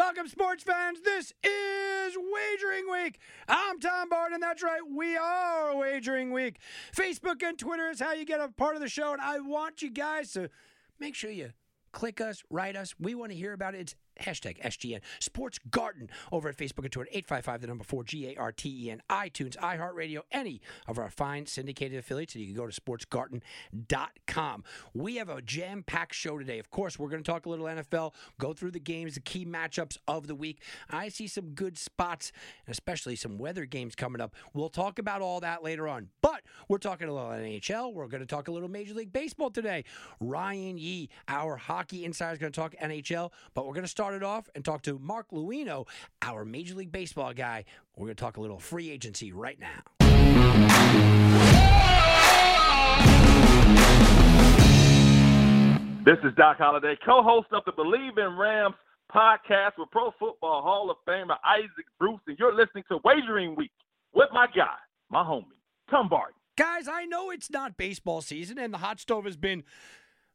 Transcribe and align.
Welcome, 0.00 0.28
sports 0.28 0.62
fans. 0.62 1.02
This 1.02 1.34
is 1.44 2.16
Wagering 2.16 2.90
Week. 2.90 3.18
I'm 3.46 3.78
Tom 3.78 4.08
Barton, 4.08 4.40
that's 4.40 4.62
right, 4.62 4.80
we 4.90 5.14
are 5.14 5.76
Wagering 5.76 6.32
Week. 6.32 6.58
Facebook 6.96 7.42
and 7.42 7.58
Twitter 7.58 7.90
is 7.90 8.00
how 8.00 8.14
you 8.14 8.24
get 8.24 8.40
a 8.40 8.48
part 8.48 8.76
of 8.76 8.80
the 8.80 8.88
show, 8.88 9.12
and 9.12 9.20
I 9.20 9.40
want 9.40 9.82
you 9.82 9.90
guys 9.90 10.32
to 10.32 10.48
make 10.98 11.14
sure 11.14 11.30
you 11.30 11.50
click 11.92 12.18
us, 12.18 12.42
write 12.48 12.76
us. 12.76 12.94
We 12.98 13.14
want 13.14 13.32
to 13.32 13.36
hear 13.36 13.52
about 13.52 13.74
it. 13.74 13.80
It's 13.82 13.94
hashtag 14.20 14.60
SGN 14.62 15.00
Sports 15.18 15.58
Garden 15.70 16.10
over 16.32 16.48
at 16.48 16.56
Facebook 16.56 16.84
and 16.84 16.92
Twitter, 16.92 17.10
855, 17.10 17.60
the 17.60 17.66
number 17.66 17.84
four, 17.84 18.04
G 18.04 18.28
A 18.28 18.36
R 18.36 18.52
T 18.52 18.86
E 18.86 18.90
N, 18.90 19.02
iTunes, 19.10 19.56
iHeartRadio, 19.56 20.20
any 20.32 20.60
of 20.86 20.98
our 20.98 21.10
fine 21.10 21.46
syndicated 21.46 21.98
affiliates. 21.98 22.34
And 22.34 22.44
you 22.44 22.52
can 22.52 22.56
go 22.56 22.66
to 22.66 22.80
sportsgarden.com. 22.80 24.64
We 24.94 25.16
have 25.16 25.28
a 25.28 25.42
jam 25.42 25.82
packed 25.82 26.14
show 26.14 26.38
today. 26.38 26.58
Of 26.58 26.70
course, 26.70 26.98
we're 26.98 27.08
going 27.08 27.22
to 27.22 27.30
talk 27.30 27.46
a 27.46 27.48
little 27.48 27.66
NFL, 27.66 28.14
go 28.38 28.52
through 28.52 28.72
the 28.72 28.80
games, 28.80 29.14
the 29.14 29.20
key 29.20 29.44
matchups 29.44 29.98
of 30.08 30.26
the 30.26 30.34
week. 30.34 30.62
I 30.88 31.08
see 31.08 31.26
some 31.26 31.50
good 31.50 31.78
spots, 31.78 32.32
especially 32.68 33.16
some 33.16 33.38
weather 33.38 33.64
games 33.64 33.94
coming 33.94 34.20
up. 34.20 34.34
We'll 34.54 34.68
talk 34.68 34.98
about 34.98 35.22
all 35.22 35.40
that 35.40 35.62
later 35.62 35.88
on. 35.88 36.08
But 36.22 36.42
we're 36.68 36.78
talking 36.78 37.08
a 37.08 37.12
little 37.12 37.30
NHL. 37.30 37.92
We're 37.92 38.06
going 38.06 38.22
to 38.22 38.26
talk 38.26 38.48
a 38.48 38.52
little 38.52 38.68
Major 38.68 38.94
League 38.94 39.12
Baseball 39.12 39.50
today. 39.50 39.84
Ryan 40.20 40.78
Yee, 40.78 41.08
our 41.28 41.56
hockey 41.56 42.04
insider, 42.04 42.32
is 42.32 42.38
going 42.38 42.52
to 42.52 42.60
talk 42.60 42.74
NHL, 42.82 43.30
but 43.54 43.66
we're 43.66 43.74
going 43.74 43.84
to 43.84 43.88
start 43.88 44.09
it 44.14 44.22
off 44.22 44.48
and 44.54 44.64
talk 44.64 44.82
to 44.82 44.98
Mark 44.98 45.30
Luino, 45.30 45.86
our 46.22 46.44
Major 46.44 46.74
League 46.74 46.92
Baseball 46.92 47.32
guy. 47.32 47.64
We're 47.96 48.06
going 48.06 48.16
to 48.16 48.20
talk 48.20 48.36
a 48.36 48.40
little 48.40 48.58
free 48.58 48.90
agency 48.90 49.32
right 49.32 49.58
now. 49.58 49.82
This 56.04 56.16
is 56.24 56.34
Doc 56.36 56.56
Holliday, 56.58 56.96
co-host 57.04 57.48
of 57.52 57.62
the 57.66 57.72
Believe 57.72 58.16
in 58.16 58.36
Rams 58.36 58.74
podcast 59.14 59.72
with 59.76 59.90
Pro 59.90 60.12
Football 60.18 60.62
Hall 60.62 60.90
of 60.90 60.96
Famer 61.06 61.36
Isaac 61.44 61.86
Bruce, 61.98 62.20
and 62.26 62.38
you're 62.38 62.54
listening 62.54 62.84
to 62.88 62.98
Wagering 63.04 63.54
Week 63.54 63.70
with 64.14 64.28
my 64.32 64.46
guy, 64.46 64.76
my 65.10 65.22
homie, 65.22 65.44
Tom 65.90 66.08
Barton. 66.08 66.34
Guys, 66.56 66.88
I 66.88 67.04
know 67.04 67.30
it's 67.30 67.50
not 67.50 67.76
baseball 67.76 68.22
season, 68.22 68.58
and 68.58 68.72
the 68.72 68.78
hot 68.78 68.98
stove 68.98 69.24
has 69.24 69.36
been, 69.36 69.62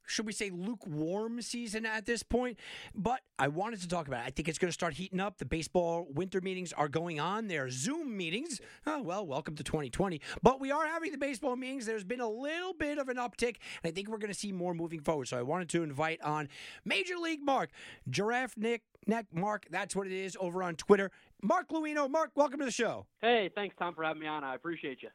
should 0.07 0.25
we 0.25 0.33
say, 0.33 0.49
lukewarm 0.49 1.41
season 1.41 1.85
at 1.85 2.05
this 2.05 2.23
point. 2.23 2.57
But 2.93 3.21
I 3.37 3.47
wanted 3.47 3.81
to 3.81 3.87
talk 3.87 4.07
about 4.07 4.23
it. 4.23 4.27
I 4.27 4.29
think 4.29 4.47
it's 4.47 4.57
going 4.57 4.69
to 4.69 4.73
start 4.73 4.93
heating 4.93 5.19
up. 5.19 5.37
The 5.37 5.45
baseball 5.45 6.07
winter 6.13 6.41
meetings 6.41 6.73
are 6.73 6.87
going 6.87 7.19
on. 7.19 7.47
There 7.47 7.65
are 7.65 7.69
Zoom 7.69 8.15
meetings. 8.15 8.61
Oh, 8.85 9.01
well, 9.01 9.25
welcome 9.25 9.55
to 9.55 9.63
2020. 9.63 10.21
But 10.41 10.59
we 10.59 10.71
are 10.71 10.85
having 10.85 11.11
the 11.11 11.17
baseball 11.17 11.55
meetings. 11.55 11.85
There's 11.85 12.03
been 12.03 12.21
a 12.21 12.29
little 12.29 12.73
bit 12.73 12.97
of 12.97 13.09
an 13.09 13.17
uptick, 13.17 13.57
and 13.83 13.85
I 13.85 13.91
think 13.91 14.09
we're 14.09 14.17
going 14.17 14.33
to 14.33 14.39
see 14.39 14.51
more 14.51 14.73
moving 14.73 15.01
forward. 15.01 15.27
So 15.27 15.37
I 15.37 15.41
wanted 15.41 15.69
to 15.69 15.83
invite 15.83 16.21
on 16.21 16.49
Major 16.83 17.17
League 17.17 17.43
Mark, 17.43 17.69
Giraffe 18.09 18.57
Nick, 18.57 18.83
Neck 19.07 19.27
Mark. 19.33 19.67
That's 19.69 19.95
what 19.95 20.07
it 20.07 20.13
is 20.13 20.37
over 20.39 20.63
on 20.63 20.75
Twitter. 20.75 21.11
Mark 21.41 21.69
Luino. 21.69 22.09
Mark, 22.09 22.31
welcome 22.35 22.59
to 22.59 22.65
the 22.65 22.71
show. 22.71 23.05
Hey, 23.21 23.49
thanks, 23.53 23.75
Tom, 23.77 23.93
for 23.93 24.03
having 24.03 24.21
me 24.21 24.27
on. 24.27 24.43
I 24.43 24.55
appreciate 24.55 25.03
you. 25.03 25.09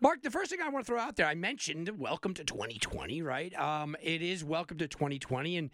Mark, 0.00 0.22
the 0.22 0.30
first 0.30 0.52
thing 0.52 0.60
I 0.62 0.68
want 0.68 0.86
to 0.86 0.92
throw 0.92 1.00
out 1.00 1.16
there, 1.16 1.26
I 1.26 1.34
mentioned 1.34 1.90
welcome 1.98 2.32
to 2.34 2.44
2020, 2.44 3.20
right? 3.20 3.52
Um, 3.58 3.96
it 4.00 4.22
is 4.22 4.44
welcome 4.44 4.78
to 4.78 4.86
2020. 4.86 5.56
And 5.56 5.70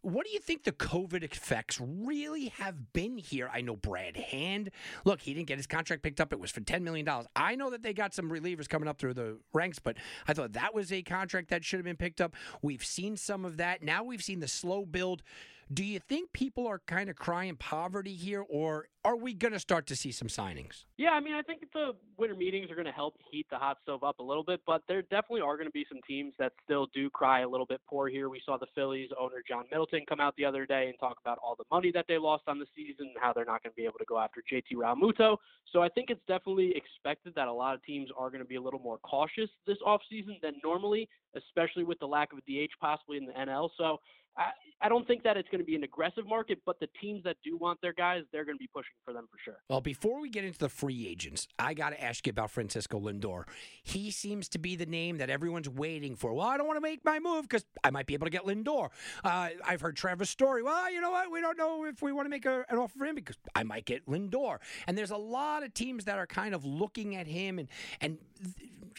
what 0.00 0.24
do 0.24 0.32
you 0.32 0.38
think 0.38 0.62
the 0.62 0.70
COVID 0.70 1.24
effects 1.24 1.80
really 1.80 2.52
have 2.58 2.92
been 2.92 3.18
here? 3.18 3.50
I 3.52 3.62
know 3.62 3.74
Brad 3.74 4.16
Hand. 4.16 4.70
Look, 5.04 5.22
he 5.22 5.34
didn't 5.34 5.48
get 5.48 5.56
his 5.58 5.66
contract 5.66 6.04
picked 6.04 6.20
up. 6.20 6.32
It 6.32 6.38
was 6.38 6.52
for 6.52 6.60
$10 6.60 6.82
million. 6.82 7.08
I 7.34 7.56
know 7.56 7.68
that 7.70 7.82
they 7.82 7.92
got 7.92 8.14
some 8.14 8.30
relievers 8.30 8.68
coming 8.68 8.88
up 8.88 8.98
through 8.98 9.14
the 9.14 9.38
ranks, 9.52 9.80
but 9.80 9.96
I 10.28 10.34
thought 10.34 10.52
that 10.52 10.72
was 10.72 10.92
a 10.92 11.02
contract 11.02 11.48
that 11.48 11.64
should 11.64 11.78
have 11.78 11.84
been 11.84 11.96
picked 11.96 12.20
up. 12.20 12.36
We've 12.62 12.84
seen 12.84 13.16
some 13.16 13.44
of 13.44 13.56
that. 13.56 13.82
Now 13.82 14.04
we've 14.04 14.22
seen 14.22 14.38
the 14.38 14.46
slow 14.46 14.86
build. 14.86 15.24
Do 15.72 15.82
you 15.84 15.98
think 15.98 16.32
people 16.32 16.66
are 16.66 16.80
kind 16.86 17.08
of 17.08 17.16
crying 17.16 17.56
poverty 17.56 18.14
here, 18.14 18.44
or 18.48 18.88
are 19.04 19.16
we 19.16 19.32
going 19.32 19.52
to 19.52 19.58
start 19.58 19.86
to 19.86 19.96
see 19.96 20.12
some 20.12 20.28
signings? 20.28 20.84
Yeah, 20.98 21.10
I 21.10 21.20
mean, 21.20 21.34
I 21.34 21.42
think 21.42 21.62
the 21.72 21.92
winter 22.18 22.34
meetings 22.34 22.70
are 22.70 22.74
going 22.74 22.86
to 22.86 22.92
help 22.92 23.14
heat 23.30 23.46
the 23.50 23.56
hot 23.56 23.78
stove 23.82 24.02
up 24.02 24.18
a 24.18 24.22
little 24.22 24.44
bit, 24.44 24.60
but 24.66 24.82
there 24.88 25.02
definitely 25.02 25.40
are 25.40 25.56
going 25.56 25.66
to 25.66 25.72
be 25.72 25.86
some 25.88 26.00
teams 26.06 26.34
that 26.38 26.52
still 26.64 26.86
do 26.94 27.08
cry 27.10 27.40
a 27.40 27.48
little 27.48 27.66
bit 27.66 27.80
poor 27.88 28.08
here. 28.08 28.28
We 28.28 28.42
saw 28.44 28.58
the 28.58 28.66
Phillies 28.74 29.10
owner 29.18 29.42
John 29.46 29.64
Middleton 29.70 30.04
come 30.08 30.20
out 30.20 30.34
the 30.36 30.44
other 30.44 30.66
day 30.66 30.88
and 30.88 30.98
talk 30.98 31.16
about 31.24 31.38
all 31.42 31.56
the 31.56 31.64
money 31.70 31.90
that 31.92 32.06
they 32.08 32.18
lost 32.18 32.44
on 32.46 32.58
the 32.58 32.66
season 32.76 33.06
and 33.06 33.16
how 33.20 33.32
they're 33.32 33.44
not 33.44 33.62
going 33.62 33.72
to 33.72 33.76
be 33.76 33.84
able 33.84 33.98
to 33.98 34.06
go 34.06 34.18
after 34.18 34.42
JT 34.52 34.74
Realmuto. 34.74 35.38
So 35.72 35.82
I 35.82 35.88
think 35.88 36.10
it's 36.10 36.22
definitely 36.28 36.74
expected 36.76 37.34
that 37.36 37.48
a 37.48 37.52
lot 37.52 37.74
of 37.74 37.82
teams 37.84 38.10
are 38.16 38.30
going 38.30 38.42
to 38.42 38.48
be 38.48 38.56
a 38.56 38.62
little 38.62 38.80
more 38.80 38.98
cautious 38.98 39.48
this 39.66 39.78
offseason 39.86 40.40
than 40.42 40.54
normally, 40.62 41.08
especially 41.36 41.84
with 41.84 41.98
the 42.00 42.06
lack 42.06 42.32
of 42.32 42.38
a 42.38 42.42
DH 42.42 42.70
possibly 42.80 43.16
in 43.16 43.26
the 43.26 43.32
NL. 43.32 43.70
So 43.76 43.98
I, 44.36 44.50
I 44.80 44.88
don't 44.88 45.06
think 45.06 45.22
that 45.22 45.36
it's 45.36 45.48
going 45.48 45.60
to 45.60 45.64
be 45.64 45.76
an 45.76 45.84
aggressive 45.84 46.26
market, 46.26 46.58
but 46.66 46.78
the 46.80 46.88
teams 47.00 47.22
that 47.24 47.36
do 47.42 47.56
want 47.56 47.80
their 47.80 47.92
guys, 47.92 48.24
they're 48.32 48.44
going 48.44 48.56
to 48.56 48.62
be 48.62 48.68
pushing 48.74 48.94
for 49.04 49.14
them 49.14 49.26
for 49.30 49.38
sure. 49.42 49.56
Well, 49.70 49.80
before 49.80 50.20
we 50.20 50.28
get 50.28 50.44
into 50.44 50.58
the 50.58 50.68
free 50.68 51.08
agents, 51.08 51.48
I 51.58 51.72
got 51.74 51.90
to 51.90 52.02
ask 52.02 52.26
you 52.26 52.30
about 52.30 52.50
Francisco 52.50 53.00
Lindor. 53.00 53.44
He 53.82 54.10
seems 54.10 54.48
to 54.50 54.58
be 54.58 54.76
the 54.76 54.86
name 54.86 55.18
that 55.18 55.30
everyone's 55.30 55.70
waiting 55.70 56.16
for. 56.16 56.34
Well, 56.34 56.46
I 56.46 56.58
don't 56.58 56.66
want 56.66 56.76
to 56.76 56.82
make 56.82 57.04
my 57.04 57.18
move 57.18 57.42
because 57.42 57.64
I 57.82 57.90
might 57.90 58.06
be 58.06 58.14
able 58.14 58.26
to 58.26 58.30
get 58.30 58.44
Lindor. 58.44 58.90
Uh, 59.22 59.48
I've 59.64 59.80
heard 59.80 59.96
Trevor 59.96 60.24
Story. 60.24 60.62
Well, 60.62 60.92
you 60.92 61.00
know 61.00 61.12
what? 61.12 61.30
We 61.30 61.40
don't 61.40 61.56
know 61.56 61.84
if 61.86 62.02
we 62.02 62.12
want 62.12 62.26
to 62.26 62.30
make 62.30 62.44
a, 62.44 62.64
an 62.68 62.76
offer 62.76 62.98
for 62.98 63.06
him 63.06 63.14
because 63.14 63.36
I 63.54 63.62
might 63.62 63.86
get 63.86 64.06
Lindor. 64.06 64.58
And 64.86 64.98
there's 64.98 65.12
a 65.12 65.16
lot 65.16 65.62
of 65.62 65.72
teams 65.72 66.04
that 66.04 66.18
are 66.18 66.26
kind 66.26 66.54
of 66.54 66.64
looking 66.64 67.16
at 67.16 67.26
him 67.26 67.58
and 67.58 67.68
and 68.00 68.18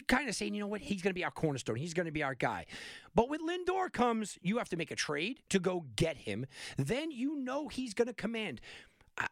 kind 0.08 0.28
of 0.28 0.34
saying, 0.34 0.54
you 0.54 0.60
know 0.60 0.66
what? 0.66 0.80
He's 0.80 1.02
going 1.02 1.10
to 1.10 1.14
be 1.14 1.24
our 1.24 1.30
cornerstone. 1.30 1.76
He's 1.76 1.94
going 1.94 2.06
to 2.06 2.12
be 2.12 2.22
our 2.22 2.34
guy. 2.34 2.66
But 3.16 3.30
with 3.30 3.40
Lindor 3.40 3.90
comes, 3.90 4.38
you 4.42 4.58
have 4.58 4.68
to 4.68 4.76
make 4.76 4.90
a 4.90 4.94
trade 4.94 5.40
to 5.48 5.58
go 5.58 5.86
get 5.96 6.18
him. 6.18 6.44
Then 6.76 7.10
you 7.10 7.34
know 7.34 7.68
he's 7.68 7.94
going 7.94 8.08
to 8.08 8.14
command. 8.14 8.60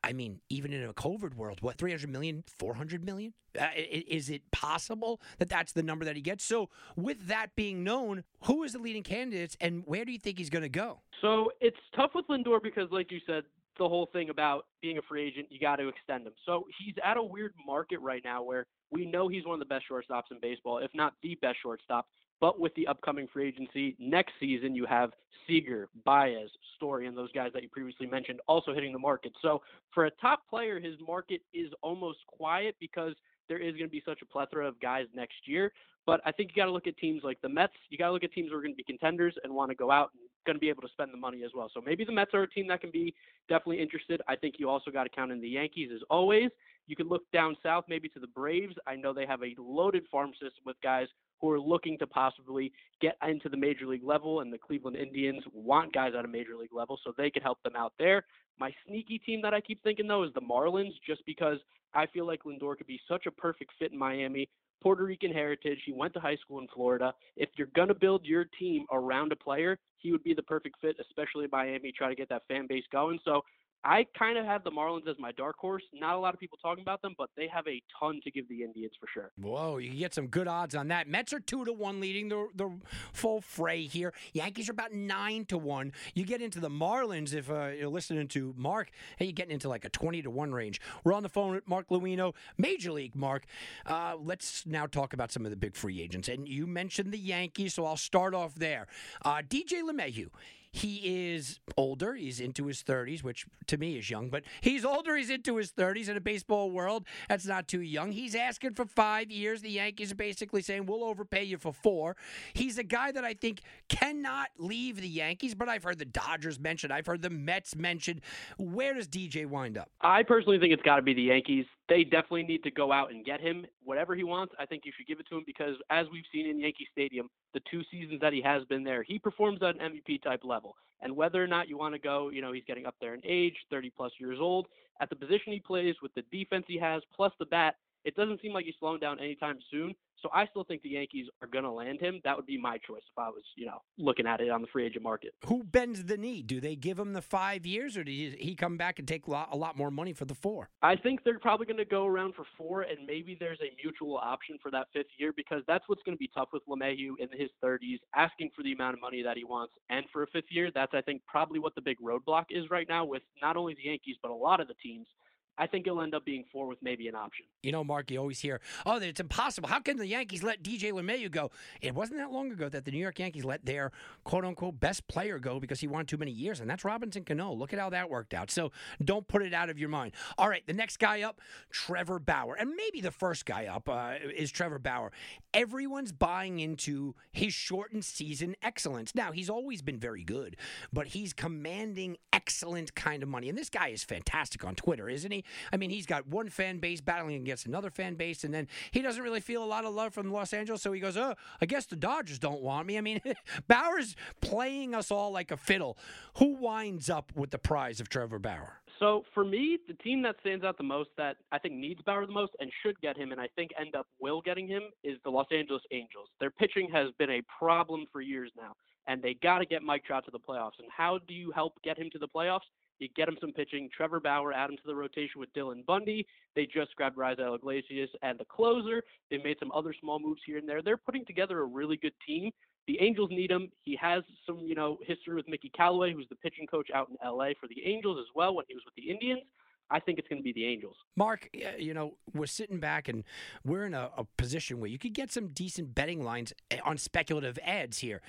I 0.03 0.15
mean, 0.15 0.41
even 0.49 0.73
in 0.73 0.83
a 0.83 0.95
COVID 0.95 1.35
world, 1.35 1.59
what, 1.61 1.77
300 1.77 2.09
million, 2.09 2.45
400 2.47 3.05
million? 3.05 3.35
Uh, 3.61 3.67
is 3.77 4.31
it 4.31 4.51
possible 4.51 5.21
that 5.39 5.51
that's 5.51 5.73
the 5.73 5.83
number 5.83 6.07
that 6.07 6.17
he 6.17 6.23
gets? 6.23 6.43
So, 6.43 6.71
with 6.97 7.27
that 7.27 7.55
being 7.55 7.85
known, 7.85 8.25
who 8.45 8.65
is 8.65 8.73
the 8.73 8.79
leading 8.79 9.03
candidates 9.03 9.55
and 9.61 9.83
where 9.85 10.07
do 10.07 10.13
you 10.13 10.19
think 10.19 10.39
he's 10.39 10.49
going 10.49 10.63
to 10.63 10.71
go? 10.71 11.03
So, 11.21 11.51
it's 11.61 11.77
tough 11.95 12.13
with 12.15 12.27
Lindor 12.29 12.63
because, 12.63 12.89
like 12.91 13.13
you 13.13 13.21
said, 13.27 13.43
the 13.79 13.87
whole 13.87 14.09
thing 14.15 14.31
about 14.31 14.65
being 14.81 14.97
a 14.97 15.03
free 15.03 15.27
agent, 15.29 15.49
you 15.51 15.61
got 15.61 15.77
to 15.77 15.89
extend 15.89 16.27
him. 16.27 16.33
So, 16.47 16.65
he's 16.79 16.95
at 17.05 17.19
a 17.19 17.23
weird 17.23 17.53
market 17.67 18.01
right 18.01 18.23
now 18.25 18.43
where 18.43 18.65
we 18.91 19.05
know 19.05 19.29
he's 19.29 19.45
one 19.45 19.53
of 19.53 19.61
the 19.61 19.67
best 19.67 19.85
shortstops 19.91 20.31
in 20.31 20.39
baseball, 20.41 20.79
if 20.79 20.91
not 20.95 21.13
the 21.23 21.35
best 21.43 21.59
shortstop. 21.63 22.07
But 22.45 22.61
with 22.61 22.75
the 22.75 22.87
upcoming 22.89 23.27
free 23.33 23.49
agency 23.49 23.97
next 23.99 24.33
season, 24.39 24.75
you 24.75 24.85
have 24.85 25.13
Seager, 25.47 25.89
Baez, 26.05 26.51
Story, 26.77 27.07
and 27.07 27.17
those 27.17 27.33
guys 27.33 27.53
that 27.55 27.63
you 27.63 27.71
previously 27.71 28.07
mentioned 28.07 28.39
also 28.47 28.75
hitting 28.75 28.93
the 28.93 28.99
market. 28.99 29.33
So 29.41 29.63
for 29.95 30.05
a 30.05 30.11
top 30.21 30.41
player, 30.51 30.79
his 30.79 30.93
market 31.09 31.41
is 31.55 31.71
almost 31.81 32.19
quiet 32.27 32.77
because 32.81 33.15
there 33.49 33.57
is 33.57 33.73
going 33.73 33.87
to 33.87 33.91
be 33.91 34.03
such 34.05 34.21
a 34.21 34.27
plethora 34.27 34.69
of 34.69 34.79
guys 34.79 35.07
next 35.15 35.37
year. 35.47 35.73
But 36.05 36.21
I 36.27 36.33
think 36.33 36.51
you 36.51 36.57
got 36.61 36.67
to 36.67 36.71
look 36.71 36.87
at 36.87 36.99
teams 36.99 37.23
like 37.25 37.41
the 37.41 37.49
Mets. 37.49 37.73
You 37.89 37.97
got 37.97 38.09
to 38.09 38.13
look 38.13 38.25
at 38.25 38.33
teams 38.33 38.51
who 38.51 38.59
are 38.59 38.61
going 38.61 38.75
to 38.75 38.77
be 38.77 38.85
contenders 38.85 39.35
and 39.43 39.55
want 39.55 39.71
to 39.71 39.75
go 39.75 39.91
out 39.91 40.11
and 40.13 40.21
going 40.45 40.57
to 40.57 40.61
be 40.61 40.69
able 40.69 40.83
to 40.83 40.89
spend 40.89 41.15
the 41.15 41.17
money 41.17 41.45
as 41.45 41.53
well. 41.55 41.71
So 41.73 41.81
maybe 41.81 42.05
the 42.05 42.13
Mets 42.13 42.35
are 42.35 42.43
a 42.43 42.51
team 42.51 42.69
that 42.69 42.83
can 42.83 42.91
be 42.91 43.15
definitely 43.49 43.81
interested. 43.81 44.21
I 44.29 44.37
think 44.37 44.57
you 44.59 44.69
also 44.69 44.91
got 44.91 45.05
to 45.05 45.09
count 45.09 45.33
in 45.33 45.41
the 45.41 45.49
Yankees 45.49 45.89
as 45.95 46.03
always. 46.11 46.51
You 46.87 46.95
can 46.95 47.09
look 47.09 47.23
down 47.33 47.57
south, 47.63 47.85
maybe 47.89 48.11
to 48.11 48.21
the 48.21 48.27
Braves. 48.27 48.75
I 48.87 48.97
know 48.97 49.15
they 49.15 49.25
have 49.25 49.43
a 49.43 49.55
loaded 49.57 50.05
farm 50.13 50.33
system 50.33 50.65
with 50.67 50.77
guys 50.83 51.07
who 51.41 51.51
are 51.51 51.61
looking 51.61 51.99
to 51.99 52.07
possibly 52.07 52.73
get 53.01 53.17
into 53.27 53.49
the 53.49 53.57
major 53.57 53.87
league 53.87 54.05
level, 54.05 54.41
and 54.41 54.53
the 54.53 54.59
Cleveland 54.59 54.97
Indians 54.97 55.43
want 55.53 55.93
guys 55.93 56.13
at 56.19 56.25
a 56.25 56.29
major 56.29 56.57
league 56.57 56.73
level, 56.73 56.99
so 57.05 57.13
they 57.17 57.31
could 57.31 57.43
help 57.43 57.63
them 57.63 57.77
out 57.77 57.93
there. 57.99 58.25
My 58.59 58.73
sneaky 58.87 59.19
team 59.19 59.43
that 59.43 59.55
I 59.55 59.61
keep 59.61 59.83
thinking 59.83 60.07
though 60.07 60.23
is 60.25 60.33
the 60.35 60.41
Marlins, 60.41 60.93
just 61.07 61.25
because 61.27 61.59
I 61.95 62.07
feel 62.07 62.27
like 62.27 62.45
Lindor 62.45 62.77
could 62.77 62.87
be 62.87 63.01
such 63.09 63.27
a 63.27 63.31
perfect 63.31 63.73
fit 63.79 63.93
in 63.93 63.99
Miami. 63.99 64.49
Puerto 64.83 65.05
Rican 65.05 65.33
heritage. 65.33 65.79
He 65.87 65.93
went 65.93 66.13
to 66.13 66.21
high 66.21 66.37
school 66.37 66.59
in 66.59 66.67
Florida. 66.75 67.15
If 67.37 67.49
you're 67.57 67.69
going 67.75 67.89
to 67.89 67.95
build 67.95 68.27
your 68.27 68.45
team 68.59 68.85
around 68.93 69.33
a 69.33 69.37
player, 69.37 69.79
he 69.97 70.13
would 70.13 70.23
be 70.23 70.35
the 70.35 70.43
perfect 70.43 70.77
fit, 70.83 70.97
especially 71.01 71.45
in 71.45 71.51
Miami, 71.51 71.91
try 71.91 72.11
to 72.11 72.15
get 72.15 72.29
that 72.29 72.43
fan 72.49 72.67
base 72.69 72.85
going. 72.93 73.19
So 73.25 73.41
I 73.85 74.07
kind 74.19 74.39
of 74.39 74.47
have 74.47 74.65
the 74.65 74.71
Marlins 74.71 75.07
as 75.09 75.17
my 75.19 75.33
dark 75.33 75.57
horse. 75.59 75.83
Not 75.93 76.15
a 76.15 76.19
lot 76.19 76.33
of 76.33 76.41
people 76.41 76.59
talking 76.61 76.83
about 76.83 77.03
them, 77.03 77.15
but 77.19 77.29
they 77.37 77.47
have 77.49 77.67
a 77.69 77.83
ton 77.99 78.21
to 78.25 78.31
give 78.31 78.49
the 78.49 78.63
Indians 78.63 78.93
for 78.99 79.07
sure. 79.13 79.31
Whoa, 79.37 79.77
you 79.77 79.91
get 79.91 80.15
some 80.15 80.29
good 80.29 80.49
odds 80.49 80.75
on 80.75 80.89
that. 80.89 81.07
Mets 81.07 81.33
are 81.33 81.41
two 81.41 81.65
to 81.65 81.73
one 81.73 82.01
leading 82.01 82.29
the 82.29 82.49
the 82.55 82.71
full 83.13 83.41
fray 83.41 83.83
here. 83.83 84.15
Yankees 84.33 84.69
are 84.69 84.73
about 84.73 84.93
nine 84.93 85.45
to 85.47 85.59
one. 85.59 85.93
You 86.15 86.25
get 86.25 86.41
into 86.41 86.61
the 86.61 86.71
Marlins 86.71 87.35
if 87.35 87.51
uh, 87.51 87.67
you're 87.79 87.89
listening 87.89 88.29
to 88.29 88.55
Mark. 88.57 88.91
Hey, 89.19 89.27
you're 89.27 89.33
getting 89.33 89.53
into 89.53 89.69
like 89.69 89.85
a 89.85 89.91
twenty 89.91 90.23
to 90.23 90.31
one 90.31 90.53
range. 90.53 90.81
We're 91.05 91.13
on 91.13 91.23
the 91.23 91.29
phone 91.29 91.55
with 91.55 91.69
Mark 91.69 91.89
Luino, 91.91 92.35
Major 92.57 92.93
League 92.93 93.15
Mark. 93.15 93.45
Uh, 93.85 94.17
let's 94.19 94.65
now 94.67 94.87
talk 94.87 95.13
about 95.13 95.31
some 95.31 95.45
of 95.45 95.51
the 95.51 95.57
big 95.57 95.77
free 95.77 96.01
agents. 96.01 96.29
And 96.29 96.49
you 96.49 96.67
mentioned 96.67 97.13
the 97.13 97.19
Yankees, 97.19 97.75
so 97.75 97.85
I'll 97.85 97.97
start 97.97 98.35
off 98.35 98.55
there. 98.55 98.87
Uh, 99.25 99.43
DJ 99.47 99.83
LeMahieu. 99.83 100.29
He 100.75 101.35
is 101.35 101.61
older. 101.77 102.15
He's 102.15 102.41
into 102.41 102.67
his 102.67 102.83
30s, 102.83 103.23
which 103.23 103.47
to 103.69 103.77
me 103.79 103.97
is 103.97 104.11
young, 104.11 104.29
but 104.29 104.43
he's 104.61 104.85
older. 104.85 105.15
He's 105.15 105.31
into 105.31 105.55
his 105.55 105.71
30s 105.71 106.09
in 106.09 106.17
a 106.17 106.21
baseball 106.21 106.73
world. 106.73 107.07
That's 107.29 107.47
not 107.47 107.69
too 107.69 107.81
young. 107.81 108.11
He's 108.11 108.35
asking 108.35 108.75
for 108.75 108.85
five 108.85 109.31
years. 109.31 109.63
The 109.63 109.71
Yankees 109.71 110.11
are 110.11 110.17
basically 110.17 110.63
saying, 110.63 110.87
we'll 110.87 111.05
overpay 111.05 111.45
you 111.45 111.59
for 111.59 111.73
four. 111.73 112.17
He's 112.55 112.77
a 112.77 112.83
guy 112.83 113.13
that 113.13 113.25
I 113.25 113.35
think 113.35 113.61
cannot 113.89 114.49
leave 114.59 115.01
the 115.01 115.09
Yankees, 115.09 115.55
but 115.55 115.69
I've 115.69 115.85
heard 115.85 116.01
the 116.01 116.05
Dodgers 116.07 116.59
mentioned. 116.59 116.93
I've 116.93 117.07
heard 117.07 117.23
the 117.23 117.31
Mets 117.31 117.77
mentioned. 117.77 118.23
Where 118.59 118.95
does 118.95 119.07
DJ 119.07 119.47
wind 119.47 119.79
up? 119.79 119.91
I 120.01 120.25
personally 120.25 120.59
think 120.59 120.73
it's 120.73 120.83
got 120.83 120.97
to 120.97 121.03
be 121.03 121.15
the 121.15 121.23
Yankees. 121.23 121.67
They 121.89 122.03
definitely 122.03 122.45
need 122.45 122.63
to 122.63 122.71
go 122.71 122.93
out 122.93 123.11
and 123.11 123.25
get 123.25 123.41
him. 123.41 123.67
Whatever 123.83 124.15
he 124.15 124.25
wants, 124.25 124.55
I 124.59 124.65
think 124.65 124.85
you 124.87 124.93
should 124.97 125.07
give 125.07 125.21
it 125.21 125.27
to 125.29 125.37
him 125.37 125.45
because, 125.47 125.77
as 125.91 126.07
we've 126.11 126.25
seen 126.33 126.47
in 126.47 126.59
Yankee 126.59 126.89
Stadium, 126.91 127.29
the 127.53 127.61
two 127.71 127.83
seasons 127.91 128.21
that 128.21 128.33
he 128.33 128.41
has 128.41 128.65
been 128.65 128.85
there, 128.85 129.03
he 129.03 129.19
performs 129.19 129.63
at 129.63 129.77
an 129.77 129.93
MVP 129.93 130.23
type 130.23 130.41
level. 130.45 130.77
And 131.03 131.15
whether 131.15 131.43
or 131.43 131.47
not 131.47 131.69
you 131.69 131.77
want 131.77 131.95
to 131.95 131.99
go, 131.99 132.31
you 132.31 132.41
know, 132.41 132.53
he's 132.53 132.65
getting 132.67 132.87
up 132.87 132.95
there 133.01 133.15
in 133.15 133.21
age, 133.25 133.57
30 133.71 133.91
plus 133.95 134.13
years 134.19 134.39
old, 134.41 134.67
at 135.01 135.11
the 135.11 135.17
position 135.17 135.53
he 135.53 135.61
plays, 135.61 135.95
with 136.03 136.15
the 136.15 136.23
defense 136.33 136.65
he 136.67 136.79
has, 136.79 137.03
plus 137.15 137.33
the 137.39 137.47
bat, 137.47 137.75
it 138.05 138.15
doesn't 138.17 138.41
seem 138.41 138.53
like 138.53 138.65
he's 138.65 138.75
slowing 138.79 139.01
down 139.01 139.19
anytime 139.19 139.59
soon. 139.71 139.95
So 140.25 140.31
I 140.33 140.47
still 140.47 140.65
think 140.65 140.81
the 140.81 140.89
Yankees 140.89 141.27
are 141.43 141.49
going 141.49 141.65
to 141.65 141.71
land 141.71 142.01
him. 142.01 142.19
That 142.25 142.35
would 142.35 142.47
be 142.47 142.59
my 142.59 142.79
choice 142.79 143.03
if 143.13 143.19
I 143.19 143.29
was, 143.29 143.43
you 143.57 143.67
know, 143.67 143.83
looking 143.99 144.27
at 144.27 144.41
it 144.41 144.49
on 144.49 144.63
the 144.63 144.69
free 144.69 144.87
agent 144.87 145.03
market. 145.03 145.35
Who 145.45 145.63
bends 145.63 146.05
the 146.05 146.17
knee? 146.17 146.41
Do 146.41 146.63
they 146.63 146.77
give 146.77 146.99
him 146.99 147.13
the 147.13 147.21
five 147.21 147.67
years, 147.67 147.99
or 147.99 148.05
does 148.05 148.15
he 148.39 148.55
come 148.59 148.79
back 148.79 148.99
and 148.99 149.07
take 149.07 149.27
a 149.27 149.31
lot, 149.31 149.51
a 149.53 149.57
lot 149.57 149.77
more 149.77 149.91
money 149.91 150.15
for 150.15 150.25
the 150.25 150.35
four? 150.35 150.71
I 150.81 150.97
think 150.97 151.25
they're 151.25 151.39
probably 151.39 151.67
going 151.67 151.77
to 151.77 151.85
go 151.85 152.07
around 152.07 152.35
for 152.35 152.47
four, 152.57 152.83
and 152.83 153.07
maybe 153.07 153.37
there's 153.39 153.61
a 153.61 153.77
mutual 153.83 154.17
option 154.17 154.57
for 154.63 154.71
that 154.71 154.87
fifth 154.95 155.13
year 155.19 155.35
because 155.37 155.63
that's 155.69 155.85
what's 155.89 156.03
going 156.05 156.17
to 156.17 156.21
be 156.21 156.31
tough 156.35 156.49
with 156.55 156.63
LeMahieu 156.67 157.19
in 157.19 157.29
his 157.39 157.51
30s, 157.63 157.99
asking 158.15 158.49
for 158.57 158.63
the 158.63 158.73
amount 158.73 158.95
of 158.95 159.03
money 159.03 159.23
that 159.23 159.37
he 159.37 159.45
wants 159.45 159.75
and 159.91 160.07
for 160.11 160.23
a 160.23 160.27
fifth 160.29 160.51
year. 160.51 160.71
That's 160.75 160.93
I 160.95 161.03
think 161.03 161.21
probably 161.27 161.59
what 161.59 161.75
the 161.75 161.83
big 161.83 161.99
roadblock 162.01 162.45
is 162.49 162.71
right 162.71 162.89
now 162.89 163.05
with 163.05 163.23
not 163.43 163.59
only 163.59 163.75
the 163.75 163.91
Yankees 163.91 164.17
but 164.23 164.31
a 164.31 164.35
lot 164.35 164.61
of 164.61 164.69
the 164.69 164.75
teams. 164.83 165.07
I 165.57 165.67
think 165.67 165.87
it'll 165.87 166.01
end 166.03 166.15
up 166.15 166.25
being 166.25 166.45
four 166.53 166.67
with 166.67 166.79
maybe 166.83 167.07
an 167.07 167.15
option. 167.15 167.47
You 167.63 167.73
know, 167.73 167.85
Mark, 167.85 168.11
you 168.11 168.19
always 168.19 168.41
hear, 168.41 168.61
oh, 168.85 168.99
it's 168.99 169.21
impossible. 169.21 169.69
How 169.69 169.81
can 169.81 169.97
the 169.97 170.07
Yankees 170.07 170.43
let 170.43 170.63
DJ 170.63 170.93
LeMahieu 170.93 171.31
go? 171.31 171.51
It 171.81 171.95
wasn't 171.95 172.19
that 172.19 172.33
long 172.33 172.51
ago 172.51 172.69
that 172.69 172.85
the 172.85 172.91
New 172.91 172.99
York 172.99 173.19
Yankees 173.19 173.45
let 173.45 173.65
their 173.65 173.93
quote 174.25 174.45
unquote 174.45 174.81
best 174.81 175.07
player 175.07 175.39
go 175.39 175.61
because 175.61 175.81
he 175.81 175.87
wanted 175.87 176.09
too 176.09 176.17
many 176.17 176.33
years, 176.33 176.61
and 176.61 176.69
that's 176.69 176.85
Robinson 176.85 177.25
Cano. 177.25 177.53
Look 177.53 177.73
at 177.73 177.79
how 177.79 177.91
that 177.91 178.11
worked 178.11 178.35
out. 178.35 178.51
So 178.51 178.73
don't 179.05 179.29
put 179.29 179.43
it 179.43 179.55
out 179.55 179.71
of 179.71 179.79
your 179.79 179.89
mind. 179.89 180.13
All 180.39 180.49
right, 180.49 180.67
the 180.67 180.73
next 180.73 180.99
guy 180.99 181.23
up, 181.23 181.41
Trevor 181.71 182.19
Bauer. 182.19 182.55
And 182.55 182.75
maybe 182.75 183.01
the 183.01 183.13
first 183.13 183.47
guy 183.47 183.67
up 183.67 183.89
uh, 183.89 184.15
is 184.37 184.51
Trevor 184.51 184.79
Bauer. 184.79 185.13
Everyone's 185.53 186.13
buying 186.13 186.59
into 186.59 187.15
his 187.33 187.53
shortened 187.53 188.05
season 188.05 188.57
excellence. 188.63 189.15
Now, 189.15 189.31
he's 189.31 189.49
always 189.49 189.83
been 189.83 189.99
very 189.99 190.25
good, 190.25 190.57
but 190.93 191.09
he's 191.09 191.33
commanding 191.33 192.17
excellent 192.33 192.95
kind 192.95 193.23
of 193.23 193.29
money. 193.29 193.49
And 193.49 193.57
this 193.57 193.71
guy 193.71 193.89
is 193.89 194.03
fantastic 194.03 194.65
on 194.65 194.75
Twitter, 194.75 195.09
isn't 195.09 195.31
he? 195.31 195.44
I 195.73 195.77
mean, 195.77 195.91
he's 195.91 196.07
got 196.07 196.27
one 196.27 196.49
fan 196.49 196.79
base 196.79 197.01
battling 197.01 197.37
against 197.37 197.67
another 197.67 197.91
fan 197.91 198.15
base, 198.15 198.45
and 198.45 198.53
then 198.53 198.69
he 198.91 199.03
doesn't 199.03 199.23
really 199.23 199.41
feel 199.41 199.63
a 199.63 199.67
lot 199.67 199.85
of 199.85 199.95
love 199.95 200.15
from 200.15 200.31
Los 200.31 200.53
Angeles, 200.53 200.83
so 200.83 200.93
he 200.93 201.01
goes, 201.01 201.17
"Oh, 201.17 201.35
I 201.61 201.67
guess 201.67 201.87
the 201.87 201.97
Dodgers 201.97 202.39
don't 202.39 202.63
want 202.63 202.87
me." 202.87 202.99
I 202.99 203.01
mean, 203.01 203.21
Bauer's 203.69 204.17
playing 204.41 204.95
us 204.95 205.11
all 205.11 205.31
like 205.31 205.51
a 205.51 205.57
fiddle. 205.57 205.99
Who 206.39 206.57
winds 206.57 207.11
up 207.11 207.33
with 207.35 207.51
the 207.51 207.59
prize 207.59 208.01
of 208.01 208.09
Trevor 208.09 208.39
Bauer? 208.39 208.81
So 208.99 209.25
for 209.35 209.45
me, 209.45 209.79
the 209.89 209.95
team 209.95 210.23
that 210.23 210.37
stands 210.41 210.65
out 210.65 210.79
the 210.79 210.85
most 210.85 211.11
that 211.17 211.37
I 211.51 211.59
think 211.59 211.75
needs 211.75 212.01
Bauer 212.03 212.27
the 212.27 212.33
most 212.33 212.53
and 212.61 212.71
should 212.83 213.01
get 213.01 213.17
him, 213.17 213.33
and 213.33 213.41
I 213.41 213.49
think 213.57 213.71
end 213.79 213.95
up 213.95 214.07
will 214.21 214.41
getting 214.41 214.69
him, 214.69 214.83
is 215.03 215.19
the 215.25 215.31
Los 215.31 215.47
Angeles 215.51 215.83
Angels. 215.91 216.29
Their 216.41 216.51
pitching 216.51 216.89
has 216.93 217.09
been 217.19 217.31
a 217.31 217.43
problem 217.59 218.07
for 218.13 218.21
years 218.21 218.53
now, 218.57 218.73
and 219.07 219.21
they 219.23 219.35
got 219.43 219.59
to 219.59 219.67
get 219.67 219.83
Mike 219.83 220.05
Trout 220.05 220.25
to 220.27 220.31
the 220.31 220.39
playoffs. 220.39 220.79
And 220.79 220.89
how 220.97 221.19
do 221.27 221.35
you 221.35 221.51
help 221.51 221.75
get 221.83 221.99
him 221.99 222.09
to 222.13 222.19
the 222.19 222.29
playoffs? 222.29 222.61
You 222.99 223.09
get 223.17 223.29
him 223.29 223.37
some 223.41 223.53
pitching. 223.53 223.89
Trevor 223.95 224.21
Bauer, 224.21 224.53
add 224.53 224.71
him 224.71 224.77
to 224.77 224.87
the 224.87 224.95
rotation 224.95 225.41
with 225.41 225.53
Dylan 225.53 225.85
Bundy. 225.85 226.27
They 226.55 226.67
just 226.67 226.95
grabbed 226.97 227.17
Raisel 227.17 227.57
Iglesias 227.57 228.11
and 228.23 228.39
the 228.39 228.45
closer. 228.45 229.03
They 229.31 229.39
made 229.39 229.57
some 229.59 229.73
other 229.73 229.95
small 230.01 230.19
moves 230.19 230.41
here 230.47 230.59
and 230.59 230.69
there. 230.69 230.83
They're 230.83 230.97
putting 230.97 231.25
together 231.25 231.61
a 231.61 231.65
really 231.65 231.97
good 231.97 232.15
team. 232.27 232.51
The 232.87 233.01
Angels 233.01 233.31
need 233.31 233.51
him. 233.51 233.71
He 233.83 233.97
has 233.97 234.23
some, 234.47 234.61
you 234.61 234.75
know, 234.75 234.99
history 235.07 235.35
with 235.35 235.49
Mickey 235.49 235.71
Callaway, 235.75 236.13
who's 236.13 236.29
the 236.29 236.37
pitching 236.37 236.67
coach 236.67 236.89
out 236.95 237.09
in 237.09 237.17
LA 237.27 237.51
for 237.61 237.67
the 237.67 237.85
Angels 237.85 238.19
as 238.21 238.27
well 238.35 238.55
when 238.55 238.67
he 238.69 238.75
was 238.75 238.83
with 238.85 238.95
the 238.95 239.11
Indians. 239.11 239.43
I 239.91 240.01
think 240.01 240.19
it's 240.19 240.29
going 240.29 240.41
to 240.41 240.43
be 240.43 240.53
the 240.53 240.67
Angels. 240.67 240.97
Mark, 241.17 241.49
you 241.79 241.95
know, 241.95 242.17
we're 242.33 242.47
sitting 242.47 242.81
back 242.81 243.09
and 243.09 243.25
we're 243.65 243.85
in 243.85 243.95
a, 243.95 244.11
a 244.17 244.25
position 244.37 244.81
where 244.81 244.89
you 244.89 244.99
could 244.99 245.13
get 245.13 245.31
some 245.31 245.49
decent 245.49 245.95
betting 245.95 246.23
lines 246.23 246.53
eh, 246.71 246.79
on 246.85 246.97
speculative 246.97 247.59
ads 247.63 247.99
here. 247.99 248.23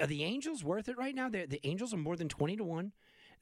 Are 0.00 0.06
the 0.06 0.24
Angels 0.24 0.64
worth 0.64 0.88
it 0.88 0.96
right 0.96 1.14
now? 1.14 1.28
They're, 1.28 1.46
the 1.46 1.60
Angels 1.64 1.92
are 1.92 1.98
more 1.98 2.16
than 2.16 2.28
20 2.28 2.56
to 2.56 2.64
1. 2.64 2.92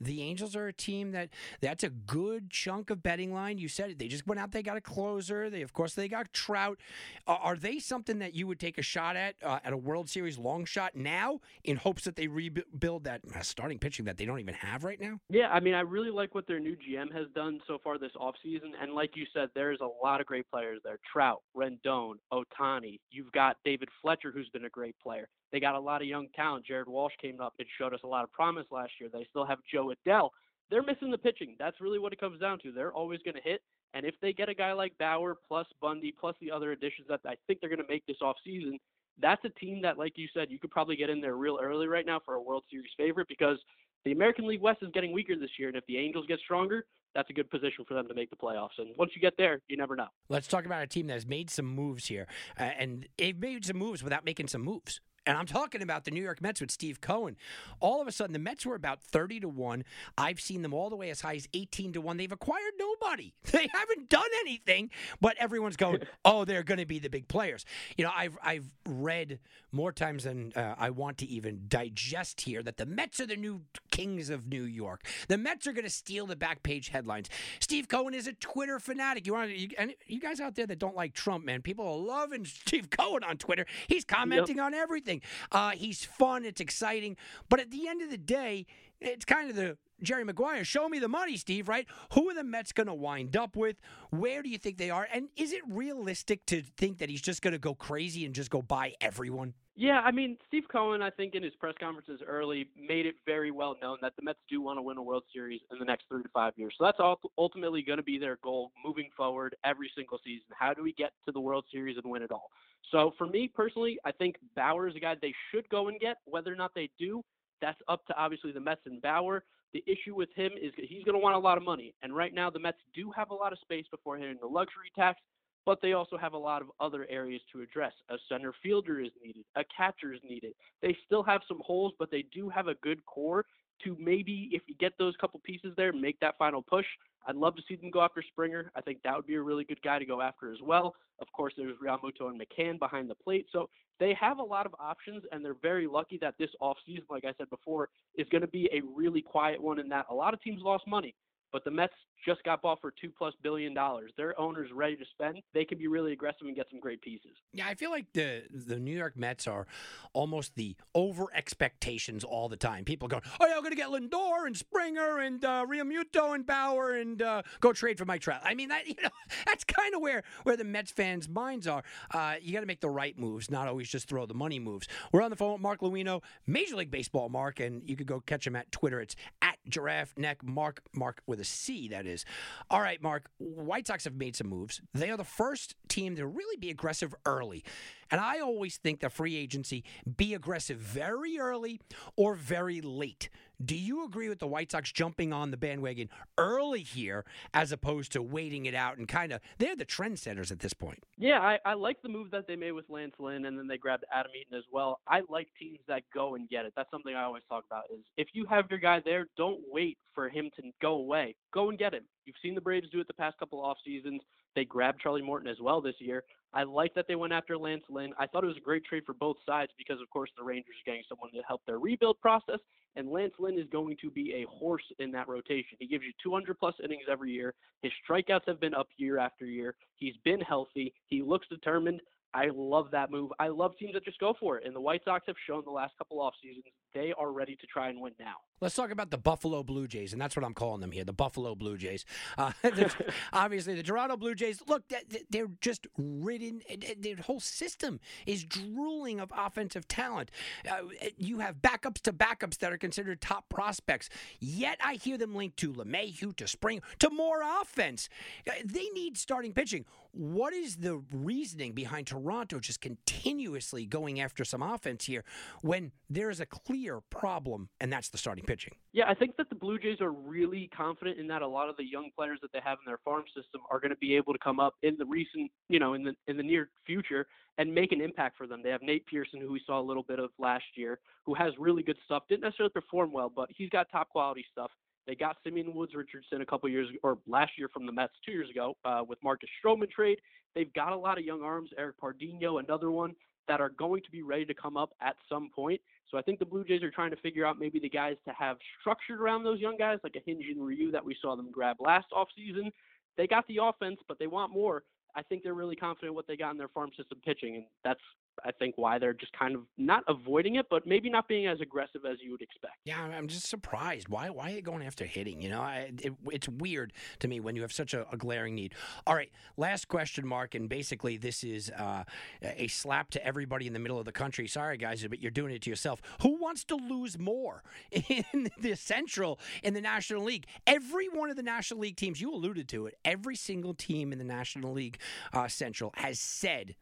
The 0.01 0.23
Angels 0.23 0.55
are 0.57 0.67
a 0.67 0.73
team 0.73 1.13
that 1.13 1.31
that's 1.61 1.85
a 1.85 1.91
good 1.91 2.51
chunk 2.51 2.91
of 2.91 3.03
betting 3.03 3.33
line. 3.33 3.59
You 3.59 3.69
said 3.69 3.91
it. 3.91 3.99
They 3.99 4.09
just 4.09 4.27
went 4.27 4.41
out. 4.41 4.53
They 4.53 4.63
got 4.63 4.77
a 4.77 4.81
closer. 4.81 5.51
They 5.51 5.63
of 5.63 5.73
course 5.73 5.95
they 5.95 6.09
got 6.09 6.33
Trout. 6.33 6.79
Uh, 7.27 7.37
are 7.41 7.57
they 7.57 7.79
something 7.79 8.19
that 8.19 8.35
you 8.35 8.47
would 8.47 8.61
take 8.61 8.79
a 8.79 8.83
shot 8.83 9.17
at 9.17 9.37
uh, 9.43 9.61
at 9.65 9.73
a 9.73 9.77
World 9.77 10.09
Series 10.09 10.39
long 10.39 10.65
shot 10.65 10.95
now 10.95 11.41
in 11.65 11.77
hopes 11.77 12.05
that 12.05 12.17
they 12.17 12.27
rebuild 12.27 13.05
that 13.05 13.21
uh, 13.35 13.41
starting 13.41 13.79
pitching 13.79 14.05
that 14.07 14.17
they 14.17 14.25
don't 14.25 14.41
even 14.41 14.55
have 14.55 14.85
right 14.85 15.01
now? 15.01 15.19
Yeah, 15.29 15.49
I 15.49 15.61
mean 15.61 15.75
I 15.75 15.81
really 15.81 16.11
like 16.11 16.35
what 16.35 16.47
their 16.47 16.61
new 16.61 16.77
GM 16.77 17.13
has 17.13 17.27
done 17.35 17.61
so 17.67 17.79
far 17.83 17.99
this 17.99 18.13
offseason. 18.17 18.73
And 18.81 18.93
like 18.93 19.17
you 19.17 19.25
said, 19.33 19.49
there's 19.55 19.81
a 19.81 19.89
lot 20.05 20.21
of 20.21 20.27
great 20.27 20.51
players 20.51 20.81
there. 20.85 20.99
Trout, 21.13 21.43
Rendon, 21.57 22.15
Ohtani. 22.33 23.01
You've 23.11 23.33
got 23.33 23.57
David 23.65 23.89
Fletcher, 24.03 24.31
who's 24.33 24.49
been 24.51 24.65
a 24.65 24.71
great 24.71 24.97
player. 25.03 25.29
They 25.53 25.61
got 25.61 25.75
a 25.75 25.81
lot 25.81 26.03
of 26.03 26.09
young 26.09 26.29
talent. 26.35 26.67
Jared 26.67 26.89
Walsh 26.89 27.13
came 27.21 27.41
up 27.41 27.55
and 27.59 27.69
showed 27.79 27.95
us 27.95 28.01
a 28.05 28.07
lot 28.07 28.25
of 28.25 28.33
promise 28.33 28.67
last 28.71 28.93
year. 29.01 29.09
They 29.13 29.27
still 29.31 29.47
have 29.47 29.59
Jo 29.73 29.93
Adell. 30.07 30.31
They're 30.71 30.83
missing 30.83 31.11
the 31.11 31.19
pitching. 31.19 31.55
That's 31.59 31.81
really 31.81 31.99
what 31.99 32.13
it 32.13 32.21
comes 32.21 32.41
down 32.41 32.59
to. 32.61 32.73
They're 32.73 32.93
always 32.93 33.21
going 33.23 33.37
to 33.37 33.43
hit. 33.43 33.63
And 33.95 34.05
if 34.05 34.15
they 34.21 34.33
get 34.33 34.49
a 34.49 34.55
guy 34.55 34.73
like 34.73 34.99
Bauer 34.99 35.37
plus 35.47 35.67
Bundy 35.81 36.13
plus 36.19 36.35
the 36.41 36.51
other 36.51 36.73
additions 36.73 37.07
that 37.09 37.21
I 37.25 37.35
think 37.47 37.61
they're 37.61 37.71
going 37.71 37.81
to 37.81 37.89
make 37.89 38.05
this 38.07 38.17
offseason, 38.21 38.79
that's 39.21 39.43
a 39.45 39.49
team 39.61 39.81
that, 39.83 39.97
like 39.97 40.15
you 40.17 40.29
said, 40.35 40.51
you 40.51 40.59
could 40.59 40.71
probably 40.71 40.97
get 40.97 41.09
in 41.09 41.21
there 41.21 41.37
real 41.37 41.59
early 41.63 41.87
right 41.87 42.05
now 42.05 42.21
for 42.25 42.35
a 42.35 42.43
World 42.43 42.65
Series 42.71 42.91
favorite 42.97 43.29
because 43.29 43.59
the 44.05 44.13
American 44.13 44.47
League 44.47 44.61
West 44.61 44.79
is 44.83 44.91
getting 44.93 45.13
weaker 45.13 45.35
this 45.37 45.51
year. 45.59 45.69
And 45.69 45.77
if 45.77 45.87
the 45.87 45.97
Angels 45.97 46.27
get 46.27 46.39
stronger, 46.41 46.85
that's 47.15 47.31
a 47.31 47.33
good 47.33 47.51
position 47.51 47.85
for 47.89 47.95
them 47.95 48.07
to 48.09 48.15
make 48.15 48.29
the 48.29 48.37
playoffs. 48.37 48.79
And 48.79 48.89
once 48.99 49.13
you 49.15 49.23
get 49.23 49.35
there, 49.39 49.61
you 49.69 49.77
never 49.77 49.97
know. 49.97 50.09
Let's 50.29 50.47
talk 50.47 50.67
about 50.67 50.83
a 50.83 50.87
team 50.87 51.07
that's 51.07 51.27
made 51.27 51.49
some 51.49 51.67
moves 51.67 52.07
here. 52.07 52.27
Uh, 52.59 52.65
and 52.65 53.09
they've 53.17 53.39
made 53.39 53.65
some 53.65 53.79
moves 53.79 54.05
without 54.05 54.25
making 54.25 54.49
some 54.49 54.63
moves. 54.63 55.01
And 55.27 55.37
I'm 55.37 55.47
talking 55.47 55.83
about 55.83 56.05
the 56.05 56.11
New 56.11 56.23
York 56.23 56.41
Mets 56.41 56.61
with 56.61 56.71
Steve 56.71 57.01
Cohen. 57.01 57.37
All 57.81 58.01
of 58.01 58.07
a 58.07 58.13
sudden, 58.13 58.33
the 58.33 58.39
Mets 58.39 58.65
were 58.65 58.77
about 58.77 59.03
30 59.03 59.41
to 59.41 59.49
1. 59.49 59.85
I've 60.17 60.41
seen 60.41 60.63
them 60.63 60.73
all 60.73 60.89
the 60.89 60.97
way 60.97 61.11
as 61.11 61.21
high 61.21 61.35
as 61.35 61.49
18 61.53 61.93
to 61.95 62.01
1. 62.01 62.17
They've 62.17 62.31
acquired 62.33 62.75
nobody. 62.79 63.35
They 63.57 63.69
haven't 63.73 64.11
done 64.11 64.29
anything, 64.41 64.91
but 65.19 65.35
everyone's 65.39 65.77
going, 65.77 66.01
oh, 66.27 66.45
they're 66.45 66.63
going 66.63 66.79
to 66.79 66.85
be 66.85 66.99
the 66.99 67.09
big 67.09 67.27
players. 67.27 67.65
You 67.97 68.05
know, 68.05 68.11
I've, 68.15 68.37
I've 68.43 68.67
read 68.87 69.39
more 69.73 69.93
times 69.93 70.25
than 70.25 70.53
uh, 70.55 70.75
I 70.77 70.91
want 70.91 71.17
to 71.19 71.27
even 71.27 71.63
digest 71.69 72.43
here 72.43 72.63
that 72.63 72.77
the 72.77 72.85
Mets 72.85 73.19
are 73.21 73.27
the 73.27 73.37
new 73.37 73.63
kings 73.97 74.29
of 74.29 74.47
New 74.47 74.65
York. 74.65 75.07
The 75.29 75.39
Mets 75.39 75.67
are 75.67 75.73
going 75.73 75.85
to 75.85 75.91
steal 75.91 76.27
the 76.27 76.37
back 76.37 76.63
page 76.63 76.91
headlines. 76.91 77.31
Steve 77.61 77.89
Cohen 77.89 78.13
is 78.13 78.27
a 78.27 78.35
Twitter 78.35 78.79
fanatic. 78.79 79.27
You 79.27 79.33
want 79.33 79.57
you, 79.57 79.71
and 79.79 79.95
you 80.07 80.21
guys 80.21 80.39
out 80.39 80.55
there 80.55 80.67
that 80.67 80.79
don't 80.79 80.95
like 80.95 81.15
Trump, 81.15 81.47
man, 81.47 81.63
people 81.63 81.89
are 81.89 81.97
loving 81.97 82.45
Steve 82.45 82.91
Cohen 82.91 83.25
on 83.25 83.39
Twitter. 83.39 83.65
He's 83.89 84.05
commenting 84.05 84.57
yep. 84.57 84.67
on 84.67 84.75
everything. 84.75 85.23
Uh, 85.51 85.71
he's 85.71 86.05
fun. 86.05 86.45
It's 86.45 86.61
exciting. 86.61 87.17
But 87.49 87.61
at 87.61 87.71
the 87.71 87.89
end 87.89 88.03
of 88.03 88.11
the 88.11 88.19
day, 88.19 88.67
it's 89.01 89.25
kind 89.25 89.49
of 89.49 89.57
the 89.57 89.79
Jerry 90.03 90.25
Maguire. 90.25 90.65
Show 90.65 90.89
me 90.89 90.99
the 90.99 91.09
money, 91.09 91.37
Steve, 91.37 91.69
right? 91.69 91.87
Who 92.13 92.29
are 92.31 92.35
the 92.35 92.45
Mets 92.45 92.73
going 92.73 92.87
to 92.87 92.95
wind 92.95 93.37
up 93.37 93.57
with? 93.57 93.77
Where 94.11 94.43
do 94.43 94.49
you 94.49 94.59
think 94.59 94.79
they 94.79 94.91
are? 94.91 95.09
And 95.13 95.29
is 95.37 95.53
it 95.53 95.63
realistic 95.69 96.47
to 96.47 96.63
think 96.63 96.99
that 96.99 97.09
he's 97.09 97.23
just 97.23 97.43
going 97.43 97.53
to 97.53 97.59
go 97.59 97.75
crazy 97.75 98.25
and 98.25 98.35
just 98.35 98.51
go 98.51 98.63
buy 98.63 98.95
everyone? 99.01 99.55
Yeah, 99.79 100.01
I 100.01 100.11
mean, 100.11 100.39
Steve 100.47 100.65
Cohen, 100.73 101.03
I 101.03 101.11
think 101.11 101.35
in 101.35 101.43
his 101.43 101.55
press 101.57 101.75
conferences 101.79 102.21
early 102.27 102.69
made 102.89 103.05
it 103.05 103.17
very 103.27 103.51
well 103.51 103.77
known 103.83 103.99
that 104.01 104.15
the 104.17 104.23
Mets 104.23 104.39
do 104.49 104.63
want 104.63 104.79
to 104.79 104.83
win 104.83 104.97
a 104.97 105.03
World 105.03 105.25
Series 105.35 105.61
in 105.71 105.79
the 105.79 105.85
next 105.85 106.05
three 106.09 106.23
to 106.23 106.29
five 106.31 106.55
years. 106.57 106.75
So 106.79 106.85
that's 106.85 106.99
ultimately 107.37 107.83
going 107.83 107.99
to 107.99 108.03
be 108.03 108.19
their 108.19 108.39
goal 108.43 108.73
moving 108.83 109.11
forward 109.15 109.55
every 109.65 109.91
single 109.95 110.19
season. 110.25 110.47
How 110.59 110.73
do 110.73 110.83
we 110.83 110.95
get 110.95 111.13
to 111.27 111.33
the 111.33 111.41
World 111.41 111.65
Series 111.71 111.99
and 112.03 112.11
win 112.11 112.23
it 112.23 112.33
all? 112.33 112.51
So 112.91 113.13
for 113.19 113.27
me 113.27 113.51
personally, 113.53 113.99
I 114.05 114.13
think 114.13 114.37
Bauer 114.55 114.89
is 114.89 114.97
a 114.97 115.01
guy 115.01 115.15
they 115.21 115.35
should 115.51 115.69
go 115.69 115.89
and 115.89 116.01
get. 116.01 116.19
Whether 116.25 116.53
or 116.53 116.57
not 116.57 116.73
they 116.75 116.89
do, 116.99 117.23
that's 117.61 117.81
up 117.89 118.07
to 118.07 118.15
obviously 118.17 118.53
the 118.53 118.61
Mets 118.61 118.83
and 118.87 119.01
Bauer. 119.03 119.45
The 119.73 119.85
issue 119.87 120.15
with 120.15 120.29
him 120.35 120.53
is 120.61 120.73
he's 120.77 121.05
going 121.05 121.15
to 121.15 121.19
want 121.19 121.35
a 121.35 121.39
lot 121.39 121.59
of 121.59 121.65
money. 121.65 121.95
And 122.03 122.15
right 122.15 122.33
now, 122.33 122.51
the 122.51 122.59
Mets 122.59 122.79
do 122.95 123.11
have 123.17 123.31
a 123.31 123.35
lot 123.35 123.53
of 123.53 123.59
space 123.59 123.85
before 123.91 124.17
hitting 124.17 124.39
the 124.41 124.47
luxury 124.47 124.91
tax 124.95 125.21
but 125.67 125.81
they 125.83 125.93
also 125.93 126.17
have 126.17 126.33
a 126.33 126.39
lot 126.39 126.63
of 126.63 126.69
other 126.81 127.07
areas 127.11 127.43
to 127.53 127.61
address. 127.61 127.93
A 128.09 128.17
center 128.29 128.55
fielder 128.63 129.01
is 129.01 129.11
needed, 129.23 129.45
a 129.57 129.65
catcher 129.77 130.15
is 130.15 130.21
needed. 130.23 130.55
They 130.81 130.97
still 131.05 131.25
have 131.25 131.43
some 131.47 131.61
holes, 131.61 131.93
but 131.99 132.11
they 132.11 132.25
do 132.33 132.49
have 132.49 132.69
a 132.69 132.77
good 132.77 133.05
core 133.05 133.45
to 133.85 133.97
maybe, 133.99 134.51
if 134.53 134.63
you 134.67 134.75
get 134.79 134.93
those 134.99 135.15
couple 135.21 135.41
pieces 135.45 135.73
there, 135.77 135.93
make 135.93 136.19
that 136.21 136.37
final 136.39 136.63
push. 136.63 136.87
I'd 137.27 137.37
love 137.37 137.57
to 137.57 137.63
see 137.69 137.77
them 137.77 137.91
go 137.91 138.01
after 138.03 138.23
Springer. 138.23 138.71
I 138.77 138.81
think 138.81 139.03
that 139.03 139.17
would 139.17 139.27
be 139.27 139.35
a 139.35 139.43
really 139.43 139.65
good 139.65 139.83
guy 139.83 139.99
to 139.99 140.07
go 140.07 140.21
after 140.21 140.53
as 140.53 140.59
well. 140.63 140.95
Of 141.21 141.27
course, 141.33 141.55
there's 141.57 141.77
Realmuto 141.85 142.29
and 142.29 142.41
McCann 142.41 142.79
behind 142.79 143.11
the 143.11 143.15
plate. 143.15 143.47
So 143.53 143.69
they 143.99 144.15
have 144.21 144.39
a 144.39 144.43
lot 144.43 144.67
of 144.67 144.75
options, 144.79 145.25
and 145.33 145.45
they're 145.45 145.57
very 145.61 145.87
lucky 145.87 146.19
that 146.19 146.35
this 146.39 146.51
offseason, 146.61 147.05
like 147.11 147.25
I 147.25 147.33
said 147.39 147.51
before, 147.51 147.89
is 148.17 148.29
going 148.31 148.43
to 148.43 148.49
be 148.49 148.69
a 148.73 148.81
really 148.95 149.23
quiet 149.23 149.61
one 149.61 149.81
in 149.81 149.89
that 149.89 150.07
a 150.11 150.15
lot 150.15 150.35
of 150.35 150.43
teams 150.43 150.63
lost 150.63 150.87
money. 150.87 151.15
But 151.53 151.65
the 151.65 151.71
Mets 151.71 151.95
just 152.25 152.43
got 152.43 152.61
bought 152.61 152.81
for 152.81 152.93
two 153.01 153.11
plus 153.17 153.35
billion 153.43 153.73
dollars. 153.73 154.11
Their 154.17 154.39
owner's 154.39 154.71
ready 154.73 154.97
to 154.97 155.05
spend. 155.13 155.41
They 155.55 155.65
can 155.65 155.79
be 155.79 155.87
really 155.87 156.13
aggressive 156.13 156.47
and 156.47 156.57
get 156.57 156.67
some 156.71 156.81
great 156.81 157.01
pieces. 157.01 157.31
Yeah, 157.53 157.67
I 157.69 157.75
feel 157.75 157.91
like 157.91 158.07
the 158.13 158.43
the 158.51 158.79
New 158.79 158.97
York 158.97 159.17
Mets 159.17 159.47
are 159.47 159.67
almost 160.13 160.57
the 160.57 160.77
over 160.95 161.27
expectations 161.35 162.25
all 162.25 162.49
the 162.49 162.57
time. 162.57 162.85
People 162.85 163.09
go, 163.09 163.21
"Oh 163.41 163.47
yeah, 163.47 163.55
I'm 163.55 163.61
going 163.61 163.71
to 163.71 163.77
get 163.77 163.89
Lindor 163.89 164.47
and 164.47 164.57
Springer 164.57 165.19
and 165.19 165.45
uh, 165.45 165.65
Realmuto 165.69 166.35
and 166.35 166.45
Bauer 166.45 166.93
and 166.93 167.23
uh, 167.23 167.43
go 167.61 167.73
trade 167.73 167.99
for 167.99 168.05
Mike 168.05 168.23
Trout." 168.23 168.41
I 168.45 168.55
mean, 168.55 168.69
that 168.69 168.87
you 168.89 168.95
know, 169.03 169.11
that's 169.47 169.65
kind 169.65 169.95
of 169.95 170.01
where 170.01 170.25
where 170.43 170.57
the 170.57 170.65
Mets 170.65 170.91
fans' 170.91 171.29
minds 171.29 171.67
are. 171.67 171.85
Uh, 172.11 172.35
you 172.41 172.53
got 172.53 172.61
to 172.61 172.67
make 172.67 172.81
the 172.81 172.91
right 172.91 173.19
moves, 173.19 173.51
not 173.51 173.69
always 173.69 173.89
just 173.89 174.09
throw 174.09 174.27
the 174.27 174.35
money 174.35 174.59
moves. 174.59 174.89
We're 175.13 175.23
on 175.23 175.31
the 175.31 175.37
phone 175.37 175.53
with 175.53 175.63
Mark 175.63 175.81
Luino, 175.81 176.23
Major 176.47 176.77
League 176.77 176.91
Baseball 176.91 177.29
Mark, 177.29 177.61
and 177.61 177.89
you 177.89 177.97
could 177.97 178.07
go 178.07 178.21
catch 178.21 178.47
him 178.47 178.57
at 178.57 178.71
Twitter. 178.73 179.01
It's 179.01 179.17
at 179.43 179.56
Giraffe 179.69 180.17
Neck 180.17 180.43
Mark 180.43 180.83
Mark 180.95 181.23
with 181.27 181.41
a 181.41 181.45
C. 181.45 181.89
That 181.89 182.07
is. 182.07 182.25
All 182.71 182.81
right, 182.81 183.03
Mark. 183.03 183.31
White 183.39 183.87
Sox 183.87 184.05
have 184.05 184.15
made 184.15 184.37
some 184.37 184.49
moves. 184.49 184.81
They 184.95 185.11
are 185.11 185.17
the 185.17 185.25
first 185.25 185.75
team 185.89 186.17
to 186.17 186.27
really 186.27 186.57
be 186.57 186.71
aggressive 186.71 187.15
early. 187.25 187.65
And 188.11 188.21
I 188.21 188.41
always 188.41 188.77
think 188.77 189.01
that 189.01 189.13
free 189.13 189.37
agency 189.37 189.85
be 190.17 190.35
aggressive 190.35 190.79
very 190.79 191.39
early 191.39 191.81
or 192.17 192.35
very 192.35 192.81
late. 192.81 193.29
Do 193.65 193.75
you 193.75 194.05
agree 194.05 194.29
with 194.29 194.39
the 194.39 194.47
White 194.47 194.71
Sox 194.71 194.93
jumping 194.93 195.33
on 195.33 195.51
the 195.51 195.57
bandwagon 195.57 196.11
early 196.37 196.83
here 196.83 197.25
as 197.55 197.73
opposed 197.73 198.13
to 198.13 198.21
waiting 198.21 198.67
it 198.67 198.75
out 198.75 198.99
and 198.99 199.09
kind 199.09 199.33
of 199.33 199.41
they're 199.57 199.75
the 199.75 199.87
trendsetters 199.87 200.53
at 200.53 200.59
this 200.59 200.75
point? 200.75 201.03
Yeah, 201.17 201.41
I, 201.41 201.59
I 201.65 201.73
like 201.73 202.03
the 202.03 202.11
move 202.11 202.31
that 202.33 202.47
they 202.47 202.57
made 202.57 202.73
with 202.73 202.91
Lance 202.91 203.15
Lynn 203.19 203.47
and 203.47 203.59
then 203.59 203.67
they 203.67 203.79
grabbed 203.79 204.05
Adam 204.13 204.33
Eaton 204.39 204.59
as 204.59 204.65
well. 204.71 205.01
I 205.09 205.23
like 205.31 205.49
teams 205.59 205.79
that 205.89 206.03
go 206.13 206.35
and 206.35 206.49
get 206.51 206.67
it. 206.67 206.75
That's 206.77 206.91
something 206.91 207.15
I 207.15 207.25
always 207.25 207.45
talk 207.49 207.65
about 207.67 207.85
is 207.91 208.05
if 208.19 208.29
you 208.35 208.45
have 208.51 208.67
your 208.69 208.79
guy 208.79 209.01
there, 209.03 209.27
don't 209.39 209.61
wait 209.71 209.97
for 210.15 210.29
him 210.29 210.51
to 210.57 210.63
go 210.83 210.95
away. 210.95 211.35
Go 211.55 211.71
and 211.71 211.79
get 211.79 211.95
him. 211.95 212.05
You've 212.27 212.37
seen 212.43 212.55
the 212.55 212.61
Braves 212.61 212.89
do 212.93 213.01
it 213.01 213.07
the 213.07 213.15
past 213.15 213.39
couple 213.39 213.63
off 213.63 213.79
seasons. 213.85 214.21
They 214.55 214.65
grabbed 214.65 215.01
Charlie 215.01 215.23
Morton 215.23 215.49
as 215.49 215.59
well 215.61 215.81
this 215.81 215.95
year. 215.99 216.25
I 216.57 216.63
like 216.63 216.95
that 216.95 217.05
they 217.07 217.17
went 217.17 217.35
after 217.35 217.59
Lance 217.59 217.85
Lynn. 217.91 218.15
I 218.19 218.27
thought 218.27 218.43
it 218.43 218.47
was 218.47 218.57
a 218.57 218.61
great 218.61 218.83
trade 218.87 219.03
for 219.05 219.13
both 219.13 219.37
sides 219.45 219.71
because, 219.77 220.01
of 220.01 220.09
course, 220.09 220.31
the 220.39 220.43
Rangers 220.43 220.75
are 220.81 220.91
getting 220.91 221.05
someone 221.07 221.31
to 221.33 221.43
help 221.47 221.61
their 221.67 221.79
rebuild 221.79 222.19
process, 222.19 222.61
and 222.97 223.11
Lance 223.11 223.35
Lynn 223.39 223.59
is 223.59 223.67
going 223.71 223.95
to 224.01 224.11
be 224.11 224.33
a 224.33 224.47
horse 224.49 224.83
in 224.99 225.13
that 225.13 225.29
rotation. 225.29 225.77
He 225.79 225.87
gives 225.87 226.05
you 226.05 226.15
200 226.23 226.59
plus 226.59 226.75
innings 226.83 227.03
every 227.11 227.31
year. 227.31 227.53
His 227.83 227.93
strikeouts 228.09 228.47
have 228.47 228.59
been 228.59 228.73
up 228.73 228.89
year 228.97 229.19
after 229.19 229.45
year. 229.45 229.75
He's 229.97 230.15
been 230.25 230.41
healthy. 230.41 230.95
He 231.09 231.21
looks 231.21 231.47
determined. 231.49 232.01
I 232.33 232.49
love 232.55 232.91
that 232.91 233.11
move. 233.11 233.33
I 233.39 233.49
love 233.49 233.73
teams 233.79 233.93
that 233.93 234.05
just 234.07 234.19
go 234.19 234.33
for 234.41 234.57
it. 234.57 234.65
And 234.67 234.75
the 234.75 234.81
White 234.81 235.03
Sox 235.05 235.25
have 235.27 235.37
shown 235.47 235.63
the 235.63 235.71
last 235.71 235.93
couple 235.99 236.23
off 236.23 236.35
seasons 236.43 236.65
they 236.95 237.13
are 237.19 237.33
ready 237.33 237.57
to 237.57 237.67
try 237.67 237.91
and 237.91 238.01
win 238.01 238.15
now. 238.19 238.37
Let's 238.61 238.75
talk 238.75 238.91
about 238.91 239.11
the 239.11 239.19
Buffalo 239.19 239.63
Blue 239.63 239.87
Jays, 239.87 240.15
and 240.15 240.23
that's 240.23 240.35
what 240.35 240.45
I'm 240.45 240.55
calling 240.55 240.81
them 240.81 240.91
here, 240.91 241.05
the 241.05 241.13
Buffalo 241.13 241.55
Blue 241.55 241.77
Jays. 241.77 242.07
Uh, 242.39 242.53
obviously, 243.33 243.75
the 243.75 243.83
Toronto 243.83 244.17
Blue 244.17 244.35
Jays. 244.35 244.63
Look, 244.67 244.85
they're 245.29 245.51
just 245.61 245.87
ridden. 245.99 246.63
Their 246.99 247.17
whole 247.17 247.41
system 247.41 248.01
is 248.27 248.45
drooling 248.45 249.21
of 249.21 249.31
offensive 249.37 249.87
talent. 249.89 250.31
Uh, 250.69 250.79
you 251.19 251.41
have 251.41 251.57
backups 251.57 252.01
to 252.03 252.15
backups 252.15 252.57
that 252.59 252.73
are 252.73 252.79
considered 252.79 253.21
top 253.21 253.49
prospects. 253.51 254.09
Yet 254.41 254.79
I 254.83 254.95
hear 254.95 255.19
them 255.19 255.35
linked 255.35 255.59
to 255.59 255.73
LeMahieu, 255.73 256.35
to 256.37 256.49
Spring, 256.49 256.81
to 257.01 257.11
more 257.11 257.43
offense. 257.61 258.09
Uh, 258.49 258.53
they 258.65 258.89
need 258.95 259.19
starting 259.19 259.53
pitching. 259.53 259.85
What 260.13 260.55
is 260.55 260.77
the 260.77 261.03
reasoning 261.13 261.73
behind 261.75 262.07
Toronto 262.07 262.59
just 262.59 262.81
continuously 262.81 263.85
going 263.85 264.19
after 264.19 264.47
some 264.47 264.63
offense 264.63 265.05
here 265.05 265.25
when 265.61 265.93
there 266.09 266.31
is 266.31 266.41
a 266.41 266.47
clear 266.47 267.03
problem, 267.11 267.69
and 267.83 267.93
that's 267.93 268.09
the 268.09 268.17
starting 268.17 268.46
pitching? 268.47 268.75
Yeah, 268.93 269.05
I 269.09 269.15
think 269.15 269.37
that 269.37 269.49
the 269.49 269.55
Blue 269.55 269.79
Jays 269.79 270.01
are 270.01 270.13
really 270.13 270.71
confident 270.77 271.19
in 271.19 271.27
that 271.29 271.43
a 271.43 271.47
lot 271.47 271.69
of 271.69 271.77
the 271.77 271.85
young 271.85 272.11
players 272.17 272.39
that 272.43 272.53
they 272.53 272.61
have 272.65 272.79
in 272.85 272.91
their 272.91 272.99
farm 273.05 273.25
system 273.35 273.61
are 273.71 273.81
going 273.81 273.91
to 273.91 273.97
be 273.97 274.17
able 274.17 274.33
to 274.33 274.39
come 274.39 274.61
up 274.61 274.75
in 274.83 274.97
the 274.99 275.05
recent, 275.05 275.51
you 275.69 275.79
know, 275.79 275.95
in 275.95 276.05
the 276.05 276.15
in 276.29 276.37
the 276.37 276.43
near 276.43 276.71
future 276.87 277.27
and 277.59 277.75
make 277.75 277.93
an 277.93 278.01
impact 278.01 278.37
for 278.37 278.47
them. 278.47 278.61
They 278.63 278.71
have 278.71 278.83
Nate 278.83 279.07
Pearson, 279.07 279.41
who 279.41 279.53
we 279.53 279.63
saw 279.67 279.81
a 279.81 279.83
little 279.83 280.03
bit 280.03 280.19
of 280.19 280.31
last 280.39 280.65
year, 280.75 280.99
who 281.25 281.35
has 281.35 281.53
really 281.59 281.83
good 281.83 281.97
stuff. 282.05 282.25
Didn't 282.29 282.43
necessarily 282.43 282.73
perform 282.73 283.13
well, 283.13 283.33
but 283.35 283.49
he's 283.57 283.71
got 283.71 283.91
top 283.91 284.11
quality 284.11 284.45
stuff. 284.53 284.71
They 285.07 285.15
got 285.15 285.37
Simeon 285.45 285.73
Woods 285.75 285.95
Richardson 285.95 286.41
a 286.41 286.47
couple 286.47 286.69
years 286.69 286.89
or 287.03 287.19
last 287.27 287.53
year 287.57 287.69
from 287.69 287.87
the 287.87 287.93
Mets, 287.93 288.13
two 288.25 288.33
years 288.33 288.51
ago 288.51 288.77
uh, 288.85 289.03
with 289.07 289.19
Marcus 289.23 289.49
Stroman 289.65 289.91
trade. 289.91 290.19
They've 290.55 290.73
got 290.75 290.93
a 290.93 290.97
lot 290.97 291.19
of 291.19 291.25
young 291.25 291.43
arms. 291.43 291.71
Eric 291.79 291.97
Pardinho, 292.03 292.61
another 292.61 292.91
one 292.91 293.15
that 293.49 293.61
are 293.61 293.71
going 293.71 294.03
to 294.03 294.11
be 294.11 294.23
ready 294.23 294.45
to 294.45 294.55
come 294.55 294.77
up 294.77 294.91
at 295.01 295.17
some 295.29 295.51
point. 295.55 295.81
So 296.11 296.19
I 296.19 296.23
think 296.23 296.39
the 296.39 296.45
Blue 296.45 296.65
Jays 296.65 296.83
are 296.83 296.91
trying 296.91 297.11
to 297.11 297.17
figure 297.17 297.45
out 297.45 297.59
maybe 297.59 297.81
the 297.81 297.89
guys 297.89 298.17
to 298.27 298.33
have 298.33 298.59
structured 298.81 299.21
around 299.21 299.43
those 299.43 299.61
young 299.61 299.77
guys, 299.77 299.99
like 300.05 300.17
a 300.17 300.31
Hyun-Jin 300.31 300.61
Ryu 300.61 300.91
that 300.93 301.05
we 301.05 301.17
saw 301.21 301.35
them 301.35 301.51
grab 301.51 301.77
last 301.81 302.07
offseason. 302.13 302.71
They 303.17 303.27
got 303.27 303.47
the 303.49 303.59
offense, 303.63 303.99
but 304.07 304.19
they 304.19 304.27
want 304.27 304.53
more. 304.53 304.85
I 305.17 305.23
think 305.23 305.43
they're 305.43 305.55
really 305.55 305.77
confident 305.77 306.15
what 306.15 306.27
they 306.27 306.37
got 306.37 306.53
in 306.53 306.59
their 306.59 306.69
farm 306.69 306.91
system 306.97 307.19
pitching, 307.25 307.57
and 307.57 307.65
that's 307.83 308.01
I 308.45 308.53
think 308.53 308.75
why 308.77 308.99
they're 308.99 309.13
just 309.13 309.33
kind 309.33 309.55
of 309.55 309.63
not 309.77 310.05
avoiding 310.09 310.57
it, 310.57 310.67
but 310.71 310.87
maybe 310.87 311.11
not 311.11 311.29
being 311.29 311.47
as 311.47 311.61
aggressive 311.61 312.05
as 312.05 312.19
you 312.21 312.33
would 312.33 312.43
expect. 312.43 312.75
Yeah, 312.85 313.01
I'm 313.01 313.29
just 313.29 313.47
surprised. 313.47 314.09
Why 314.09 314.31
why 314.31 314.53
are 314.53 314.55
you 314.55 314.63
going 314.63 314.85
after 314.85 315.05
hitting? 315.05 315.41
You 315.41 315.51
know, 315.51 315.61
I, 315.61 315.93
it, 316.03 316.13
it's 316.27 316.49
weird 316.49 316.93
to 317.21 317.29
me 317.29 317.41
when 317.41 317.57
you 317.57 317.63
have 317.63 317.73
such 317.73 317.95
a, 317.95 318.07
a, 318.13 318.17
glaring 318.17 318.55
need. 318.55 318.75
All 319.07 319.15
right, 319.15 319.31
last 319.57 319.89
question, 319.89 320.27
Mark, 320.27 320.55
and 320.55 320.69
basically 320.69 321.17
this 321.17 321.45
is 321.45 321.71
uh, 321.71 322.05
a 322.43 322.67
slap 322.69 323.11
to 323.11 323.25
everybody 323.25 323.67
in 323.67 323.73
the 323.73 323.79
middle 323.79 323.99
of 323.99 324.05
the 324.05 324.13
country. 324.13 324.47
Sorry, 324.47 324.77
guys, 324.77 325.07
but 325.09 325.21
you're 325.21 325.31
doing 325.31 325.53
it 325.53 325.63
to 325.63 325.71
yourself. 325.71 326.01
Who 326.23 326.41
wants 326.41 326.65
to 326.65 326.77
lose 326.77 327.19
more 327.19 327.63
in 327.91 328.51
the 328.59 328.75
Central 328.77 329.39
in 329.63 329.75
the 329.75 329.81
National 329.81 330.23
League? 330.23 330.47
Every 330.67 331.09
one 331.09 331.31
of 331.31 331.37
the 331.37 331.43
National 331.43 331.81
League 331.81 331.97
teams, 331.97 332.21
you 332.21 332.33
alluded 332.33 332.69
to 332.69 332.87
it, 332.87 332.99
every 333.05 333.37
single 333.37 333.75
team 333.75 334.13
in 334.13 334.19
the 334.19 334.25
National 334.25 334.73
League 334.73 334.99
uh, 335.33 335.49
Central 335.49 335.93
has 335.97 336.19
said 336.19 336.75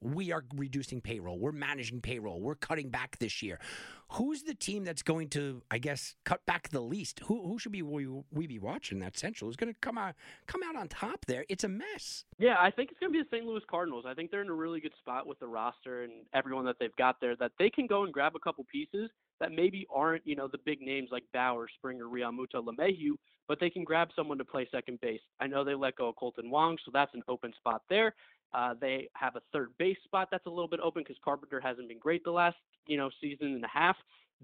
we 0.00 0.32
are 0.32 0.44
reducing 0.54 1.00
payroll. 1.00 1.38
We're 1.38 1.52
managing 1.52 2.00
payroll. 2.00 2.40
We're 2.40 2.54
cutting 2.54 2.90
back 2.90 3.18
this 3.18 3.42
year. 3.42 3.58
Who's 4.12 4.42
the 4.42 4.54
team 4.54 4.84
that's 4.84 5.02
going 5.02 5.28
to, 5.30 5.62
I 5.70 5.78
guess, 5.78 6.14
cut 6.24 6.46
back 6.46 6.70
the 6.70 6.80
least? 6.80 7.20
Who 7.20 7.46
who 7.46 7.58
should 7.58 7.72
be 7.72 7.82
we, 7.82 8.06
we 8.32 8.46
be 8.46 8.58
watching 8.58 9.00
that 9.00 9.18
Central? 9.18 9.48
Who's 9.48 9.56
going 9.56 9.72
to 9.72 9.78
come 9.80 9.98
out 9.98 10.14
come 10.46 10.62
out 10.62 10.76
on 10.76 10.88
top 10.88 11.26
there? 11.26 11.44
It's 11.48 11.64
a 11.64 11.68
mess. 11.68 12.24
Yeah, 12.38 12.56
I 12.58 12.70
think 12.70 12.90
it's 12.90 13.00
going 13.00 13.12
to 13.12 13.18
be 13.18 13.22
the 13.22 13.36
St. 13.36 13.44
Louis 13.44 13.62
Cardinals. 13.68 14.04
I 14.08 14.14
think 14.14 14.30
they're 14.30 14.40
in 14.42 14.48
a 14.48 14.54
really 14.54 14.80
good 14.80 14.94
spot 14.98 15.26
with 15.26 15.38
the 15.40 15.46
roster 15.46 16.04
and 16.04 16.12
everyone 16.32 16.64
that 16.66 16.76
they've 16.80 16.94
got 16.96 17.16
there 17.20 17.36
that 17.36 17.52
they 17.58 17.68
can 17.68 17.86
go 17.86 18.04
and 18.04 18.12
grab 18.12 18.34
a 18.34 18.38
couple 18.38 18.64
pieces 18.70 19.10
that 19.40 19.52
maybe 19.52 19.86
aren't, 19.94 20.26
you 20.26 20.36
know, 20.36 20.48
the 20.48 20.58
big 20.64 20.80
names 20.80 21.10
like 21.12 21.24
Bauer, 21.32 21.68
Springer, 21.76 22.06
Realmuto, 22.06 22.64
LeMahieu, 22.64 23.12
but 23.46 23.60
they 23.60 23.70
can 23.70 23.84
grab 23.84 24.08
someone 24.14 24.38
to 24.38 24.44
play 24.44 24.68
second 24.70 25.00
base. 25.00 25.20
I 25.40 25.46
know 25.46 25.64
they 25.64 25.74
let 25.74 25.96
go 25.96 26.08
of 26.08 26.16
Kolten 26.16 26.50
Wong, 26.50 26.76
so 26.84 26.90
that's 26.92 27.14
an 27.14 27.22
open 27.28 27.52
spot 27.58 27.82
there. 27.88 28.14
Uh, 28.54 28.74
they 28.80 29.08
have 29.14 29.36
a 29.36 29.42
third 29.52 29.70
base 29.78 29.98
spot 30.04 30.28
that's 30.30 30.46
a 30.46 30.50
little 30.50 30.68
bit 30.68 30.80
open 30.82 31.02
because 31.02 31.16
Carpenter 31.24 31.60
hasn't 31.60 31.88
been 31.88 31.98
great 31.98 32.24
the 32.24 32.30
last 32.30 32.56
you 32.86 32.96
know 32.96 33.10
season 33.20 33.48
and 33.54 33.64
a 33.64 33.68
half. 33.68 33.96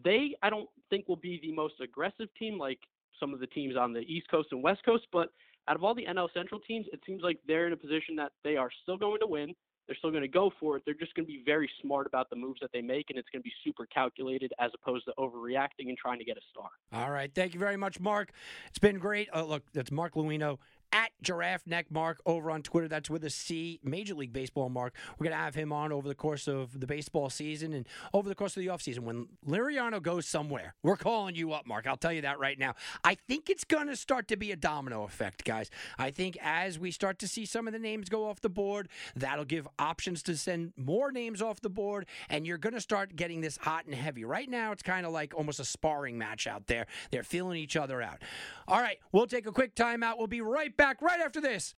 They 0.02 0.36
I 0.42 0.50
don't 0.50 0.68
think 0.90 1.08
will 1.08 1.16
be 1.16 1.40
the 1.40 1.52
most 1.52 1.74
aggressive 1.80 2.28
team 2.38 2.58
like 2.58 2.80
some 3.20 3.32
of 3.32 3.40
the 3.40 3.46
teams 3.46 3.76
on 3.76 3.92
the 3.92 4.00
East 4.00 4.28
Coast 4.30 4.48
and 4.52 4.62
West 4.62 4.84
Coast, 4.84 5.06
but 5.12 5.30
out 5.68 5.76
of 5.76 5.84
all 5.84 5.94
the 5.94 6.04
NL 6.04 6.28
Central 6.34 6.60
teams, 6.60 6.86
it 6.92 7.00
seems 7.06 7.22
like 7.22 7.38
they're 7.46 7.66
in 7.66 7.72
a 7.72 7.76
position 7.76 8.16
that 8.16 8.32
they 8.42 8.56
are 8.56 8.70
still 8.82 8.98
going 8.98 9.20
to 9.20 9.26
win. 9.26 9.54
They're 9.86 9.96
still 9.96 10.10
going 10.10 10.22
to 10.22 10.28
go 10.28 10.50
for 10.58 10.76
it. 10.76 10.82
They're 10.84 10.94
just 10.94 11.14
going 11.14 11.26
to 11.26 11.32
be 11.32 11.42
very 11.44 11.70
smart 11.82 12.06
about 12.06 12.30
the 12.30 12.36
moves 12.36 12.60
that 12.62 12.70
they 12.72 12.80
make, 12.80 13.06
and 13.10 13.18
it's 13.18 13.28
going 13.30 13.42
to 13.42 13.44
be 13.44 13.52
super 13.62 13.86
calculated 13.86 14.52
as 14.58 14.70
opposed 14.74 15.04
to 15.06 15.12
overreacting 15.18 15.88
and 15.88 15.98
trying 15.98 16.18
to 16.18 16.24
get 16.24 16.38
a 16.38 16.40
star. 16.50 16.68
All 16.92 17.10
right. 17.10 17.30
Thank 17.34 17.52
you 17.52 17.60
very 17.60 17.76
much, 17.76 18.00
Mark. 18.00 18.32
It's 18.68 18.78
been 18.78 18.98
great. 18.98 19.28
Uh, 19.34 19.44
look, 19.44 19.62
that's 19.72 19.90
Mark 19.90 20.14
Luino 20.14 20.58
at 20.94 21.10
Giraffe 21.20 21.66
Neck 21.66 21.90
Mark 21.90 22.22
over 22.24 22.50
on 22.52 22.62
Twitter. 22.62 22.86
That's 22.86 23.10
with 23.10 23.24
a 23.24 23.30
C, 23.30 23.80
Major 23.82 24.14
League 24.14 24.32
Baseball 24.32 24.68
Mark. 24.68 24.94
We're 25.18 25.24
going 25.24 25.36
to 25.36 25.42
have 25.42 25.56
him 25.56 25.72
on 25.72 25.90
over 25.92 26.06
the 26.06 26.14
course 26.14 26.46
of 26.46 26.78
the 26.78 26.86
baseball 26.86 27.28
season 27.28 27.72
and 27.72 27.86
over 28.14 28.28
the 28.28 28.34
course 28.36 28.56
of 28.56 28.62
the 28.62 28.68
offseason. 28.68 29.00
When 29.00 29.26
Liriano 29.46 30.00
goes 30.00 30.24
somewhere, 30.24 30.76
we're 30.84 30.96
calling 30.96 31.34
you 31.34 31.52
up, 31.52 31.66
Mark. 31.66 31.88
I'll 31.88 31.96
tell 31.96 32.12
you 32.12 32.22
that 32.22 32.38
right 32.38 32.58
now. 32.58 32.74
I 33.02 33.16
think 33.16 33.50
it's 33.50 33.64
going 33.64 33.88
to 33.88 33.96
start 33.96 34.28
to 34.28 34.36
be 34.36 34.52
a 34.52 34.56
domino 34.56 35.02
effect, 35.02 35.44
guys. 35.44 35.68
I 35.98 36.12
think 36.12 36.38
as 36.40 36.78
we 36.78 36.92
start 36.92 37.18
to 37.18 37.28
see 37.28 37.44
some 37.44 37.66
of 37.66 37.72
the 37.72 37.80
names 37.80 38.08
go 38.08 38.28
off 38.28 38.40
the 38.40 38.48
board, 38.48 38.88
that'll 39.16 39.44
give 39.44 39.66
options 39.80 40.22
to 40.24 40.36
send 40.36 40.72
more 40.76 41.10
names 41.10 41.42
off 41.42 41.60
the 41.60 41.70
board, 41.70 42.06
and 42.30 42.46
you're 42.46 42.56
going 42.56 42.74
to 42.74 42.80
start 42.80 43.16
getting 43.16 43.40
this 43.40 43.56
hot 43.56 43.84
and 43.86 43.96
heavy. 43.96 44.24
Right 44.24 44.48
now, 44.48 44.70
it's 44.70 44.82
kind 44.82 45.04
of 45.04 45.12
like 45.12 45.34
almost 45.34 45.58
a 45.58 45.64
sparring 45.64 46.16
match 46.16 46.46
out 46.46 46.68
there. 46.68 46.86
They're 47.10 47.24
feeling 47.24 47.58
each 47.58 47.76
other 47.76 48.00
out. 48.00 48.22
All 48.68 48.80
right, 48.80 48.98
we'll 49.10 49.26
take 49.26 49.48
a 49.48 49.52
quick 49.52 49.74
timeout. 49.74 50.18
We'll 50.18 50.28
be 50.28 50.40
right 50.40 50.74
back 50.76 50.83
right 51.00 51.20
after 51.20 51.40
this. 51.40 51.74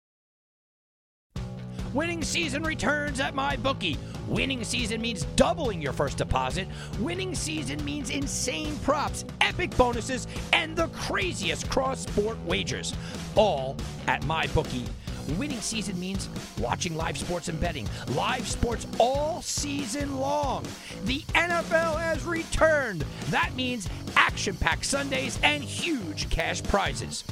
Winning 1.92 2.24
season 2.24 2.64
returns 2.64 3.20
at 3.20 3.34
MyBookie. 3.36 3.96
Winning 4.26 4.64
season 4.64 5.00
means 5.00 5.24
doubling 5.36 5.80
your 5.80 5.92
first 5.92 6.18
deposit. 6.18 6.66
Winning 6.98 7.36
season 7.36 7.84
means 7.84 8.10
insane 8.10 8.76
props, 8.78 9.24
epic 9.40 9.76
bonuses, 9.76 10.26
and 10.52 10.74
the 10.74 10.88
craziest 10.88 11.70
cross 11.70 12.00
sport 12.00 12.36
wagers. 12.46 12.94
All 13.36 13.76
at 14.08 14.22
MyBookie. 14.22 14.88
Winning 15.38 15.60
season 15.60 15.98
means 16.00 16.28
watching 16.58 16.96
live 16.96 17.16
sports 17.16 17.48
and 17.48 17.60
betting. 17.60 17.88
Live 18.08 18.48
sports 18.48 18.86
all 18.98 19.40
season 19.40 20.18
long. 20.18 20.64
The 21.04 21.20
NFL 21.34 22.00
has 22.00 22.24
returned. 22.24 23.04
That 23.30 23.54
means 23.54 23.88
action 24.16 24.56
packed 24.56 24.84
Sundays 24.84 25.38
and 25.42 25.62
huge 25.62 26.28
cash 26.28 26.62
prizes. 26.62 27.24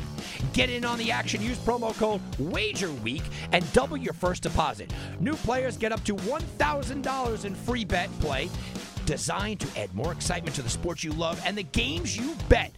Get 0.52 0.70
in 0.70 0.84
on 0.84 0.98
the 0.98 1.10
action. 1.10 1.42
Use 1.42 1.58
promo 1.58 1.96
code 1.96 2.20
WAGERWEEK 2.38 3.22
and 3.52 3.72
double 3.72 3.96
your 3.96 4.12
first 4.12 4.42
deposit. 4.42 4.92
New 5.20 5.34
players 5.34 5.76
get 5.76 5.92
up 5.92 6.04
to 6.04 6.14
$1,000 6.14 7.44
in 7.44 7.54
free 7.54 7.84
bet 7.84 8.10
play 8.20 8.48
designed 9.06 9.60
to 9.60 9.80
add 9.80 9.92
more 9.94 10.12
excitement 10.12 10.54
to 10.56 10.62
the 10.62 10.70
sports 10.70 11.02
you 11.02 11.12
love 11.12 11.40
and 11.44 11.56
the 11.56 11.62
games 11.62 12.16
you 12.16 12.36
bet. 12.48 12.72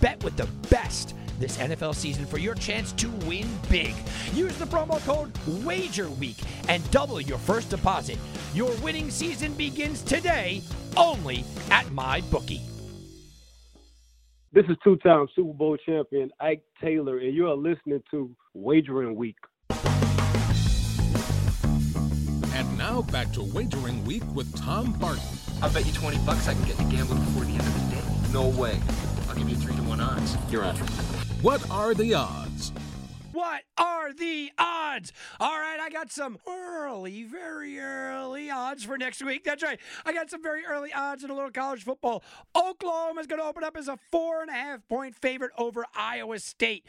Bet 0.00 0.22
with 0.24 0.36
the 0.36 0.46
best 0.68 1.14
this 1.38 1.58
NFL 1.58 1.94
season 1.94 2.24
for 2.24 2.38
your 2.38 2.54
chance 2.54 2.92
to 2.92 3.08
win 3.26 3.46
big. 3.68 3.94
Use 4.32 4.56
the 4.56 4.64
promo 4.64 4.98
code 5.04 5.32
WAGERWEEK 5.64 6.42
and 6.68 6.90
double 6.90 7.20
your 7.20 7.38
first 7.38 7.70
deposit. 7.70 8.18
Your 8.54 8.72
winning 8.76 9.10
season 9.10 9.52
begins 9.54 10.02
today 10.02 10.62
only 10.96 11.44
at 11.70 11.84
MyBookie. 11.86 12.75
This 14.56 14.64
is 14.70 14.76
two-time 14.82 15.26
Super 15.36 15.52
Bowl 15.52 15.76
champion 15.76 16.30
Ike 16.40 16.62
Taylor, 16.80 17.18
and 17.18 17.34
you 17.34 17.46
are 17.46 17.54
listening 17.54 18.02
to 18.10 18.34
Wagering 18.54 19.14
Week. 19.14 19.36
And 22.54 22.78
now 22.78 23.02
back 23.12 23.30
to 23.34 23.42
Wagering 23.42 24.02
Week 24.06 24.22
with 24.34 24.56
Tom 24.56 24.94
Barton. 24.94 25.22
I'll 25.60 25.70
bet 25.74 25.84
you 25.84 25.92
20 25.92 26.16
bucks 26.24 26.48
I 26.48 26.54
can 26.54 26.64
get 26.64 26.78
to 26.78 26.84
gambling 26.84 27.22
before 27.24 27.44
the 27.44 27.50
end 27.50 27.60
of 27.60 27.74
the 27.74 27.96
day. 27.96 28.32
No 28.32 28.48
way. 28.48 28.80
I'll 29.28 29.34
give 29.36 29.50
you 29.50 29.56
3 29.56 29.76
to 29.76 29.82
1 29.82 30.00
odds. 30.00 30.38
You're 30.50 30.64
on. 30.64 30.74
What 31.42 31.70
are 31.70 31.92
the 31.92 32.14
odds? 32.14 32.72
What 33.36 33.64
are 33.76 34.14
the 34.14 34.50
odds? 34.56 35.12
All 35.38 35.60
right, 35.60 35.78
I 35.78 35.90
got 35.90 36.10
some 36.10 36.38
early, 36.48 37.22
very 37.24 37.78
early 37.78 38.50
odds 38.50 38.82
for 38.82 38.96
next 38.96 39.22
week. 39.22 39.44
That's 39.44 39.62
right. 39.62 39.78
I 40.06 40.14
got 40.14 40.30
some 40.30 40.42
very 40.42 40.64
early 40.64 40.90
odds 40.90 41.22
in 41.22 41.28
a 41.28 41.34
little 41.34 41.50
college 41.50 41.84
football. 41.84 42.24
Oklahoma 42.56 43.20
is 43.20 43.26
going 43.26 43.42
to 43.42 43.46
open 43.46 43.62
up 43.62 43.76
as 43.76 43.88
a 43.88 43.98
four 44.10 44.40
and 44.40 44.48
a 44.48 44.54
half 44.54 44.88
point 44.88 45.14
favorite 45.14 45.50
over 45.58 45.84
Iowa 45.94 46.38
State. 46.38 46.86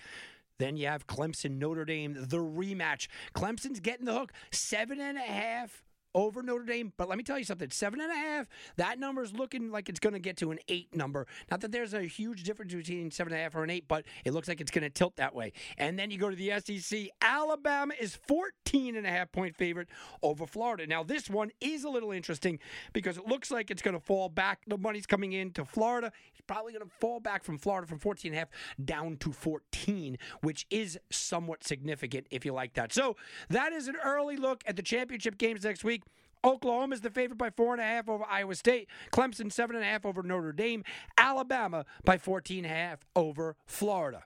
Then 0.57 0.77
you 0.77 0.87
have 0.87 1.05
Clemson, 1.05 1.57
Notre 1.57 1.83
Dame, 1.83 2.15
the 2.17 2.37
rematch. 2.37 3.09
Clemson's 3.35 3.81
getting 3.81 4.05
the 4.05 4.13
hook. 4.13 4.31
Seven 4.49 5.01
and 5.01 5.17
a 5.17 5.21
half 5.21 5.83
over 6.17 6.41
Notre 6.41 6.65
Dame. 6.65 6.91
But 6.97 7.07
let 7.07 7.17
me 7.17 7.23
tell 7.23 7.37
you 7.37 7.45
something 7.45 7.69
seven 7.69 8.01
and 8.01 8.11
a 8.11 8.15
half, 8.15 8.47
that 8.77 8.99
number 8.99 9.21
is 9.21 9.33
looking 9.33 9.71
like 9.71 9.87
it's 9.87 9.99
going 9.99 10.13
to 10.13 10.19
get 10.19 10.35
to 10.37 10.49
an 10.49 10.57
eight 10.67 10.93
number. 10.95 11.27
Not 11.51 11.61
that 11.61 11.71
there's 11.71 11.93
a 11.93 12.01
huge 12.01 12.43
difference 12.43 12.73
between 12.73 13.11
seven 13.11 13.31
and 13.31 13.39
a 13.39 13.43
half 13.43 13.55
or 13.55 13.63
an 13.63 13.69
eight, 13.69 13.87
but 13.87 14.03
it 14.25 14.33
looks 14.33 14.47
like 14.47 14.59
it's 14.59 14.71
going 14.71 14.81
to 14.81 14.89
tilt 14.89 15.15
that 15.17 15.35
way. 15.35 15.53
And 15.77 15.97
then 15.97 16.09
you 16.09 16.17
go 16.17 16.31
to 16.31 16.35
the 16.35 16.51
SEC. 16.59 17.09
Alabama 17.21 17.93
is 17.99 18.17
14 18.27 18.95
and 18.95 19.05
a 19.05 19.11
half 19.11 19.31
point 19.31 19.55
favorite 19.55 19.89
over 20.23 20.47
Florida. 20.47 20.87
Now, 20.87 21.03
this 21.03 21.29
one 21.29 21.51
is 21.61 21.83
a 21.83 21.89
little 21.89 22.11
interesting 22.11 22.57
because 22.93 23.17
it 23.17 23.27
looks 23.27 23.51
like 23.51 23.69
it's 23.69 23.83
going 23.83 23.93
to 23.93 24.03
fall 24.03 24.27
back. 24.27 24.61
The 24.65 24.77
money's 24.77 25.05
coming 25.05 25.33
in 25.33 25.51
to 25.51 25.65
Florida. 25.65 26.11
It's 26.31 26.41
probably 26.47 26.73
going 26.73 26.83
to 26.85 26.91
fall 26.99 27.19
back 27.19 27.43
from 27.43 27.59
Florida 27.59 27.85
from 27.85 27.99
14 27.99 28.31
and 28.31 28.35
a 28.35 28.39
half 28.39 28.49
down 28.83 29.17
to 29.17 29.31
14, 29.31 30.17
which 30.41 30.65
is 30.71 30.97
somewhat 31.11 31.63
significant 31.63 32.25
if 32.31 32.43
you 32.43 32.53
like 32.53 32.73
that. 32.73 32.91
So 32.91 33.17
that 33.49 33.71
is 33.71 33.87
an 33.87 33.97
early 34.03 34.35
look 34.35 34.63
at 34.65 34.75
the 34.75 34.81
championship 34.81 35.37
games 35.37 35.63
next 35.63 35.83
week. 35.83 36.01
Oklahoma 36.43 36.93
is 36.95 37.01
the 37.01 37.09
favorite 37.09 37.37
by 37.37 37.49
four 37.49 37.73
and 37.73 37.81
a 37.81 37.85
half 37.85 38.07
over 38.09 38.23
Iowa 38.29 38.55
State. 38.55 38.87
Clemson 39.11 39.51
seven 39.51 39.75
and 39.75 39.83
a 39.83 39.87
half 39.87 40.05
over 40.05 40.23
Notre 40.23 40.51
Dame. 40.51 40.83
Alabama 41.17 41.85
by 42.03 42.17
14 42.17 42.63
and 42.63 42.65
a 42.65 42.69
half 42.69 42.99
over 43.15 43.55
Florida. 43.65 44.23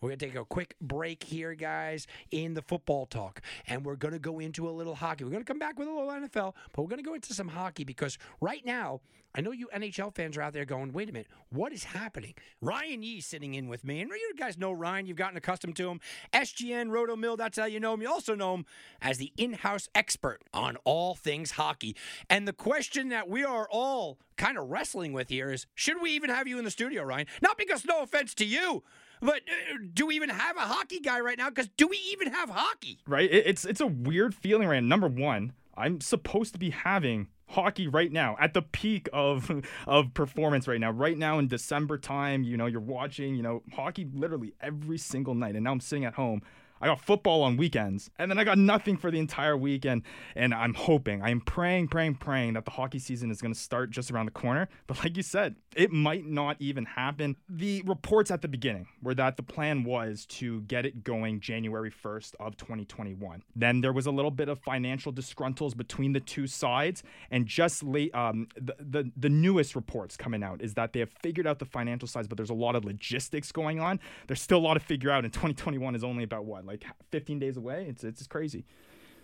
We're 0.00 0.10
going 0.10 0.18
to 0.18 0.26
take 0.26 0.34
a 0.34 0.44
quick 0.44 0.76
break 0.80 1.22
here, 1.22 1.54
guys, 1.54 2.06
in 2.30 2.54
the 2.54 2.62
football 2.62 3.06
talk. 3.06 3.40
And 3.66 3.84
we're 3.84 3.96
going 3.96 4.12
to 4.12 4.18
go 4.18 4.38
into 4.38 4.68
a 4.68 4.72
little 4.72 4.94
hockey. 4.94 5.24
We're 5.24 5.30
going 5.30 5.42
to 5.42 5.50
come 5.50 5.58
back 5.58 5.78
with 5.78 5.88
a 5.88 5.90
little 5.90 6.08
NFL, 6.08 6.54
but 6.72 6.82
we're 6.82 6.88
going 6.88 7.02
to 7.02 7.08
go 7.08 7.14
into 7.14 7.32
some 7.32 7.48
hockey 7.48 7.84
because 7.84 8.18
right 8.40 8.64
now, 8.64 9.00
I 9.36 9.40
know 9.40 9.50
you 9.50 9.68
NHL 9.74 10.14
fans 10.14 10.36
are 10.36 10.42
out 10.42 10.52
there 10.52 10.64
going, 10.64 10.92
wait 10.92 11.08
a 11.08 11.12
minute, 11.12 11.26
what 11.50 11.72
is 11.72 11.82
happening? 11.82 12.34
Ryan 12.60 13.02
Yee 13.02 13.20
sitting 13.20 13.54
in 13.54 13.68
with 13.68 13.82
me. 13.82 14.00
And 14.00 14.10
you 14.10 14.34
guys 14.38 14.56
know 14.56 14.70
Ryan, 14.70 15.06
you've 15.06 15.16
gotten 15.16 15.36
accustomed 15.36 15.74
to 15.76 15.90
him. 15.90 16.00
SGN, 16.32 16.90
Roto 16.90 17.16
Mill, 17.16 17.36
that's 17.36 17.58
how 17.58 17.64
you 17.64 17.80
know 17.80 17.94
him. 17.94 18.02
You 18.02 18.08
also 18.08 18.36
know 18.36 18.54
him 18.54 18.66
as 19.02 19.18
the 19.18 19.32
in 19.36 19.54
house 19.54 19.88
expert 19.94 20.40
on 20.52 20.76
all 20.84 21.16
things 21.16 21.52
hockey. 21.52 21.96
And 22.30 22.46
the 22.46 22.52
question 22.52 23.08
that 23.08 23.28
we 23.28 23.42
are 23.42 23.66
all 23.68 24.18
kind 24.36 24.56
of 24.56 24.68
wrestling 24.68 25.12
with 25.12 25.30
here 25.30 25.50
is 25.50 25.66
should 25.74 26.00
we 26.00 26.10
even 26.12 26.30
have 26.30 26.46
you 26.46 26.58
in 26.58 26.64
the 26.64 26.70
studio, 26.70 27.02
Ryan? 27.02 27.26
Not 27.42 27.58
because, 27.58 27.84
no 27.84 28.02
offense 28.02 28.34
to 28.34 28.44
you. 28.44 28.84
But 29.24 29.36
uh, 29.36 29.78
do 29.94 30.06
we 30.06 30.16
even 30.16 30.28
have 30.28 30.56
a 30.56 30.60
hockey 30.60 31.00
guy 31.00 31.20
right 31.20 31.38
now? 31.38 31.48
Because 31.48 31.68
do 31.76 31.88
we 31.88 31.98
even 32.12 32.32
have 32.32 32.50
hockey? 32.50 32.98
Right. 33.06 33.28
It's 33.32 33.64
it's 33.64 33.80
a 33.80 33.86
weird 33.86 34.34
feeling 34.34 34.68
right. 34.68 34.82
Number 34.82 35.08
one, 35.08 35.54
I'm 35.76 36.00
supposed 36.00 36.52
to 36.52 36.58
be 36.58 36.70
having 36.70 37.28
hockey 37.48 37.88
right 37.88 38.12
now 38.12 38.36
at 38.38 38.52
the 38.54 38.62
peak 38.62 39.08
of 39.12 39.50
of 39.86 40.12
performance 40.14 40.66
right 40.66 40.80
now 40.80 40.90
right 40.90 41.18
now 41.18 41.38
in 41.38 41.46
december 41.46 41.98
time 41.98 42.42
you 42.42 42.56
know 42.56 42.64
you're 42.64 42.80
watching 42.80 43.36
you 43.36 43.42
know 43.42 43.62
hockey 43.74 44.08
literally 44.14 44.54
every 44.62 44.96
single 44.96 45.34
night 45.34 45.54
and 45.54 45.62
now 45.62 45.70
i'm 45.70 45.78
sitting 45.78 46.06
at 46.06 46.14
home 46.14 46.40
I 46.84 46.86
got 46.88 47.00
football 47.00 47.40
on 47.44 47.56
weekends, 47.56 48.10
and 48.18 48.30
then 48.30 48.38
I 48.38 48.44
got 48.44 48.58
nothing 48.58 48.98
for 48.98 49.10
the 49.10 49.18
entire 49.18 49.56
weekend. 49.56 50.02
And 50.36 50.52
I'm 50.52 50.74
hoping, 50.74 51.22
I 51.22 51.30
am 51.30 51.40
praying, 51.40 51.88
praying, 51.88 52.16
praying 52.16 52.52
that 52.52 52.66
the 52.66 52.72
hockey 52.72 52.98
season 52.98 53.30
is 53.30 53.40
going 53.40 53.54
to 53.54 53.58
start 53.58 53.88
just 53.90 54.10
around 54.10 54.26
the 54.26 54.32
corner. 54.32 54.68
But 54.86 54.98
like 54.98 55.16
you 55.16 55.22
said, 55.22 55.56
it 55.74 55.92
might 55.92 56.26
not 56.26 56.56
even 56.60 56.84
happen. 56.84 57.36
The 57.48 57.82
reports 57.86 58.30
at 58.30 58.42
the 58.42 58.48
beginning 58.48 58.86
were 59.02 59.14
that 59.14 59.38
the 59.38 59.42
plan 59.42 59.84
was 59.84 60.26
to 60.26 60.60
get 60.62 60.84
it 60.84 61.02
going 61.02 61.40
January 61.40 61.90
1st 61.90 62.34
of 62.38 62.58
2021. 62.58 63.42
Then 63.56 63.80
there 63.80 63.94
was 63.94 64.04
a 64.04 64.10
little 64.10 64.30
bit 64.30 64.50
of 64.50 64.58
financial 64.58 65.10
disgruntles 65.10 65.74
between 65.74 66.12
the 66.12 66.20
two 66.20 66.46
sides, 66.46 67.02
and 67.30 67.46
just 67.46 67.82
late, 67.82 68.14
um, 68.14 68.46
the, 68.56 68.76
the 68.78 69.10
the 69.16 69.30
newest 69.30 69.74
reports 69.74 70.18
coming 70.18 70.42
out 70.42 70.60
is 70.60 70.74
that 70.74 70.92
they 70.92 71.00
have 71.00 71.12
figured 71.22 71.46
out 71.46 71.60
the 71.60 71.64
financial 71.64 72.06
sides, 72.06 72.28
but 72.28 72.36
there's 72.36 72.50
a 72.50 72.54
lot 72.54 72.76
of 72.76 72.84
logistics 72.84 73.52
going 73.52 73.80
on. 73.80 73.98
There's 74.26 74.42
still 74.42 74.58
a 74.58 74.66
lot 74.66 74.74
to 74.74 74.80
figure 74.80 75.10
out, 75.10 75.24
and 75.24 75.32
2021 75.32 75.94
is 75.94 76.04
only 76.04 76.24
about 76.24 76.44
what, 76.44 76.66
like 76.66 76.73
15 77.10 77.38
days 77.38 77.56
away. 77.56 77.86
It's 77.88 78.04
it's 78.04 78.26
crazy. 78.26 78.64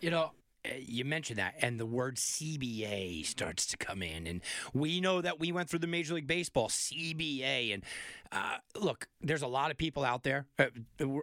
You 0.01 0.11
know, 0.11 0.33
uh, 0.65 0.75
you 0.79 1.05
mentioned 1.07 1.39
that, 1.39 1.55
and 1.63 1.81
the 1.81 1.87
word 1.87 2.17
CBA 2.17 3.25
starts 3.25 3.65
to 3.67 3.79
come 3.79 4.03
in, 4.03 4.27
and 4.27 4.43
we 4.75 5.01
know 5.01 5.23
that 5.23 5.41
we 5.41 5.53
went 5.53 5.71
through 5.71 5.79
the 5.79 5.87
Major 5.87 6.15
League 6.15 6.27
Baseball 6.27 6.69
CBA, 6.69 7.73
and 7.73 7.83
uh, 8.31 8.57
look, 8.79 9.09
there's 9.23 9.41
a 9.41 9.47
lot 9.47 9.71
of 9.71 9.79
people 9.79 10.05
out 10.05 10.23
there. 10.23 10.47
Uh, 10.59 10.67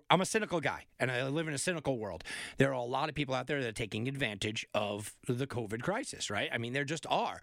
I'm 0.09 0.21
a 0.21 0.25
cynical 0.25 0.59
guy, 0.59 0.85
and 0.99 1.11
I 1.11 1.27
live 1.27 1.47
in 1.47 1.53
a 1.53 1.59
cynical 1.59 1.99
world. 1.99 2.23
There 2.57 2.69
are 2.69 2.73
a 2.73 2.81
lot 2.81 3.09
of 3.09 3.15
people 3.15 3.35
out 3.35 3.45
there 3.45 3.61
that 3.61 3.67
are 3.67 3.73
taking 3.73 4.07
advantage 4.07 4.65
of 4.73 5.13
the 5.27 5.45
COVID 5.45 5.83
crisis, 5.83 6.31
right? 6.31 6.49
I 6.51 6.57
mean, 6.57 6.73
there 6.73 6.85
just 6.85 7.05
are. 7.07 7.41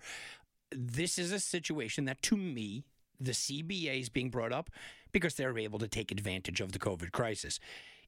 This 0.72 1.16
is 1.16 1.30
a 1.30 1.38
situation 1.38 2.06
that, 2.06 2.22
to 2.22 2.36
me, 2.36 2.84
the 3.20 3.32
CBA 3.32 4.00
is 4.00 4.08
being 4.08 4.30
brought 4.30 4.52
up 4.52 4.68
because 5.12 5.36
they're 5.36 5.56
able 5.56 5.78
to 5.78 5.86
take 5.86 6.10
advantage 6.10 6.60
of 6.60 6.72
the 6.72 6.80
COVID 6.80 7.12
crisis 7.12 7.60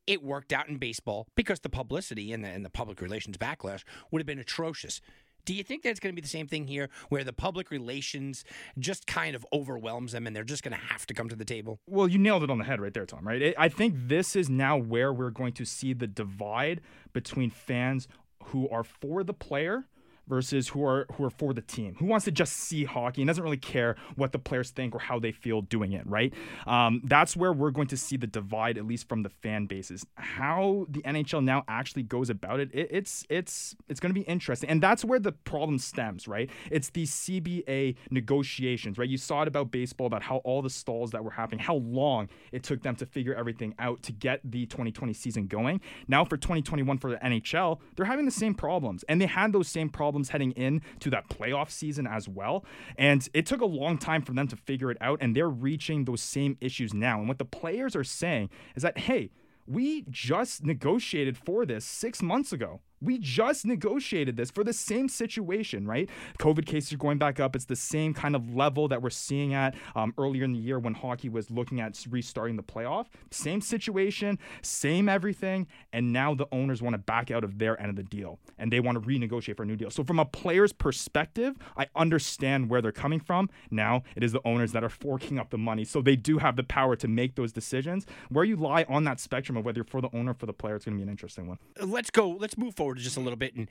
it 0.07 0.23
worked 0.23 0.53
out 0.53 0.69
in 0.69 0.77
baseball 0.77 1.27
because 1.35 1.61
the 1.61 1.69
publicity 1.69 2.33
and 2.33 2.45
the, 2.45 2.49
and 2.49 2.65
the 2.65 2.71
public 2.71 3.01
relations 3.01 3.37
backlash 3.37 3.83
would 4.11 4.21
have 4.21 4.27
been 4.27 4.39
atrocious. 4.39 5.01
Do 5.45 5.55
you 5.55 5.63
think 5.63 5.85
that's 5.85 6.01
going 6.01 6.13
to 6.13 6.21
be 6.21 6.23
the 6.23 6.29
same 6.29 6.49
thing 6.49 6.67
here, 6.67 6.91
where 7.09 7.23
the 7.23 7.33
public 7.33 7.71
relations 7.71 8.45
just 8.81 9.07
kind 9.07 9.37
of 9.37 9.47
overwhelms 9.53 10.11
them 10.11 10.27
and 10.27 10.35
they're 10.35 10.43
just 10.43 10.65
going 10.65 10.77
to 10.77 10.85
have 10.89 11.07
to 11.07 11.15
come 11.15 11.29
to 11.29 11.37
the 11.37 11.45
table? 11.45 11.79
Well, 11.87 12.09
you 12.09 12.19
nailed 12.19 12.43
it 12.43 12.51
on 12.51 12.59
the 12.59 12.65
head 12.65 12.81
right 12.81 12.93
there, 12.93 13.07
Tom, 13.07 13.27
right? 13.27 13.55
I 13.57 13.69
think 13.69 13.95
this 13.97 14.35
is 14.35 14.51
now 14.51 14.77
where 14.77 15.13
we're 15.13 15.31
going 15.31 15.53
to 15.55 15.65
see 15.65 15.93
the 15.93 16.09
divide 16.09 16.81
between 17.13 17.51
fans 17.51 18.09
who 18.47 18.69
are 18.69 18.83
for 18.83 19.23
the 19.23 19.33
player 19.33 19.87
versus 20.29 20.69
who 20.69 20.85
are 20.85 21.07
who 21.13 21.25
are 21.25 21.31
for 21.31 21.53
the 21.55 21.61
team. 21.61 21.95
Who 21.99 22.07
wants 22.07 22.25
to 22.25 22.33
just 22.33 22.53
see 22.55 22.85
hockey 22.85 23.23
and 23.23 23.29
doesn't 23.29 23.43
really 23.43 23.57
care 23.57 23.97
what 24.17 24.33
the 24.33 24.39
players 24.39 24.71
think 24.71 24.95
or 24.95 24.99
how 24.99 25.19
they 25.19 25.33
feel 25.33 25.63
doing 25.63 25.93
it, 25.93 26.07
right? 26.07 26.33
Um, 26.67 27.01
that's 27.05 27.37
where 27.37 27.53
we're 27.53 27.71
going 27.71 27.87
to 27.89 27.97
see 27.97 28.17
the 28.17 28.27
divide, 28.27 28.79
at 28.79 28.87
least 28.87 29.09
from 29.09 29.23
the 29.23 29.29
fan 29.29 29.67
bases. 29.67 30.07
How 30.17 30.87
the 30.89 31.03
NHL 31.03 31.45
now 31.45 31.65
actually 31.69 32.03
goes 32.03 32.31
about 32.31 32.61
it, 32.61 32.71
it 32.73 32.89
it's 32.91 33.25
it's 33.29 33.77
it's 33.89 34.01
going 34.01 34.11
to 34.15 34.19
be 34.19 34.27
interesting, 34.27 34.69
and 34.69 34.83
that's 34.83 35.05
where 35.05 35.19
the 35.19 35.33
problem 35.33 35.79
stems, 35.79 36.27
right? 36.27 36.51
It's 36.71 36.91
the 36.91 37.05
CBA 37.05 37.97
negotiations, 38.11 38.99
right? 38.99 39.09
You 39.09 39.19
saw 39.19 39.43
it 39.43 39.49
about 39.49 39.71
baseball 39.71 40.07
about 40.07 40.23
how 40.23 40.39
all 40.39 40.63
the 40.63 40.71
stalls 40.71 41.11
that 41.13 41.23
were 41.23 41.31
happening, 41.31 41.61
how 41.61 41.77
long 41.77 42.29
it 42.53 42.63
took 42.63 42.83
them 42.83 42.97
to 42.97 43.07
figure 43.07 43.35
everything 43.35 43.75
out 43.79 44.03
to 44.03 44.13
get 44.13 44.41
the 44.45 44.67
2020 44.67 45.13
season 45.13 45.47
going. 45.47 45.81
Now 46.09 46.25
for 46.25 46.37
2021 46.37 46.99
for 46.99 47.11
the 47.11 47.17
NHL, 47.19 47.79
they're 47.95 48.07
having 48.07 48.25
the 48.25 48.31
same 48.31 48.55
problems, 48.55 49.05
and 49.09 49.21
they 49.21 49.27
had 49.27 49.53
those 49.53 49.69
same 49.69 49.89
problems 49.89 50.16
heading 50.25 50.53
in 50.53 50.83
to 51.01 51.11
that 51.11 51.29
playoff 51.29 51.71
season 51.71 52.07
as 52.07 52.29
well. 52.29 52.65
And 52.97 53.29
it 53.35 53.47
took 53.47 53.61
a 53.61 53.67
long 53.67 53.99
time 53.99 54.23
for 54.23 54.33
them 54.33 54.49
to 54.49 54.57
figure 54.57 54.91
it 54.91 54.99
out, 55.01 55.19
and 55.21 55.35
they're 55.35 55.49
reaching 55.49 56.05
those 56.05 56.21
same 56.21 56.57
issues 56.61 56.93
now. 56.93 57.19
And 57.19 57.29
what 57.29 57.39
the 57.39 57.45
players 57.45 57.95
are 57.95 58.05
saying 58.05 58.51
is 58.75 58.83
that, 58.83 58.99
hey, 58.99 59.31
we 59.67 60.05
just 60.09 60.65
negotiated 60.65 61.37
for 61.37 61.67
this 61.67 61.85
six 61.85 62.23
months 62.23 62.53
ago. 62.53 62.81
We 63.01 63.19
just 63.19 63.67
negotiated 63.67 64.37
this 64.37 64.51
for 64.51 64.65
the 64.65 64.73
same 64.73 65.09
situation, 65.09 65.87
right? 65.87 66.09
COVID 66.39 66.67
cases 66.67 66.95
are 66.95 66.97
going 66.97 67.19
back 67.19 67.39
up. 67.39 67.55
It's 67.55 67.67
the 67.67 67.77
same 67.77 68.15
kind 68.15 68.35
of 68.35 68.55
level 68.55 68.89
that 68.89 69.03
we're 69.03 69.11
seeing 69.11 69.53
at 69.53 69.75
um, 69.95 70.15
earlier 70.17 70.45
in 70.45 70.53
the 70.53 70.59
year 70.59 70.79
when 70.79 70.95
hockey 70.95 71.29
was 71.29 71.51
looking 71.51 71.81
at 71.81 72.03
restarting 72.09 72.57
the 72.57 72.63
playoff. 72.63 73.07
Same 73.31 73.61
situation, 73.61 74.39
same 74.63 75.09
everything. 75.09 75.67
And 75.93 76.13
now 76.13 76.35
the 76.35 76.47
owners 76.53 76.81
want 76.81 76.95
to 76.95 76.99
back 76.99 77.31
out 77.31 77.45
of 77.45 77.59
their 77.59 77.79
end 77.81 77.91
of 77.91 77.97
the 77.97 78.03
deal 78.03 78.39
and 78.59 78.73
they 78.73 78.81
want 78.81 79.03
to 79.03 79.07
renegotiate 79.07 79.57
for 79.57 79.65
a 79.65 79.67
new 79.67 79.77
deal. 79.77 79.91
So, 79.91 80.03
from 80.03 80.19
a 80.19 80.25
player's 80.25 80.73
perspective, 80.73 81.55
I 81.77 81.87
understand 81.95 82.71
where 82.71 82.81
they're 82.81 82.93
coming 82.93 83.21
from. 83.21 83.51
Now 83.71 84.05
it 84.15 84.25
is 84.25 84.33
the 84.33 84.41
owners 84.47 84.73
that 84.73 84.83
are 84.83 84.89
forking 84.89 85.39
up 85.39 85.51
the 85.51 85.59
money. 85.59 85.85
So, 85.85 86.01
they 86.01 86.17
do 86.17 86.39
have 86.39 86.57
the 86.57 86.65
power 86.65 86.97
to 86.97 87.09
make 87.09 87.35
those 87.35 87.53
decisions. 87.53 88.07
Where 88.31 88.45
you 88.45 88.57
lie 88.57 88.87
on 88.89 89.05
that 89.05 89.21
spectrum 89.21 89.57
of 89.57 89.65
whether 89.65 89.79
you're 89.79 89.85
for 89.85 90.01
the 90.01 90.09
owner 90.15 90.31
or 90.31 90.35
for 90.35 90.47
the 90.47 90.53
player, 90.53 90.77
it's 90.77 90.85
going 90.85 90.97
to 90.97 90.99
be 90.99 91.03
an 91.03 91.11
interesting 91.11 91.47
one. 91.47 91.59
Let's 91.81 92.11
go. 92.11 92.31
Let's 92.31 92.57
move 92.57 92.75
forward 92.75 92.86
just 92.95 93.17
a 93.17 93.21
little 93.21 93.37
bit 93.37 93.55
and 93.55 93.69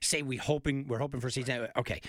say 0.00 0.22
we 0.22 0.36
hoping 0.36 0.86
we're 0.88 0.98
hoping 0.98 1.20
for 1.20 1.30
season. 1.30 1.68
Okay, 1.76 2.00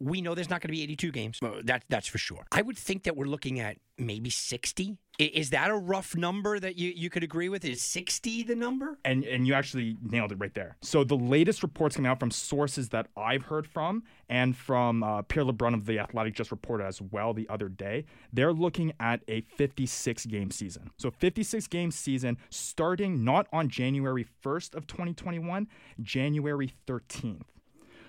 we 0.00 0.20
know 0.20 0.34
there's 0.34 0.50
not 0.50 0.60
going 0.60 0.68
to 0.68 0.72
be 0.72 0.82
82 0.82 1.12
games. 1.12 1.40
That 1.64 1.84
that's 1.88 2.06
for 2.06 2.18
sure. 2.18 2.46
I 2.52 2.62
would 2.62 2.78
think 2.78 3.04
that 3.04 3.16
we're 3.16 3.26
looking 3.26 3.60
at 3.60 3.78
maybe 3.98 4.30
60. 4.30 4.96
Is 5.18 5.50
that 5.50 5.70
a 5.70 5.74
rough 5.74 6.14
number 6.14 6.60
that 6.60 6.76
you, 6.76 6.92
you 6.94 7.10
could 7.10 7.24
agree 7.24 7.48
with? 7.48 7.64
Is 7.64 7.82
60 7.82 8.44
the 8.44 8.54
number? 8.54 8.98
And 9.04 9.24
and 9.24 9.46
you 9.46 9.54
actually 9.54 9.96
nailed 10.00 10.30
it 10.30 10.36
right 10.38 10.54
there. 10.54 10.76
So 10.82 11.02
the 11.02 11.16
latest 11.16 11.62
reports 11.62 11.96
coming 11.96 12.08
out 12.08 12.20
from 12.20 12.30
sources 12.30 12.90
that 12.90 13.08
I've 13.16 13.42
heard 13.42 13.66
from 13.66 14.04
and 14.28 14.56
from 14.56 15.02
uh, 15.02 15.22
Pierre 15.22 15.44
LeBrun 15.44 15.74
of 15.74 15.86
the 15.86 15.98
Athletic 15.98 16.34
just 16.34 16.52
reported 16.52 16.86
as 16.86 17.02
well 17.02 17.34
the 17.34 17.48
other 17.48 17.68
day. 17.68 18.04
They're 18.32 18.52
looking 18.52 18.92
at 19.00 19.22
a 19.26 19.40
56 19.40 20.26
game 20.26 20.52
season. 20.52 20.90
So 20.98 21.10
56 21.10 21.66
game 21.66 21.90
season 21.90 22.38
starting 22.50 23.24
not 23.24 23.48
on 23.52 23.68
January 23.68 24.26
1st 24.44 24.76
of 24.76 24.86
2021, 24.86 25.66
January 26.00 26.72
13th. 26.86 27.42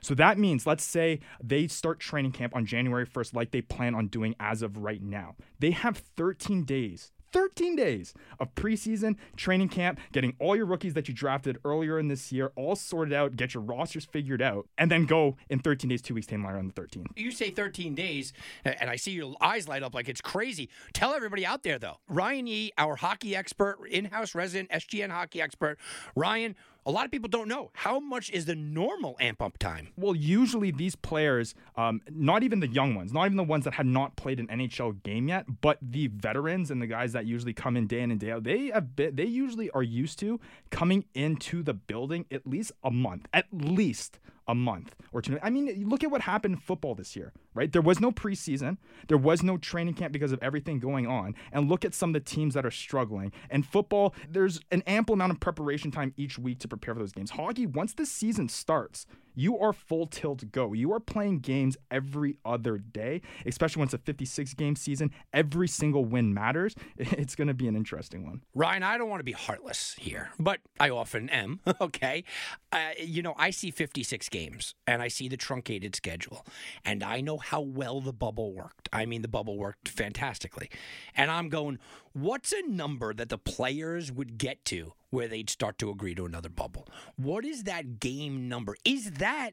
So 0.02 0.14
that 0.16 0.38
means, 0.38 0.66
let's 0.66 0.84
say 0.84 1.20
they 1.44 1.68
start 1.68 2.00
training 2.00 2.32
camp 2.32 2.56
on 2.56 2.66
January 2.66 3.06
1st, 3.06 3.36
like 3.36 3.52
they 3.52 3.62
plan 3.62 3.96
on 3.96 4.08
doing 4.08 4.36
as 4.40 4.62
of 4.62 4.78
right 4.78 5.02
now. 5.02 5.36
They 5.60 5.72
have 5.72 5.98
13 5.98 6.64
days 6.64 7.12
13 7.32 7.76
days 7.76 8.14
of 8.40 8.54
preseason 8.56 9.16
training 9.36 9.70
camp, 9.70 10.00
getting 10.12 10.34
all 10.40 10.56
your 10.56 10.66
rookies 10.66 10.94
that 10.94 11.08
you 11.08 11.14
drafted 11.14 11.58
earlier 11.64 12.00
in 12.00 12.08
this 12.08 12.32
year 12.32 12.52
all 12.56 12.76
sorted 12.76 13.14
out, 13.14 13.36
get 13.36 13.54
your 13.54 13.64
rosters 13.64 14.06
figured 14.06 14.42
out, 14.42 14.68
and 14.78 14.90
then 14.90 15.06
go 15.06 15.38
in 15.50 15.60
13 15.60 15.90
days, 15.90 16.02
two 16.02 16.14
weeks, 16.14 16.28
Tame 16.28 16.46
on 16.46 16.72
the 16.76 16.82
13th. 16.82 17.08
You 17.16 17.32
say 17.32 17.52
13 17.52 17.96
days, 17.96 18.34
and 18.64 18.90
I 18.90 18.96
see 18.96 19.12
your 19.12 19.36
eyes 19.42 19.68
light 19.68 19.84
up 19.84 19.94
like 19.94 20.10
it's 20.10 20.22
crazy. 20.22 20.70
Tell 20.94 21.14
everybody 21.14 21.46
out 21.46 21.64
there, 21.64 21.80
though. 21.80 21.98
Ryan 22.08 22.48
Yee, 22.48 22.72
our 22.78 22.96
hockey 22.96 23.36
expert, 23.36 23.80
in 23.90 24.06
house 24.06 24.36
resident, 24.36 24.70
SGN 24.72 25.12
hockey 25.12 25.42
expert. 25.42 25.80
Ryan, 26.16 26.56
a 26.86 26.92
lot 26.92 27.06
of 27.06 27.12
people 27.12 27.30
don't 27.30 27.48
know 27.48 27.72
how 27.74 28.00
much 28.00 28.30
is 28.32 28.46
the 28.46 28.56
normal 28.56 29.16
amp 29.20 29.42
up 29.42 29.58
time. 29.58 29.90
Well, 29.98 30.16
usually 30.16 30.72
these 30.72 30.96
players, 30.96 31.54
um, 31.76 32.02
not 32.10 32.44
even 32.44 32.60
the 32.60 32.68
young 32.68 32.96
ones, 32.96 33.14
not 33.14 33.26
even 33.26 33.38
the 33.38 33.44
ones 33.44 33.66
that 33.66 33.74
had 33.76 33.86
not 33.86 34.16
played 34.16 34.40
an 34.40 34.48
NHL 34.48 35.04
game 35.04 35.28
yet, 35.28 35.46
but 35.62 35.78
the 35.82 36.08
veterans 36.08 36.72
and 36.72 36.82
the 36.82 36.88
guys 36.88 37.14
that 37.14 37.26
usually 37.26 37.54
come 37.54 37.76
in 37.78 37.88
day 37.88 38.02
in 38.02 38.12
and 38.12 38.20
day 38.20 38.32
out, 38.32 38.44
they 38.44 38.68
have 38.68 38.96
been, 38.96 39.16
they 39.16 39.26
usually 39.26 39.70
are 39.72 39.84
used 39.84 40.20
to 40.20 40.40
coming 40.70 41.06
into 41.14 41.64
the 41.64 41.74
building 41.74 42.26
at 42.32 42.48
least 42.48 42.72
a 42.84 42.92
month, 42.92 43.28
at 43.34 43.46
least 43.52 44.20
a 44.48 44.56
month 44.56 44.96
or 45.12 45.22
two. 45.22 45.38
I 45.44 45.50
mean, 45.52 45.88
look 45.88 46.04
at 46.04 46.10
what 46.10 46.22
happened 46.22 46.56
in 46.56 46.60
football 46.60 46.96
this 46.96 47.16
year, 47.16 47.34
right? 47.54 47.72
There 47.72 47.82
was 47.82 48.00
no 48.00 48.12
preseason, 48.12 48.78
there 49.08 49.18
was 49.18 49.44
no 49.44 49.58
training 49.58 49.96
camp 49.96 50.14
because 50.14 50.32
of 50.32 50.40
everything 50.42 50.80
going 50.80 51.08
on. 51.08 51.36
And 51.52 51.70
look 51.70 51.86
at 51.86 51.94
some 51.94 52.12
of 52.12 52.14
the 52.14 52.20
teams 52.20 52.54
that 52.54 52.66
are 52.66 52.72
struggling. 52.72 53.32
And 53.50 53.66
football, 53.66 54.14
there's 54.30 54.60
an 54.72 54.84
ample 54.88 55.14
amount 55.14 55.32
of 55.32 55.40
preparation 55.40 55.92
time 55.92 56.14
each 56.18 56.38
week 56.38 56.60
to 56.60 56.68
prepare 56.68 56.94
for 56.94 57.00
those 57.00 57.12
games. 57.12 57.32
Hockey, 57.32 57.66
once 57.66 57.94
the 57.94 58.06
season 58.06 58.50
starts, 58.50 59.06
you 59.40 59.58
are 59.58 59.72
full 59.72 60.06
tilt 60.06 60.52
go. 60.52 60.74
You 60.74 60.92
are 60.92 61.00
playing 61.00 61.40
games 61.40 61.78
every 61.90 62.38
other 62.44 62.78
day, 62.78 63.22
especially 63.46 63.80
when 63.80 63.86
it's 63.88 63.94
a 63.94 64.00
56 64.00 64.54
game 64.56 64.76
season. 64.76 65.12
Every 65.32 65.68
single 65.68 66.04
win 66.06 66.34
matters. 66.34 66.76
It's 67.20 67.36
going 67.36 67.48
to 67.48 67.54
be 67.54 67.68
an 67.68 67.76
interesting 67.76 68.26
one. 68.26 68.42
Ryan, 68.54 68.84
I 68.84 68.98
don't 68.98 69.10
want 69.10 69.20
to 69.20 69.26
be 69.26 69.34
heartless 69.34 69.96
here, 70.00 70.30
but 70.40 70.60
I 70.80 70.90
often 70.90 71.30
am. 71.30 71.60
okay. 71.82 72.24
Uh, 72.72 72.92
you 72.98 73.22
know, 73.22 73.34
I 73.38 73.50
see 73.50 73.72
56 73.72 74.30
games 74.30 74.74
and 74.88 75.02
I 75.02 75.08
see 75.10 75.28
the 75.28 75.38
truncated 75.38 75.96
schedule, 75.96 76.46
and 76.86 77.04
I 77.04 77.22
know 77.22 77.39
how 77.40 77.62
well 77.62 78.02
the 78.02 78.14
bubble 78.14 78.54
worked. 78.54 78.90
I 78.94 79.06
mean, 79.06 79.22
the 79.22 79.28
bubble 79.28 79.58
worked 79.58 79.90
fantastically. 79.90 80.70
And 81.16 81.32
I'm 81.32 81.50
going, 81.50 81.80
what's 82.14 82.52
a 82.52 82.62
number 82.68 83.14
that 83.14 83.30
the 83.30 83.38
players 83.38 84.12
would 84.12 84.38
get 84.38 84.66
to 84.66 84.94
where 85.10 85.28
they'd 85.28 85.50
start 85.50 85.78
to 85.80 85.90
agree 85.90 86.16
to 86.16 86.26
another 86.26 86.50
bubble? 86.50 86.88
What 87.16 87.46
is 87.46 87.64
that 87.64 88.00
game 88.00 88.48
number? 88.48 88.76
Is 88.86 89.12
that 89.12 89.52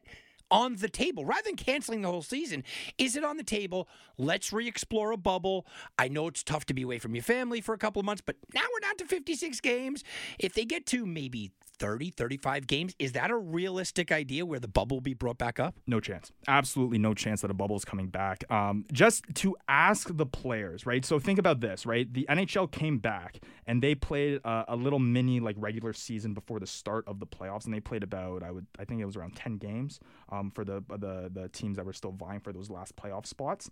on 0.49 0.75
the 0.77 0.89
table 0.89 1.25
rather 1.25 1.43
than 1.43 1.55
canceling 1.55 2.01
the 2.01 2.09
whole 2.09 2.21
season? 2.21 2.63
Is 2.97 3.15
it 3.15 3.23
on 3.23 3.37
the 3.37 3.43
table? 3.43 3.87
Let's 4.17 4.53
re 4.53 4.67
explore 4.67 5.11
a 5.11 5.17
bubble. 5.17 5.65
I 5.97 6.07
know 6.07 6.27
it's 6.27 6.43
tough 6.43 6.65
to 6.67 6.73
be 6.73 6.83
away 6.83 6.99
from 6.99 7.15
your 7.15 7.23
family 7.23 7.61
for 7.61 7.73
a 7.73 7.77
couple 7.77 7.99
of 7.99 8.05
months, 8.05 8.21
but 8.25 8.37
now 8.53 8.61
we're 8.73 8.79
down 8.79 8.97
to 8.97 9.05
56 9.05 9.59
games. 9.61 10.03
If 10.39 10.53
they 10.53 10.65
get 10.65 10.85
to 10.87 11.05
maybe 11.05 11.51
30, 11.79 12.11
35 12.11 12.67
games, 12.67 12.95
is 12.99 13.13
that 13.13 13.29
a 13.29 13.37
realistic 13.37 14.11
idea 14.11 14.45
where 14.45 14.59
the 14.59 14.67
bubble 14.67 14.97
will 14.97 15.01
be 15.01 15.13
brought 15.13 15.37
back 15.37 15.59
up? 15.59 15.75
No 15.85 15.99
chance. 15.99 16.31
Absolutely 16.47 16.97
no 16.97 17.13
chance 17.13 17.41
that 17.41 17.51
a 17.51 17.53
bubble 17.53 17.75
is 17.75 17.85
coming 17.85 18.07
back. 18.07 18.43
Um, 18.51 18.85
just 18.91 19.25
to 19.35 19.55
ask 19.67 20.15
the 20.15 20.25
players, 20.25 20.85
right? 20.85 21.03
So 21.05 21.19
think 21.19 21.39
about 21.39 21.59
this, 21.59 21.85
right? 21.85 22.11
The 22.11 22.25
NHL 22.29 22.71
came 22.71 22.97
back 22.97 23.39
and 23.65 23.81
they 23.81 23.95
played 23.95 24.41
a, 24.43 24.65
a 24.69 24.75
little 24.75 24.99
mini 24.99 25.39
like 25.39 25.55
regular 25.59 25.93
season 25.93 26.33
before 26.33 26.59
the 26.59 26.67
start 26.67 27.07
of 27.07 27.19
the 27.19 27.27
playoffs, 27.27 27.65
and 27.65 27.73
they 27.73 27.79
played 27.79 28.03
about 28.03 28.43
I 28.43 28.51
would 28.51 28.67
I 28.79 28.85
think 28.85 29.01
it 29.01 29.05
was 29.05 29.15
around 29.15 29.35
10 29.35 29.57
games 29.57 29.99
um, 30.29 30.51
for 30.51 30.63
the 30.63 30.83
the 30.89 31.29
the 31.33 31.49
teams 31.49 31.77
that 31.77 31.85
were 31.85 31.93
still 31.93 32.11
vying 32.11 32.39
for 32.39 32.53
those 32.53 32.69
last 32.69 32.95
playoff 32.95 33.25
spots. 33.25 33.69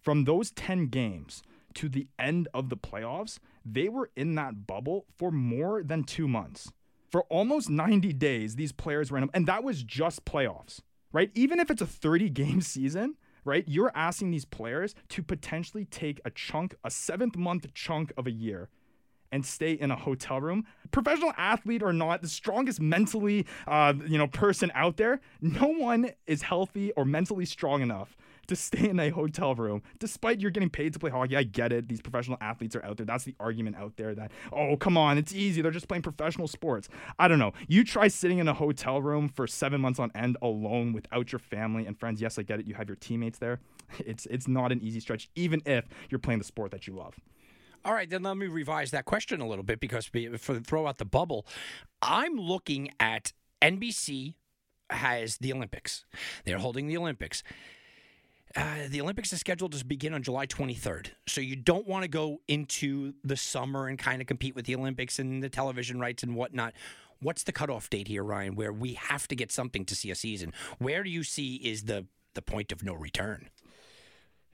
From 0.00 0.24
those 0.24 0.50
10 0.50 0.88
games 0.88 1.42
to 1.74 1.88
the 1.88 2.06
end 2.18 2.46
of 2.52 2.68
the 2.68 2.76
playoffs, 2.76 3.38
they 3.64 3.88
were 3.88 4.10
in 4.14 4.34
that 4.34 4.66
bubble 4.66 5.06
for 5.16 5.30
more 5.30 5.82
than 5.82 6.04
two 6.04 6.28
months. 6.28 6.70
For 7.14 7.22
almost 7.30 7.70
90 7.70 8.12
days, 8.14 8.56
these 8.56 8.72
players 8.72 9.12
ran, 9.12 9.30
and 9.32 9.46
that 9.46 9.62
was 9.62 9.84
just 9.84 10.24
playoffs, 10.24 10.80
right? 11.12 11.30
Even 11.36 11.60
if 11.60 11.70
it's 11.70 11.80
a 11.80 11.86
30 11.86 12.28
game 12.28 12.60
season, 12.60 13.14
right? 13.44 13.62
You're 13.68 13.92
asking 13.94 14.32
these 14.32 14.44
players 14.44 14.96
to 15.10 15.22
potentially 15.22 15.84
take 15.84 16.20
a 16.24 16.30
chunk, 16.30 16.74
a 16.82 16.90
seventh 16.90 17.36
month 17.36 17.72
chunk 17.72 18.12
of 18.16 18.26
a 18.26 18.32
year 18.32 18.68
and 19.30 19.46
stay 19.46 19.74
in 19.74 19.92
a 19.92 19.96
hotel 19.96 20.40
room. 20.40 20.66
Professional 20.90 21.32
athlete 21.36 21.84
or 21.84 21.92
not, 21.92 22.20
the 22.20 22.26
strongest 22.26 22.80
mentally, 22.80 23.46
uh, 23.68 23.94
you 24.08 24.18
know, 24.18 24.26
person 24.26 24.72
out 24.74 24.96
there. 24.96 25.20
No 25.40 25.68
one 25.68 26.10
is 26.26 26.42
healthy 26.42 26.90
or 26.96 27.04
mentally 27.04 27.44
strong 27.44 27.80
enough 27.80 28.16
to 28.46 28.56
stay 28.56 28.88
in 28.88 28.98
a 29.00 29.10
hotel 29.10 29.54
room, 29.54 29.82
despite 29.98 30.40
you're 30.40 30.50
getting 30.50 30.70
paid 30.70 30.92
to 30.92 30.98
play 30.98 31.10
hockey. 31.10 31.36
I 31.36 31.42
get 31.42 31.72
it. 31.72 31.88
These 31.88 32.00
professional 32.00 32.38
athletes 32.40 32.76
are 32.76 32.84
out 32.84 32.96
there. 32.96 33.06
That's 33.06 33.24
the 33.24 33.34
argument 33.40 33.76
out 33.76 33.96
there 33.96 34.14
that, 34.14 34.32
oh, 34.52 34.76
come 34.76 34.96
on, 34.96 35.18
it's 35.18 35.34
easy. 35.34 35.62
They're 35.62 35.70
just 35.70 35.88
playing 35.88 36.02
professional 36.02 36.48
sports. 36.48 36.88
I 37.18 37.28
don't 37.28 37.38
know. 37.38 37.52
You 37.68 37.84
try 37.84 38.08
sitting 38.08 38.38
in 38.38 38.48
a 38.48 38.54
hotel 38.54 39.00
room 39.00 39.28
for 39.28 39.46
seven 39.46 39.80
months 39.80 39.98
on 39.98 40.10
end 40.14 40.36
alone 40.42 40.92
without 40.92 41.32
your 41.32 41.38
family 41.38 41.86
and 41.86 41.98
friends. 41.98 42.20
Yes, 42.20 42.38
I 42.38 42.42
get 42.42 42.60
it. 42.60 42.66
You 42.66 42.74
have 42.74 42.88
your 42.88 42.96
teammates 42.96 43.38
there. 43.38 43.60
It's 44.04 44.26
it's 44.26 44.48
not 44.48 44.72
an 44.72 44.82
easy 44.82 44.98
stretch, 44.98 45.28
even 45.34 45.62
if 45.66 45.86
you're 46.10 46.18
playing 46.18 46.38
the 46.38 46.44
sport 46.44 46.72
that 46.72 46.86
you 46.86 46.94
love. 46.94 47.14
All 47.84 47.92
right, 47.92 48.08
then 48.08 48.22
let 48.22 48.36
me 48.36 48.46
revise 48.46 48.90
that 48.90 49.04
question 49.04 49.40
a 49.40 49.46
little 49.46 49.62
bit 49.62 49.78
because 49.78 50.06
for 50.06 50.60
throw 50.60 50.86
out 50.86 50.98
the 50.98 51.04
bubble, 51.04 51.46
I'm 52.02 52.36
looking 52.36 52.90
at 52.98 53.32
NBC 53.62 54.34
has 54.90 55.38
the 55.38 55.52
Olympics. 55.52 56.04
They're 56.44 56.58
holding 56.58 56.86
the 56.86 56.96
Olympics. 56.96 57.42
Uh, 58.56 58.86
the 58.88 59.00
Olympics 59.00 59.32
is 59.32 59.40
scheduled 59.40 59.72
to 59.72 59.84
begin 59.84 60.14
on 60.14 60.22
July 60.22 60.46
23rd. 60.46 61.08
So 61.26 61.40
you 61.40 61.56
don't 61.56 61.88
want 61.88 62.02
to 62.02 62.08
go 62.08 62.40
into 62.46 63.14
the 63.24 63.36
summer 63.36 63.88
and 63.88 63.98
kind 63.98 64.20
of 64.20 64.28
compete 64.28 64.54
with 64.54 64.64
the 64.66 64.76
Olympics 64.76 65.18
and 65.18 65.42
the 65.42 65.48
television 65.48 65.98
rights 65.98 66.22
and 66.22 66.36
whatnot. 66.36 66.72
what's 67.20 67.42
the 67.44 67.52
cutoff 67.52 67.88
date 67.90 68.06
here, 68.06 68.22
Ryan, 68.22 68.54
where 68.54 68.72
we 68.72 68.94
have 68.94 69.26
to 69.28 69.34
get 69.34 69.50
something 69.50 69.84
to 69.86 69.94
see 69.96 70.10
a 70.10 70.14
season? 70.14 70.52
Where 70.78 71.02
do 71.02 71.10
you 71.10 71.24
see 71.24 71.56
is 71.56 71.84
the 71.84 72.06
the 72.34 72.42
point 72.42 72.70
of 72.72 72.82
no 72.82 72.94
return? 72.94 73.48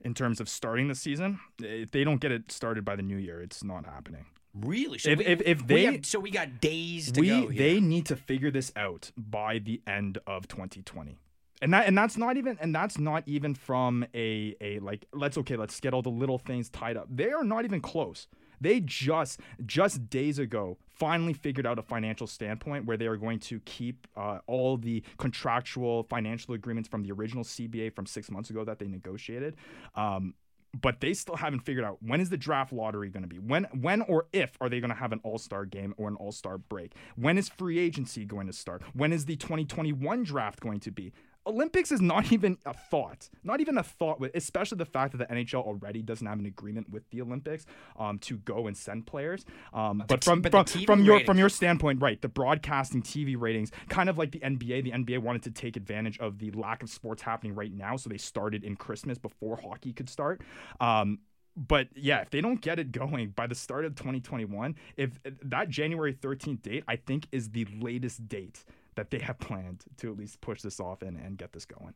In 0.03 0.15
terms 0.15 0.41
of 0.41 0.49
starting 0.49 0.89
the 0.89 0.95
season, 0.95 1.41
if 1.59 1.91
they 1.91 2.05
don't 2.05 2.21
get 2.21 2.31
it 2.33 2.51
started 2.53 2.85
by 2.85 2.97
the 2.97 3.03
new 3.03 3.17
year, 3.17 3.43
it's 3.43 3.63
not 3.65 3.85
happening. 3.85 4.27
Really? 4.55 4.99
So 4.99 5.11
if, 5.11 5.19
we, 5.19 5.25
if, 5.27 5.43
if 5.43 5.61
we 5.63 5.67
they 5.67 5.85
have- 5.85 6.07
so 6.07 6.21
we 6.21 6.31
got 6.31 6.61
days 6.61 7.13
to 7.13 7.21
we 7.21 7.29
go. 7.29 7.49
Here. 7.49 7.59
they 7.75 7.81
need 7.81 8.07
to 8.07 8.17
figure 8.17 8.51
this 8.51 8.73
out 8.77 9.11
by 9.17 9.59
the 9.59 9.83
end 9.87 10.19
of 10.27 10.49
2020 10.49 11.19
and 11.63 11.75
that 11.75 11.87
and 11.87 11.97
that's 11.97 12.17
not 12.17 12.37
even 12.37 12.59
and 12.61 12.75
that's 12.75 12.99
not 12.99 13.23
even 13.27 13.55
from 13.55 14.05
a 14.15 14.55
a 14.61 14.79
like 14.81 15.07
let's 15.13 15.37
okay 15.39 15.57
let's 15.57 15.79
get 15.81 15.93
all 15.93 16.03
the 16.03 16.09
little 16.09 16.39
things 16.39 16.69
tied 16.71 16.97
up. 16.97 17.07
They 17.11 17.31
are 17.31 17.45
not 17.45 17.65
even 17.65 17.81
close. 17.81 18.27
They 18.61 18.81
just 18.81 19.41
just 19.65 20.09
days 20.11 20.39
ago 20.39 20.79
finally 20.93 21.33
figured 21.33 21.67
out 21.67 21.79
a 21.79 21.83
financial 21.83 22.27
standpoint 22.27 22.85
where 22.85 22.97
they 22.97 23.07
are 23.07 23.17
going 23.17 23.39
to 23.39 23.61
keep 23.61 24.07
uh, 24.17 24.39
all 24.47 24.77
the 24.77 25.03
contractual 25.19 26.03
financial 26.05 26.55
agreements 26.55 26.89
from 26.89 27.03
the 27.03 27.13
original 27.13 27.43
CBA 27.43 27.95
from 27.95 28.05
six 28.05 28.31
months 28.31 28.51
ago 28.51 28.65
that 28.65 28.79
they 28.79 28.87
negotiated. 28.87 29.57
Um, 29.95 30.35
but 30.79 31.01
they 31.01 31.15
still 31.15 31.37
haven't 31.37 31.61
figured 31.61 31.85
out 31.85 31.99
when 32.01 32.21
is 32.21 32.31
the 32.31 32.37
draft 32.37 32.73
lottery 32.73 33.09
going 33.09 33.23
to 33.23 33.29
be? 33.29 33.39
When 33.39 33.65
when 33.81 34.03
or 34.03 34.27
if 34.33 34.57
are 34.61 34.69
they 34.69 34.81
going 34.81 34.91
to 34.91 34.97
have 34.97 35.13
an 35.13 35.21
all-star 35.25 35.65
game 35.65 35.95
or 35.97 36.09
an 36.09 36.17
all-star 36.17 36.59
break? 36.59 36.95
When 37.17 37.39
is 37.39 37.49
free 37.49 37.79
agency 37.79 38.25
going 38.25 38.47
to 38.47 38.53
start? 38.53 38.83
When 38.95 39.13
is 39.13 39.25
the 39.25 39.37
2021 39.37 40.23
draft 40.23 40.61
going 40.61 40.81
to 40.81 40.91
be 40.91 41.13
Olympics 41.47 41.91
is 41.91 42.01
not 42.01 42.33
even 42.33 42.59
a 42.67 42.75
thought, 42.75 43.29
not 43.43 43.61
even 43.61 43.79
a 43.79 43.83
thought. 43.83 44.21
With 44.21 44.33
especially 44.35 44.79
the 44.79 44.85
fact 44.85 45.17
that 45.17 45.29
the 45.29 45.35
NHL 45.35 45.65
already 45.65 46.03
doesn't 46.03 46.27
have 46.27 46.39
an 46.39 46.47
agreement 46.47 46.91
with 46.91 47.09
the 47.11 47.23
Olympics 47.23 47.67
um, 47.99 48.19
to 48.21 48.39
go 48.39 48.67
and 48.67 48.77
send 48.77 49.07
players. 49.07 49.45
Um, 49.73 50.05
but 50.07 50.21
t- 50.21 50.25
from 50.25 50.43
but 50.43 50.69
from, 50.69 50.85
from 50.85 51.05
your 51.05 51.17
ratings- 51.17 51.27
from 51.27 51.39
your 51.39 51.49
standpoint, 51.49 52.01
right? 52.01 52.21
The 52.21 52.29
broadcasting 52.29 53.03
TV 53.03 53.37
ratings, 53.39 53.71
kind 53.89 54.09
of 54.09 54.19
like 54.19 54.33
the 54.33 54.41
NBA. 54.41 54.85
The 54.85 54.93
NBA 54.93 55.19
wanted 55.21 55.43
to 55.45 55.51
take 55.51 55.77
advantage 55.77 56.19
of 56.19 56.39
the 56.39 56.51
lack 56.53 56.83
of 56.83 56.91
sports 56.91 57.23
happening 57.23 57.55
right 57.55 57.73
now, 57.73 57.97
so 57.97 58.09
they 58.09 58.19
started 58.19 58.65
in 58.65 58.77
Christmas 58.77 59.19
before 59.19 59.57
hockey 59.57 59.93
could 59.93 60.09
start. 60.09 60.41
Um, 60.81 61.21
but 61.57 61.89
yeah, 61.95 62.21
if 62.21 62.31
they 62.31 62.41
don't 62.41 62.61
get 62.61 62.79
it 62.79 62.93
going 62.93 63.31
by 63.31 63.47
the 63.47 63.55
start 63.55 63.85
of 63.85 63.95
2021, 63.95 64.77
if 64.97 65.19
that 65.43 65.69
January 65.69 66.15
13th 66.15 66.63
date, 66.63 66.85
I 66.87 66.97
think 66.97 67.27
is 67.33 67.51
the 67.51 67.67
latest 67.81 68.29
date 68.29 68.65
that 69.01 69.11
they 69.11 69.19
have 69.19 69.39
planned 69.39 69.83
to 69.97 70.13
at 70.13 70.19
least 70.19 70.43
push 70.43 70.61
this 70.61 70.79
off 70.79 71.01
and, 71.01 71.17
and 71.17 71.39
get 71.39 71.53
this 71.53 71.65
going. 71.65 71.95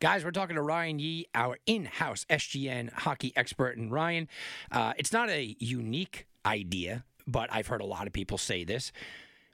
Guys, 0.00 0.24
we're 0.24 0.32
talking 0.32 0.56
to 0.56 0.62
Ryan 0.62 0.98
Yee, 0.98 1.28
our 1.36 1.56
in 1.66 1.84
house 1.84 2.26
SGN 2.28 2.92
hockey 2.92 3.32
expert. 3.36 3.76
And 3.76 3.92
Ryan, 3.92 4.26
uh, 4.72 4.92
it's 4.98 5.12
not 5.12 5.30
a 5.30 5.54
unique 5.60 6.26
idea, 6.44 7.04
but 7.28 7.48
I've 7.52 7.68
heard 7.68 7.80
a 7.80 7.84
lot 7.84 8.08
of 8.08 8.12
people 8.12 8.38
say 8.38 8.64
this. 8.64 8.90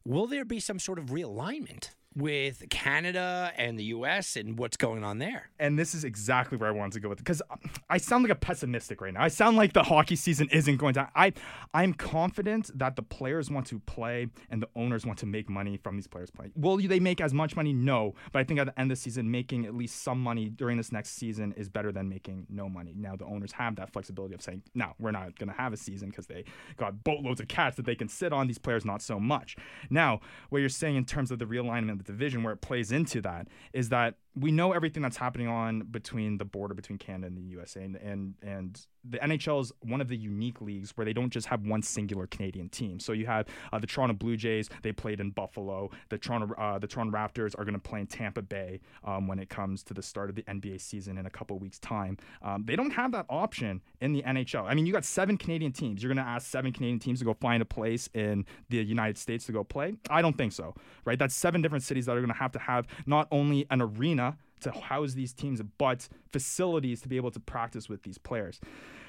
Will 0.06 0.26
there 0.26 0.46
be 0.46 0.60
some 0.60 0.78
sort 0.78 0.98
of 0.98 1.06
realignment 1.06 1.90
with 2.18 2.68
Canada 2.68 3.52
and 3.56 3.78
the 3.78 3.84
U.S. 3.84 4.36
and 4.36 4.58
what's 4.58 4.76
going 4.76 5.04
on 5.04 5.18
there? 5.18 5.50
And 5.58 5.78
this 5.78 5.94
is 5.94 6.04
exactly 6.04 6.58
where 6.58 6.68
I 6.68 6.72
wanted 6.72 6.94
to 6.94 7.00
go 7.00 7.08
with 7.08 7.20
it 7.20 7.24
because 7.24 7.40
I 7.88 7.98
sound 7.98 8.24
like 8.24 8.32
a 8.32 8.34
pessimistic 8.34 9.00
right 9.00 9.14
now. 9.14 9.22
I 9.22 9.28
sound 9.28 9.56
like 9.56 9.72
the 9.72 9.84
hockey 9.84 10.16
season 10.16 10.48
isn't 10.50 10.76
going 10.76 10.94
to. 10.94 11.08
I 11.14 11.32
I'm 11.72 11.94
confident 11.94 12.76
that 12.78 12.96
the 12.96 13.02
players 13.02 13.50
want 13.50 13.66
to 13.68 13.78
play 13.80 14.28
and 14.50 14.60
the 14.60 14.68
owners 14.74 15.06
want 15.06 15.18
to 15.20 15.26
make 15.26 15.48
money 15.48 15.76
from 15.76 15.96
these 15.96 16.08
players 16.08 16.30
playing. 16.30 16.52
Will 16.56 16.76
they 16.76 17.00
make 17.00 17.20
as 17.20 17.32
much 17.32 17.54
money? 17.54 17.72
No, 17.72 18.14
but 18.32 18.40
I 18.40 18.44
think 18.44 18.58
at 18.58 18.66
the 18.66 18.78
end 18.78 18.90
of 18.90 18.98
the 18.98 19.00
season, 19.00 19.30
making 19.30 19.66
at 19.66 19.74
least 19.74 20.02
some 20.02 20.20
money 20.20 20.48
during 20.48 20.76
this 20.76 20.90
next 20.90 21.10
season 21.10 21.54
is 21.56 21.68
better 21.68 21.92
than 21.92 22.08
making 22.08 22.46
no 22.50 22.68
money. 22.68 22.94
Now 22.96 23.14
the 23.16 23.26
owners 23.26 23.52
have 23.52 23.76
that 23.76 23.92
flexibility 23.92 24.34
of 24.34 24.42
saying, 24.42 24.62
no, 24.74 24.94
we're 24.98 25.12
not 25.12 25.38
going 25.38 25.48
to 25.48 25.56
have 25.56 25.72
a 25.72 25.76
season 25.76 26.10
because 26.10 26.26
they 26.26 26.44
got 26.76 27.04
boatloads 27.04 27.40
of 27.40 27.48
cats 27.48 27.76
that 27.76 27.86
they 27.86 27.94
can 27.94 28.08
sit 28.08 28.32
on. 28.32 28.48
These 28.48 28.58
players 28.58 28.84
not 28.84 29.02
so 29.02 29.20
much. 29.20 29.56
Now, 29.88 30.20
what 30.48 30.58
you're 30.58 30.68
saying 30.68 30.96
in 30.96 31.04
terms 31.04 31.30
of 31.30 31.38
the 31.38 31.44
realignment 31.44 31.92
of 31.92 32.04
the 32.04 32.07
division, 32.12 32.42
where 32.42 32.52
it 32.52 32.60
plays 32.60 32.92
into 32.92 33.20
that, 33.22 33.48
is 33.72 33.88
that 33.90 34.14
we 34.34 34.52
know 34.52 34.72
everything 34.72 35.02
that's 35.02 35.16
happening 35.16 35.48
on 35.48 35.82
between 35.82 36.38
the 36.38 36.44
border 36.44 36.74
between 36.74 36.98
Canada 36.98 37.26
and 37.26 37.36
the 37.36 37.42
USA, 37.42 37.82
and 37.82 37.96
and, 37.96 38.34
and 38.42 38.86
the 39.08 39.18
NHL 39.18 39.60
is 39.60 39.72
one 39.80 40.00
of 40.00 40.08
the 40.08 40.16
unique 40.16 40.60
leagues 40.60 40.92
where 40.96 41.04
they 41.04 41.12
don't 41.12 41.30
just 41.30 41.46
have 41.46 41.62
one 41.64 41.82
singular 41.82 42.26
Canadian 42.26 42.68
team. 42.68 43.00
So 43.00 43.12
you 43.12 43.26
have 43.26 43.46
uh, 43.72 43.78
the 43.78 43.86
Toronto 43.86 44.14
Blue 44.14 44.36
Jays; 44.36 44.68
they 44.82 44.92
played 44.92 45.20
in 45.20 45.30
Buffalo. 45.30 45.90
The 46.08 46.18
Toronto 46.18 46.54
uh, 46.54 46.78
the 46.78 46.86
Toronto 46.86 47.16
Raptors 47.16 47.58
are 47.58 47.64
going 47.64 47.74
to 47.74 47.80
play 47.80 48.00
in 48.00 48.06
Tampa 48.06 48.42
Bay 48.42 48.80
um, 49.04 49.26
when 49.26 49.38
it 49.38 49.48
comes 49.48 49.82
to 49.84 49.94
the 49.94 50.02
start 50.02 50.28
of 50.30 50.36
the 50.36 50.42
NBA 50.42 50.80
season 50.80 51.18
in 51.18 51.26
a 51.26 51.30
couple 51.30 51.58
weeks' 51.58 51.78
time. 51.78 52.16
Um, 52.42 52.64
they 52.64 52.76
don't 52.76 52.90
have 52.90 53.12
that 53.12 53.26
option 53.28 53.80
in 54.00 54.12
the 54.12 54.22
NHL. 54.22 54.64
I 54.64 54.74
mean, 54.74 54.86
you 54.86 54.92
got 54.92 55.04
seven 55.04 55.36
Canadian 55.36 55.72
teams. 55.72 56.02
You're 56.02 56.12
going 56.12 56.24
to 56.24 56.30
ask 56.30 56.46
seven 56.46 56.72
Canadian 56.72 56.98
teams 56.98 57.18
to 57.20 57.24
go 57.24 57.34
find 57.34 57.62
a 57.62 57.66
place 57.66 58.08
in 58.14 58.44
the 58.68 58.78
United 58.78 59.18
States 59.18 59.46
to 59.46 59.52
go 59.52 59.64
play? 59.64 59.94
I 60.10 60.22
don't 60.22 60.36
think 60.36 60.52
so. 60.52 60.74
Right? 61.04 61.18
That's 61.18 61.34
seven 61.34 61.62
different 61.62 61.84
cities 61.88 62.06
that 62.06 62.12
are 62.16 62.20
going 62.20 62.32
to 62.32 62.38
have 62.38 62.52
to 62.52 62.58
have 62.58 62.86
not 63.06 63.26
only 63.32 63.66
an 63.70 63.80
arena 63.82 64.36
to 64.58 64.70
house 64.70 65.14
these 65.14 65.32
teams, 65.32 65.60
but 65.78 66.08
facilities 66.30 67.00
to 67.02 67.08
be 67.08 67.16
able 67.16 67.30
to 67.30 67.40
practice 67.40 67.88
with 67.88 68.02
these 68.02 68.18
players. 68.18 68.60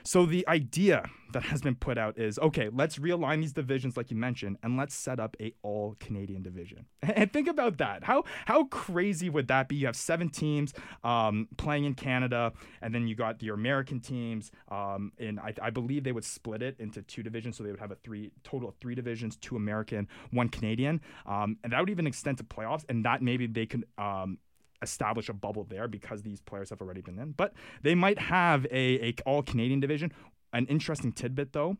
So 0.03 0.25
the 0.25 0.47
idea 0.47 1.03
that 1.33 1.43
has 1.43 1.61
been 1.61 1.75
put 1.75 1.97
out 1.97 2.17
is 2.17 2.39
okay, 2.39 2.69
let's 2.71 2.97
realign 2.97 3.41
these 3.41 3.53
divisions 3.53 3.97
like 3.97 4.09
you 4.09 4.17
mentioned 4.17 4.57
and 4.63 4.77
let's 4.77 4.95
set 4.95 5.19
up 5.19 5.35
a 5.39 5.53
all 5.61 5.95
Canadian 5.99 6.41
division. 6.41 6.85
And 7.19 7.33
think 7.33 7.47
about 7.47 7.79
that. 7.79 8.03
How 8.03 8.23
how 8.45 8.65
crazy 8.65 9.29
would 9.29 9.47
that 9.49 9.67
be? 9.67 9.75
You 9.75 9.87
have 9.87 9.95
seven 9.95 10.29
teams 10.29 10.73
um, 11.03 11.47
playing 11.57 11.83
in 11.83 11.93
Canada, 11.95 12.53
and 12.81 12.95
then 12.95 13.07
you 13.07 13.15
got 13.15 13.43
your 13.43 13.55
American 13.55 13.99
teams. 13.99 14.51
Um, 14.69 15.11
and 15.17 15.39
I, 15.39 15.53
I 15.61 15.69
believe 15.69 16.03
they 16.03 16.11
would 16.11 16.23
split 16.23 16.61
it 16.61 16.75
into 16.79 17.01
two 17.01 17.21
divisions, 17.21 17.57
so 17.57 17.63
they 17.63 17.71
would 17.71 17.79
have 17.79 17.91
a 17.91 17.95
three 17.95 18.31
total 18.43 18.69
of 18.69 18.75
three 18.75 18.95
divisions: 18.95 19.35
two 19.35 19.57
American, 19.57 20.07
one 20.31 20.49
Canadian, 20.49 21.01
um, 21.25 21.57
and 21.63 21.73
that 21.73 21.79
would 21.79 21.89
even 21.89 22.07
extend 22.07 22.37
to 22.37 22.43
playoffs. 22.43 22.85
And 22.87 23.03
that 23.05 23.21
maybe 23.21 23.47
they 23.47 23.65
could 23.65 23.85
um, 23.97 24.37
establish 24.81 25.29
a 25.29 25.33
bubble 25.33 25.63
there 25.63 25.87
because 25.87 26.21
these 26.21 26.41
players 26.41 26.69
have 26.69 26.81
already 26.81 27.01
been 27.01 27.19
in. 27.19 27.31
But 27.31 27.53
they 27.83 27.95
might 27.95 28.19
have 28.19 28.65
a, 28.65 29.07
a 29.07 29.15
all 29.25 29.43
Canadian 29.43 29.79
division. 29.79 30.11
An 30.53 30.65
interesting 30.67 31.11
tidbit 31.11 31.53
though, 31.53 31.77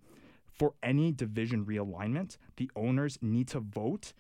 for 0.52 0.74
any 0.84 1.12
division 1.12 1.66
realignment, 1.66 2.38
the 2.58 2.70
owners 2.76 3.18
need 3.22 3.48
to 3.50 3.60
vote 3.60 4.14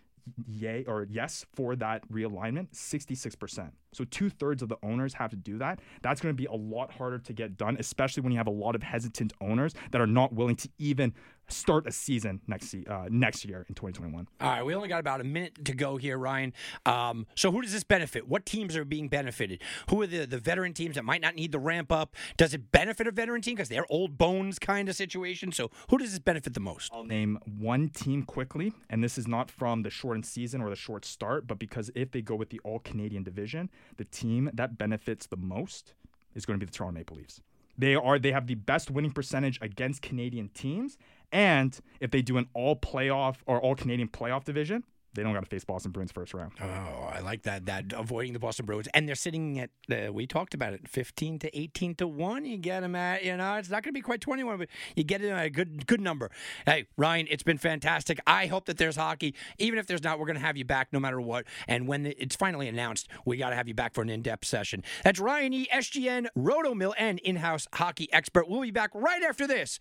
yay 0.48 0.84
or 0.88 1.08
yes 1.10 1.46
for 1.56 1.76
that 1.76 2.08
realignment 2.10 2.70
66% 2.72 3.72
so 3.94 4.04
two-thirds 4.06 4.62
of 4.62 4.70
the 4.70 4.78
owners 4.84 5.14
have 5.16 5.32
to 5.32 5.36
do 5.36 5.58
that 5.58 5.80
that's 6.02 6.22
going 6.22 6.34
to 6.34 6.38
be 6.38 6.46
a 6.46 6.54
lot 6.54 6.92
harder 6.92 7.18
to 7.18 7.34
get 7.34 7.58
done 7.58 7.76
especially 7.80 8.22
when 8.22 8.32
you 8.32 8.38
have 8.38 8.48
a 8.48 8.52
lot 8.52 8.76
of 8.76 8.84
hesitant 8.84 9.34
owners 9.42 9.74
that 9.92 10.00
are 10.02 10.08
not 10.08 10.34
willing 10.34 10.56
to 10.56 10.70
even 10.78 11.14
start 11.50 11.88
a 11.88 11.92
season 11.92 12.42
next 12.48 12.74
uh, 12.74 13.06
next 13.10 13.46
year 13.46 13.66
in 13.68 13.76
2021 13.76 14.28
All 14.40 14.50
right, 14.50 14.66
we 14.66 14.76
only 14.76 14.88
got 14.88 15.00
about 15.00 15.22
a 15.22 15.24
minute 15.24 15.66
to 15.66 15.74
go 15.74 15.98
here, 15.98 16.18
Ryan. 16.18 16.54
Um, 16.86 17.28
so, 17.36 17.52
who 17.52 17.62
does 17.62 17.72
this 17.72 17.84
benefit? 17.84 18.28
What 18.28 18.46
teams 18.46 18.76
are 18.76 18.86
being 18.86 19.08
benefited? 19.08 19.62
Who 19.90 20.02
are 20.02 20.08
the, 20.08 20.26
the 20.26 20.38
veteran 20.38 20.74
teams 20.74 20.96
that 20.96 21.06
might 21.06 21.22
not 21.22 21.36
need 21.36 21.52
the 21.52 21.60
ramp 21.60 21.92
up? 21.92 22.16
Does 22.38 22.54
it 22.54 22.72
benefit 22.72 23.08
a 23.08 23.12
veteran 23.12 23.42
team 23.42 23.56
because 23.56 23.70
they're 23.70 23.86
old 23.90 24.18
bones 24.18 24.60
kind 24.60 24.90
of 24.90 24.96
situation? 24.96 25.52
So, 25.52 25.72
who 25.90 25.98
does 25.98 26.12
this 26.12 26.20
benefit 26.20 26.54
the 26.54 26.60
most? 26.60 26.92
I'll 26.94 27.04
name 27.04 27.40
one 27.58 27.90
team 27.90 28.24
quickly, 28.24 28.74
and 28.90 29.04
this 29.04 29.18
is 29.18 29.28
not 29.28 29.50
from 29.52 29.84
the 29.84 29.90
shortened 29.90 30.26
season 30.26 30.62
or 30.62 30.70
the 30.70 30.76
short 30.76 31.06
start, 31.06 31.48
but 31.48 31.60
because 31.60 31.92
if 31.96 32.12
they 32.12 32.22
go 32.22 32.36
with 32.36 32.50
the 32.50 32.60
all 32.64 32.80
Canadian 32.80 33.24
division, 33.24 33.70
the 33.98 34.06
team 34.06 34.50
that 34.54 34.78
benefits 34.78 35.28
the 35.28 35.38
most 35.38 35.94
is 36.36 36.46
going 36.46 36.60
to 36.60 36.66
be 36.66 36.70
the 36.70 36.76
Toronto 36.76 36.98
Maple 36.98 37.18
Leafs. 37.18 37.42
They 37.78 37.96
are 37.96 38.20
they 38.20 38.34
have 38.34 38.48
the 38.48 38.56
best 38.56 38.92
winning 38.92 39.12
percentage 39.12 39.58
against 39.62 40.02
Canadian 40.02 40.50
teams, 40.50 40.98
and 41.32 41.80
if 42.00 42.12
they 42.12 42.22
do 42.22 42.38
an 42.38 42.48
all 42.54 42.76
playoff 42.76 43.38
or 43.46 43.60
all 43.60 43.76
Canadian 43.76 44.08
playoff 44.08 44.44
division, 44.44 44.84
they 45.14 45.24
don't 45.24 45.34
got 45.34 45.44
to 45.44 45.50
face 45.50 45.64
Boston 45.64 45.92
Bruins 45.92 46.12
first 46.12 46.34
round. 46.34 46.54
Oh, 46.62 46.66
I 47.12 47.20
like 47.20 47.44
that. 47.44 47.66
That 47.66 47.94
avoiding 47.94 48.34
the 48.34 48.40
Boston 48.40 48.66
Bruins, 48.66 48.88
and 48.94 49.08
they're 49.08 49.16
sitting 49.16 49.60
at 49.60 49.70
uh, 49.92 50.14
we 50.14 50.28
talked 50.28 50.54
about 50.54 50.74
it, 50.74 50.88
fifteen 50.88 51.40
to 51.40 51.60
eighteen 51.60 51.96
to 51.96 52.08
one. 52.08 52.46
You 52.46 52.58
get 52.58 52.82
them 52.82 52.96
at 52.96 53.24
you 53.24 53.36
know 53.36 53.56
it's 53.56 53.70
not 53.70 53.84
going 53.84 53.92
to 53.94 53.98
be 53.98 54.02
quite 54.02 54.22
twenty 54.22 54.44
one, 54.44 54.58
but 54.58 54.70
you 54.96 55.04
get 55.04 55.22
it 55.22 55.30
at 55.30 55.46
a 55.46 55.50
good 55.50 55.88
good 55.88 56.02
number. 56.02 56.30
Hey, 56.66 56.86
Ryan, 56.98 57.28
it's 57.30 57.44
been 57.44 57.58
fantastic. 57.58 58.20
I 58.28 58.48
hope 58.48 58.66
that 58.66 58.78
there's 58.78 58.96
hockey, 58.96 59.36
even 59.58 59.80
if 59.80 59.88
there's 59.88 60.04
not. 60.04 60.20
We're 60.20 60.26
going 60.26 60.38
to 60.40 60.46
have 60.46 60.58
you 60.58 60.66
back 60.66 60.90
no 60.92 61.00
matter 61.00 61.20
what. 61.20 61.46
And 61.68 61.88
when 61.88 62.06
it's 62.06 62.36
finally 62.36 62.68
announced, 62.68 63.08
we 63.26 63.38
got 63.38 63.50
to 63.50 63.56
have 63.56 63.68
you 63.68 63.74
back 63.74 63.94
for 63.94 64.02
an 64.02 64.10
in 64.10 64.22
depth 64.22 64.46
session. 64.46 64.84
That's 65.04 65.20
Ryan 65.20 65.54
E, 65.54 65.68
SGN, 65.74 66.28
Roto 66.36 66.76
Mill, 66.76 66.94
and 66.98 67.20
in 67.20 67.38
house 67.38 67.68
hockey 67.74 68.12
expert. 68.14 68.48
We'll 68.48 68.62
be 68.62 68.72
back 68.72 68.92
right 68.94 69.24
after 69.24 69.48
this. 69.48 69.80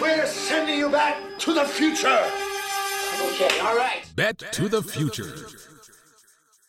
We're 0.00 0.26
sending 0.26 0.78
you 0.78 0.88
back 0.88 1.20
to 1.40 1.52
the 1.52 1.64
future. 1.64 2.51
Okay, 3.30 3.58
all 3.60 3.76
right. 3.76 4.04
Bet 4.16 4.38
to 4.52 4.68
the 4.68 4.82
future. 4.82 5.32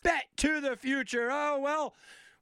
Bet 0.03 0.25
to 0.37 0.61
the 0.61 0.75
future. 0.75 1.29
Oh, 1.31 1.59
well, 1.59 1.93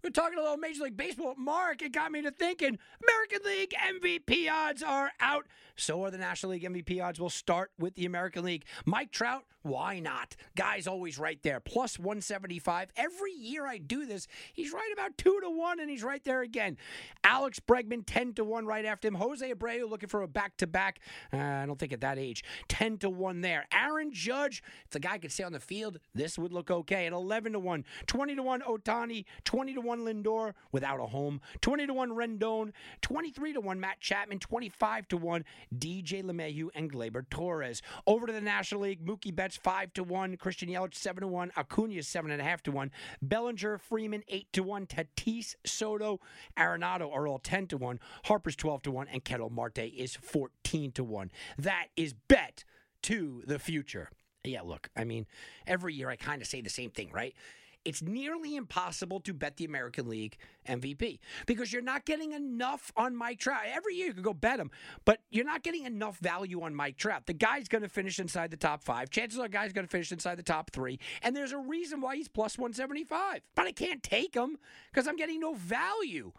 We're 0.03 0.09
talking 0.09 0.39
a 0.39 0.41
little 0.41 0.57
Major 0.57 0.85
League 0.85 0.97
Baseball. 0.97 1.35
Mark, 1.37 1.83
it 1.83 1.91
got 1.91 2.11
me 2.11 2.23
to 2.23 2.31
thinking 2.31 2.79
American 3.03 3.39
League 3.45 3.73
MVP 3.87 4.51
odds 4.51 4.81
are 4.81 5.11
out. 5.19 5.45
So 5.75 6.03
are 6.03 6.11
the 6.11 6.17
National 6.17 6.53
League 6.53 6.63
MVP 6.63 7.03
odds. 7.03 7.19
We'll 7.19 7.29
start 7.29 7.71
with 7.77 7.93
the 7.93 8.05
American 8.05 8.43
League. 8.43 8.65
Mike 8.85 9.11
Trout, 9.11 9.43
why 9.63 9.99
not? 9.99 10.35
Guy's 10.55 10.87
always 10.87 11.19
right 11.19 11.41
there, 11.43 11.59
plus 11.59 11.99
175. 11.99 12.89
Every 12.95 13.31
year 13.31 13.67
I 13.67 13.77
do 13.77 14.07
this, 14.07 14.27
he's 14.53 14.73
right 14.73 14.89
about 14.91 15.17
2 15.19 15.39
to 15.43 15.49
1, 15.49 15.79
and 15.79 15.89
he's 15.89 16.03
right 16.03 16.23
there 16.23 16.41
again. 16.41 16.77
Alex 17.23 17.59
Bregman, 17.59 18.03
10 18.05 18.33
to 18.35 18.43
1 18.43 18.65
right 18.65 18.85
after 18.85 19.07
him. 19.07 19.15
Jose 19.15 19.53
Abreu 19.53 19.87
looking 19.87 20.09
for 20.09 20.23
a 20.23 20.27
back 20.27 20.57
to 20.57 20.67
back. 20.67 20.99
I 21.31 21.65
don't 21.67 21.77
think 21.77 21.93
at 21.93 22.01
that 22.01 22.17
age. 22.17 22.43
10 22.69 22.97
to 22.99 23.09
1 23.09 23.41
there. 23.41 23.67
Aaron 23.71 24.11
Judge, 24.11 24.63
if 24.85 24.91
the 24.91 24.99
guy 24.99 25.19
could 25.19 25.31
stay 25.31 25.43
on 25.43 25.53
the 25.53 25.59
field, 25.59 25.99
this 26.15 26.39
would 26.39 26.51
look 26.51 26.71
okay. 26.71 27.05
At 27.05 27.13
11 27.13 27.53
to 27.53 27.59
1. 27.59 27.85
20 28.07 28.35
to 28.35 28.43
1 28.43 28.61
Ohtani. 28.61 29.25
20 29.45 29.73
to 29.75 29.81
1 29.81 29.90
Lindor 29.99 30.53
without 30.71 30.99
a 30.99 31.05
home, 31.05 31.41
20 31.61 31.87
to 31.87 31.93
1 31.93 32.11
Rendon, 32.11 32.71
23 33.01 33.53
to 33.53 33.61
1 33.61 33.79
Matt 33.79 33.99
Chapman, 33.99 34.39
25 34.39 35.07
to 35.09 35.17
1 35.17 35.45
DJ 35.77 36.23
LeMahieu 36.23 36.69
and 36.75 36.91
Gleyber 36.91 37.29
Torres. 37.29 37.81
Over 38.07 38.27
to 38.27 38.33
the 38.33 38.41
National 38.41 38.81
League, 38.81 39.05
Mookie 39.05 39.35
Betts 39.35 39.57
5 39.57 39.93
to 39.93 40.03
1, 40.03 40.37
Christian 40.37 40.69
Yelich 40.69 40.95
7 40.95 41.21
to 41.21 41.27
1, 41.27 41.51
Acuna 41.57 41.95
7.5 41.95 42.61
to 42.61 42.71
1, 42.71 42.91
Bellinger, 43.21 43.77
Freeman 43.77 44.23
8 44.27 44.53
to 44.53 44.63
1, 44.63 44.87
Tatis, 44.87 45.55
Soto, 45.65 46.19
Arenado 46.57 47.13
are 47.13 47.27
all 47.27 47.39
10 47.39 47.67
to 47.67 47.77
1, 47.77 47.99
Harper's 48.25 48.55
12 48.55 48.83
to 48.83 48.91
1, 48.91 49.07
and 49.07 49.23
Ketel 49.23 49.49
Marte 49.49 49.79
is 49.79 50.15
14 50.15 50.91
to 50.93 51.03
1. 51.03 51.31
That 51.57 51.87
is 51.95 52.13
bet 52.13 52.63
to 53.03 53.43
the 53.45 53.59
future. 53.59 54.09
Yeah, 54.43 54.61
look, 54.61 54.89
I 54.95 55.03
mean, 55.03 55.27
every 55.67 55.93
year 55.93 56.09
I 56.09 56.15
kind 56.15 56.41
of 56.41 56.47
say 56.47 56.61
the 56.61 56.69
same 56.69 56.89
thing, 56.89 57.11
right? 57.11 57.35
It's 57.83 58.01
nearly 58.01 58.55
impossible 58.55 59.19
to 59.21 59.33
bet 59.33 59.57
the 59.57 59.65
American 59.65 60.07
League 60.07 60.37
MVP 60.67 61.19
because 61.47 61.73
you're 61.73 61.81
not 61.81 62.05
getting 62.05 62.33
enough 62.33 62.91
on 62.95 63.15
Mike 63.15 63.39
Trout. 63.39 63.61
Every 63.67 63.95
year 63.95 64.07
you 64.07 64.13
could 64.13 64.23
go 64.23 64.33
bet 64.33 64.59
him, 64.59 64.69
but 65.03 65.21
you're 65.31 65.45
not 65.45 65.63
getting 65.63 65.85
enough 65.85 66.17
value 66.19 66.61
on 66.61 66.75
Mike 66.75 66.97
Trout. 66.97 67.25
The 67.25 67.33
guy's 67.33 67.67
going 67.67 67.81
to 67.81 67.89
finish 67.89 68.19
inside 68.19 68.51
the 68.51 68.57
top 68.57 68.83
five. 68.83 69.09
Chances 69.09 69.39
are 69.39 69.43
the 69.43 69.49
guy's 69.49 69.73
going 69.73 69.85
to 69.85 69.91
finish 69.91 70.11
inside 70.11 70.35
the 70.35 70.43
top 70.43 70.71
three. 70.71 70.99
And 71.23 71.35
there's 71.35 71.53
a 71.53 71.57
reason 71.57 72.01
why 72.01 72.15
he's 72.17 72.27
plus 72.27 72.57
175. 72.57 73.41
But 73.55 73.65
I 73.65 73.71
can't 73.71 74.03
take 74.03 74.35
him 74.35 74.57
because 74.91 75.07
I'm 75.07 75.15
getting 75.15 75.39
no 75.39 75.55
value. 75.55 76.31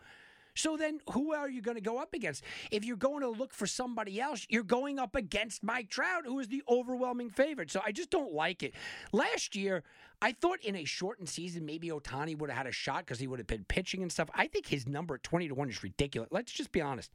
So 0.54 0.76
then, 0.76 1.00
who 1.12 1.32
are 1.32 1.48
you 1.48 1.62
going 1.62 1.76
to 1.76 1.82
go 1.82 1.98
up 1.98 2.12
against? 2.12 2.44
If 2.70 2.84
you're 2.84 2.96
going 2.96 3.22
to 3.22 3.30
look 3.30 3.54
for 3.54 3.66
somebody 3.66 4.20
else, 4.20 4.46
you're 4.50 4.62
going 4.62 4.98
up 4.98 5.16
against 5.16 5.62
Mike 5.62 5.88
Trout, 5.88 6.24
who 6.26 6.38
is 6.40 6.48
the 6.48 6.62
overwhelming 6.68 7.30
favorite. 7.30 7.70
So 7.70 7.80
I 7.84 7.92
just 7.92 8.10
don't 8.10 8.32
like 8.32 8.62
it. 8.62 8.74
Last 9.12 9.56
year, 9.56 9.82
I 10.22 10.30
thought 10.30 10.60
in 10.60 10.76
a 10.76 10.84
shortened 10.84 11.28
season, 11.28 11.66
maybe 11.66 11.88
Ohtani 11.88 12.38
would 12.38 12.48
have 12.48 12.56
had 12.56 12.66
a 12.68 12.72
shot 12.72 13.04
because 13.04 13.18
he 13.18 13.26
would 13.26 13.40
have 13.40 13.48
been 13.48 13.64
pitching 13.64 14.02
and 14.02 14.12
stuff. 14.12 14.30
I 14.32 14.46
think 14.46 14.68
his 14.68 14.86
number 14.86 15.18
20 15.18 15.48
to 15.48 15.54
1 15.54 15.68
is 15.68 15.82
ridiculous. 15.82 16.30
Let's 16.30 16.52
just 16.52 16.70
be 16.70 16.80
honest. 16.80 17.10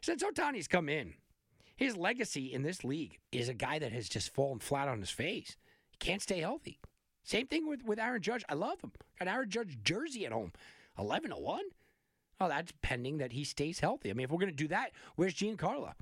Since 0.00 0.22
Ohtani's 0.22 0.66
come 0.66 0.88
in, 0.88 1.12
his 1.76 1.98
legacy 1.98 2.54
in 2.54 2.62
this 2.62 2.82
league 2.82 3.18
is 3.30 3.50
a 3.50 3.54
guy 3.54 3.78
that 3.78 3.92
has 3.92 4.08
just 4.08 4.32
fallen 4.32 4.58
flat 4.58 4.88
on 4.88 5.00
his 5.00 5.10
face. 5.10 5.58
He 5.90 5.98
can't 5.98 6.22
stay 6.22 6.40
healthy. 6.40 6.80
Same 7.24 7.46
thing 7.46 7.68
with, 7.68 7.84
with 7.84 7.98
Aaron 7.98 8.22
Judge. 8.22 8.44
I 8.48 8.54
love 8.54 8.80
him. 8.80 8.92
Got 9.18 9.28
Aaron 9.28 9.50
Judge 9.50 9.76
jersey 9.82 10.24
at 10.24 10.32
home. 10.32 10.52
11 10.98 11.30
to 11.30 11.36
1? 11.36 11.60
Oh, 12.40 12.48
that's 12.48 12.72
pending 12.80 13.18
that 13.18 13.32
he 13.32 13.44
stays 13.44 13.80
healthy. 13.80 14.08
I 14.08 14.14
mean, 14.14 14.24
if 14.24 14.30
we're 14.30 14.38
going 14.38 14.50
to 14.50 14.56
do 14.56 14.68
that, 14.68 14.92
where's 15.16 15.34
Giancarlo? 15.34 15.92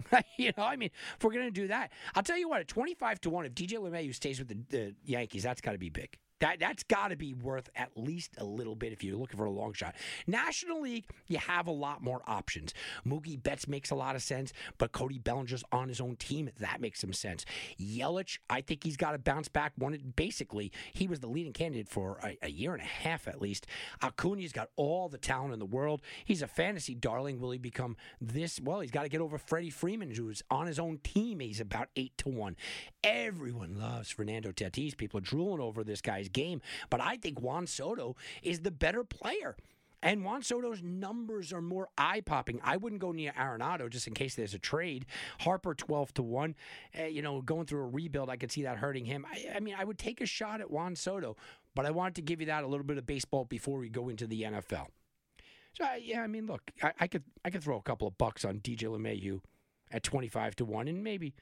you 0.38 0.52
know, 0.56 0.64
I 0.64 0.76
mean, 0.76 0.90
if 1.16 1.24
we're 1.24 1.32
going 1.32 1.46
to 1.46 1.50
do 1.50 1.68
that, 1.68 1.92
I'll 2.14 2.22
tell 2.22 2.38
you 2.38 2.48
what, 2.48 2.60
at 2.60 2.68
25 2.68 3.20
to 3.22 3.30
1, 3.30 3.46
if 3.46 3.54
DJ 3.54 3.74
LeMahieu 3.74 4.14
stays 4.14 4.38
with 4.38 4.48
the, 4.48 4.56
the 4.68 4.94
Yankees, 5.04 5.42
that's 5.42 5.60
got 5.60 5.72
to 5.72 5.78
be 5.78 5.90
big. 5.90 6.18
That 6.42 6.58
that's 6.58 6.82
got 6.82 7.08
to 7.08 7.16
be 7.16 7.34
worth 7.34 7.70
at 7.76 7.90
least 7.96 8.32
a 8.36 8.44
little 8.44 8.74
bit 8.74 8.92
if 8.92 9.04
you're 9.04 9.16
looking 9.16 9.38
for 9.38 9.44
a 9.44 9.50
long 9.50 9.74
shot. 9.74 9.94
National 10.26 10.80
League, 10.80 11.04
you 11.28 11.38
have 11.38 11.68
a 11.68 11.72
lot 11.72 12.02
more 12.02 12.20
options. 12.26 12.74
Mookie 13.06 13.40
Betts 13.40 13.68
makes 13.68 13.92
a 13.92 13.94
lot 13.94 14.16
of 14.16 14.22
sense, 14.22 14.52
but 14.76 14.90
Cody 14.90 15.20
Bellinger's 15.20 15.62
on 15.70 15.86
his 15.86 16.00
own 16.00 16.16
team. 16.16 16.50
That 16.58 16.80
makes 16.80 17.00
some 17.00 17.12
sense. 17.12 17.44
Yelich, 17.80 18.38
I 18.50 18.60
think 18.60 18.82
he's 18.82 18.96
got 18.96 19.12
to 19.12 19.20
bounce 19.20 19.46
back. 19.46 19.72
One, 19.76 19.96
basically, 20.16 20.72
he 20.92 21.06
was 21.06 21.20
the 21.20 21.28
leading 21.28 21.52
candidate 21.52 21.88
for 21.88 22.18
a, 22.24 22.36
a 22.42 22.50
year 22.50 22.72
and 22.72 22.82
a 22.82 22.86
half 22.86 23.28
at 23.28 23.40
least. 23.40 23.68
Acuna's 24.02 24.50
got 24.50 24.70
all 24.74 25.08
the 25.08 25.18
talent 25.18 25.52
in 25.52 25.60
the 25.60 25.64
world. 25.64 26.02
He's 26.24 26.42
a 26.42 26.48
fantasy 26.48 26.96
darling. 26.96 27.38
Will 27.38 27.52
he 27.52 27.58
become 27.58 27.96
this? 28.20 28.60
Well, 28.60 28.80
he's 28.80 28.90
got 28.90 29.04
to 29.04 29.08
get 29.08 29.20
over 29.20 29.38
Freddie 29.38 29.70
Freeman, 29.70 30.10
who's 30.10 30.42
on 30.50 30.66
his 30.66 30.80
own 30.80 30.98
team. 31.04 31.38
He's 31.38 31.60
about 31.60 31.86
eight 31.94 32.18
to 32.18 32.28
one. 32.28 32.56
Everyone 33.04 33.78
loves 33.78 34.10
Fernando 34.10 34.50
Tatis. 34.50 34.96
People 34.96 35.18
are 35.18 35.20
drooling 35.20 35.60
over 35.60 35.84
this 35.84 36.00
guy's 36.00 36.30
game. 36.32 36.60
But 36.90 37.00
I 37.00 37.16
think 37.16 37.40
Juan 37.40 37.66
Soto 37.66 38.16
is 38.42 38.60
the 38.60 38.70
better 38.70 39.04
player. 39.04 39.56
And 40.02 40.24
Juan 40.24 40.42
Soto's 40.42 40.82
numbers 40.82 41.52
are 41.52 41.62
more 41.62 41.88
eye 41.96 42.22
popping. 42.22 42.60
I 42.64 42.76
wouldn't 42.76 43.00
go 43.00 43.12
near 43.12 43.32
Arenado 43.32 43.88
just 43.88 44.08
in 44.08 44.14
case 44.14 44.34
there's 44.34 44.54
a 44.54 44.58
trade. 44.58 45.06
Harper 45.40 45.74
12 45.74 46.14
to 46.14 46.22
1. 46.22 46.56
Uh, 46.98 47.04
you 47.04 47.22
know, 47.22 47.40
going 47.40 47.66
through 47.66 47.82
a 47.82 47.88
rebuild, 47.88 48.28
I 48.28 48.36
could 48.36 48.50
see 48.50 48.64
that 48.64 48.78
hurting 48.78 49.04
him. 49.04 49.24
I, 49.30 49.56
I, 49.56 49.60
mean, 49.60 49.76
I 49.78 49.84
would 49.84 49.98
take 49.98 50.20
a 50.20 50.26
shot 50.26 50.60
at 50.60 50.70
Juan 50.70 50.96
Soto, 50.96 51.36
but 51.76 51.86
I 51.86 51.92
wanted 51.92 52.16
to 52.16 52.22
give 52.22 52.40
you 52.40 52.46
that 52.46 52.64
a 52.64 52.66
little 52.66 52.84
bit 52.84 52.98
of 52.98 53.06
baseball 53.06 53.44
before 53.44 53.78
we 53.78 53.88
go 53.88 54.08
into 54.08 54.26
the 54.26 54.42
NFL. 54.42 54.88
So, 55.74 55.86
yeah, 56.00 56.22
I 56.22 56.26
mean, 56.26 56.46
look, 56.46 56.70
I, 56.82 56.92
I, 57.00 57.06
could 57.06 57.22
I 57.44 57.50
could 57.50 57.62
throw 57.62 57.78
a 57.78 57.82
couple 57.82 58.08
of 58.08 58.18
bucks 58.18 58.44
on 58.44 58.58
DJ 58.58 58.88
LeMahieu 58.88 59.40
at 59.90 60.02
25 60.02 60.56
to 60.56 60.64
1 60.64 60.88
and 60.88 61.04
maybe 61.04 61.34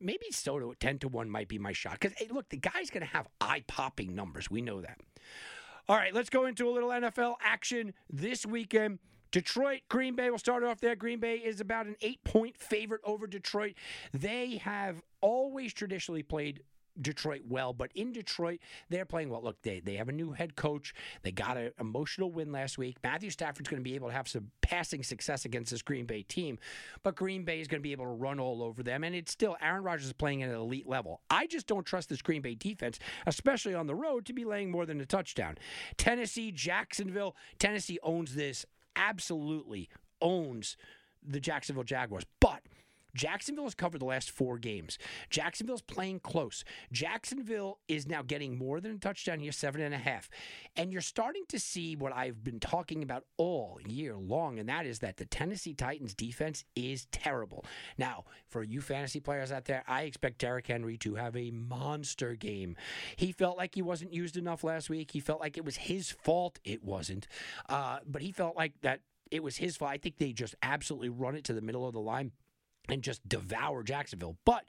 maybe 0.00 0.26
Soto 0.30 0.72
at 0.72 0.80
10 0.80 1.00
to 1.00 1.08
1 1.08 1.28
might 1.30 1.48
be 1.48 1.58
my 1.58 1.72
shot. 1.72 1.98
Because, 2.00 2.16
hey, 2.16 2.28
look, 2.30 2.48
the 2.48 2.56
guy's 2.56 2.90
going 2.90 3.02
to 3.02 3.12
have 3.12 3.28
eye 3.40 3.64
popping 3.66 4.14
numbers. 4.14 4.50
We 4.50 4.62
know 4.62 4.80
that. 4.80 4.98
All 5.88 5.96
right, 5.96 6.14
let's 6.14 6.30
go 6.30 6.46
into 6.46 6.68
a 6.68 6.72
little 6.72 6.90
NFL 6.90 7.34
action 7.42 7.94
this 8.08 8.46
weekend. 8.46 8.98
Detroit, 9.32 9.80
Green 9.88 10.14
Bay, 10.14 10.28
we'll 10.28 10.38
start 10.38 10.64
off 10.64 10.80
there. 10.80 10.96
Green 10.96 11.20
Bay 11.20 11.36
is 11.36 11.60
about 11.60 11.86
an 11.86 11.96
eight 12.00 12.22
point 12.24 12.56
favorite 12.56 13.00
over 13.04 13.26
Detroit. 13.26 13.74
They 14.12 14.56
have 14.56 15.02
always 15.20 15.72
traditionally 15.72 16.22
played 16.22 16.62
Detroit 17.00 17.42
well, 17.48 17.72
but 17.72 17.90
in 17.94 18.12
Detroit, 18.12 18.60
they're 18.88 19.04
playing 19.04 19.30
well. 19.30 19.42
Look, 19.42 19.62
they, 19.62 19.80
they 19.80 19.96
have 19.96 20.08
a 20.08 20.12
new 20.12 20.32
head 20.32 20.56
coach. 20.56 20.94
They 21.22 21.32
got 21.32 21.56
an 21.56 21.72
emotional 21.80 22.30
win 22.30 22.52
last 22.52 22.78
week. 22.78 22.96
Matthew 23.02 23.30
Stafford's 23.30 23.68
going 23.68 23.80
to 23.80 23.88
be 23.88 23.94
able 23.94 24.08
to 24.08 24.14
have 24.14 24.28
some 24.28 24.50
passing 24.60 25.02
success 25.02 25.44
against 25.44 25.70
this 25.70 25.82
Green 25.82 26.06
Bay 26.06 26.22
team, 26.22 26.58
but 27.02 27.16
Green 27.16 27.44
Bay 27.44 27.60
is 27.60 27.68
going 27.68 27.80
to 27.80 27.82
be 27.82 27.92
able 27.92 28.04
to 28.04 28.10
run 28.10 28.38
all 28.38 28.62
over 28.62 28.82
them. 28.82 29.04
And 29.04 29.14
it's 29.14 29.32
still, 29.32 29.56
Aaron 29.60 29.82
Rodgers 29.82 30.06
is 30.06 30.12
playing 30.12 30.42
at 30.42 30.50
an 30.50 30.56
elite 30.56 30.88
level. 30.88 31.20
I 31.30 31.46
just 31.46 31.66
don't 31.66 31.84
trust 31.84 32.08
this 32.08 32.22
Green 32.22 32.42
Bay 32.42 32.54
defense, 32.54 32.98
especially 33.26 33.74
on 33.74 33.86
the 33.86 33.94
road, 33.94 34.26
to 34.26 34.32
be 34.32 34.44
laying 34.44 34.70
more 34.70 34.86
than 34.86 35.00
a 35.00 35.06
touchdown. 35.06 35.58
Tennessee, 35.96 36.52
Jacksonville. 36.52 37.36
Tennessee 37.58 37.98
owns 38.02 38.34
this, 38.34 38.66
absolutely 38.96 39.88
owns 40.20 40.76
the 41.22 41.40
Jacksonville 41.40 41.84
Jaguars. 41.84 42.24
But 42.40 42.62
Jacksonville 43.14 43.64
has 43.64 43.74
covered 43.74 44.00
the 44.00 44.06
last 44.06 44.30
four 44.30 44.58
games. 44.58 44.98
Jacksonville's 45.28 45.82
playing 45.82 46.20
close. 46.20 46.64
Jacksonville 46.92 47.78
is 47.88 48.06
now 48.06 48.22
getting 48.22 48.56
more 48.56 48.80
than 48.80 48.92
a 48.92 48.98
touchdown 48.98 49.40
here, 49.40 49.52
seven 49.52 49.80
and 49.80 49.94
a 49.94 49.98
half. 49.98 50.28
And 50.76 50.92
you're 50.92 51.00
starting 51.00 51.44
to 51.48 51.58
see 51.58 51.96
what 51.96 52.14
I've 52.14 52.42
been 52.44 52.60
talking 52.60 53.02
about 53.02 53.24
all 53.36 53.78
year 53.86 54.16
long, 54.16 54.58
and 54.58 54.68
that 54.68 54.86
is 54.86 55.00
that 55.00 55.16
the 55.16 55.24
Tennessee 55.24 55.74
Titans 55.74 56.14
defense 56.14 56.64
is 56.76 57.06
terrible. 57.12 57.64
Now, 57.98 58.24
for 58.48 58.62
you 58.62 58.80
fantasy 58.80 59.20
players 59.20 59.52
out 59.52 59.64
there, 59.64 59.84
I 59.86 60.02
expect 60.02 60.38
Derrick 60.38 60.66
Henry 60.66 60.96
to 60.98 61.14
have 61.16 61.36
a 61.36 61.50
monster 61.50 62.34
game. 62.34 62.76
He 63.16 63.32
felt 63.32 63.56
like 63.56 63.74
he 63.74 63.82
wasn't 63.82 64.12
used 64.12 64.36
enough 64.36 64.64
last 64.64 64.90
week. 64.90 65.10
He 65.12 65.20
felt 65.20 65.40
like 65.40 65.56
it 65.56 65.64
was 65.64 65.76
his 65.76 66.10
fault. 66.10 66.58
It 66.64 66.84
wasn't. 66.84 67.26
Uh, 67.68 67.98
but 68.06 68.22
he 68.22 68.32
felt 68.32 68.56
like 68.56 68.72
that 68.82 69.00
it 69.30 69.42
was 69.42 69.56
his 69.56 69.76
fault. 69.76 69.92
I 69.92 69.98
think 69.98 70.18
they 70.18 70.32
just 70.32 70.54
absolutely 70.62 71.08
run 71.08 71.36
it 71.36 71.44
to 71.44 71.52
the 71.52 71.60
middle 71.60 71.86
of 71.86 71.94
the 71.94 72.00
line 72.00 72.32
and 72.90 73.02
just 73.02 73.26
devour 73.28 73.82
Jacksonville. 73.82 74.36
But 74.44 74.64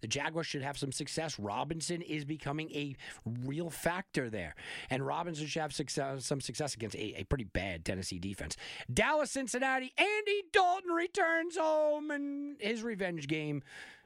the 0.00 0.08
Jaguars 0.08 0.46
should 0.46 0.62
have 0.62 0.76
some 0.76 0.92
success. 0.92 1.38
Robinson 1.38 2.02
is 2.02 2.26
becoming 2.26 2.70
a 2.72 2.94
real 3.24 3.70
factor 3.70 4.28
there. 4.28 4.54
And 4.90 5.06
Robinson 5.06 5.46
should 5.46 5.62
have 5.62 5.72
success, 5.72 6.26
some 6.26 6.42
success 6.42 6.74
against 6.74 6.96
a, 6.96 7.20
a 7.20 7.24
pretty 7.24 7.44
bad 7.44 7.84
Tennessee 7.84 8.18
defense. 8.18 8.56
Dallas, 8.92 9.30
Cincinnati, 9.30 9.94
Andy 9.96 10.42
Dalton 10.52 10.90
returns 10.90 11.56
home 11.56 12.10
and 12.10 12.56
his 12.60 12.82
revenge 12.82 13.28
game 13.28 13.62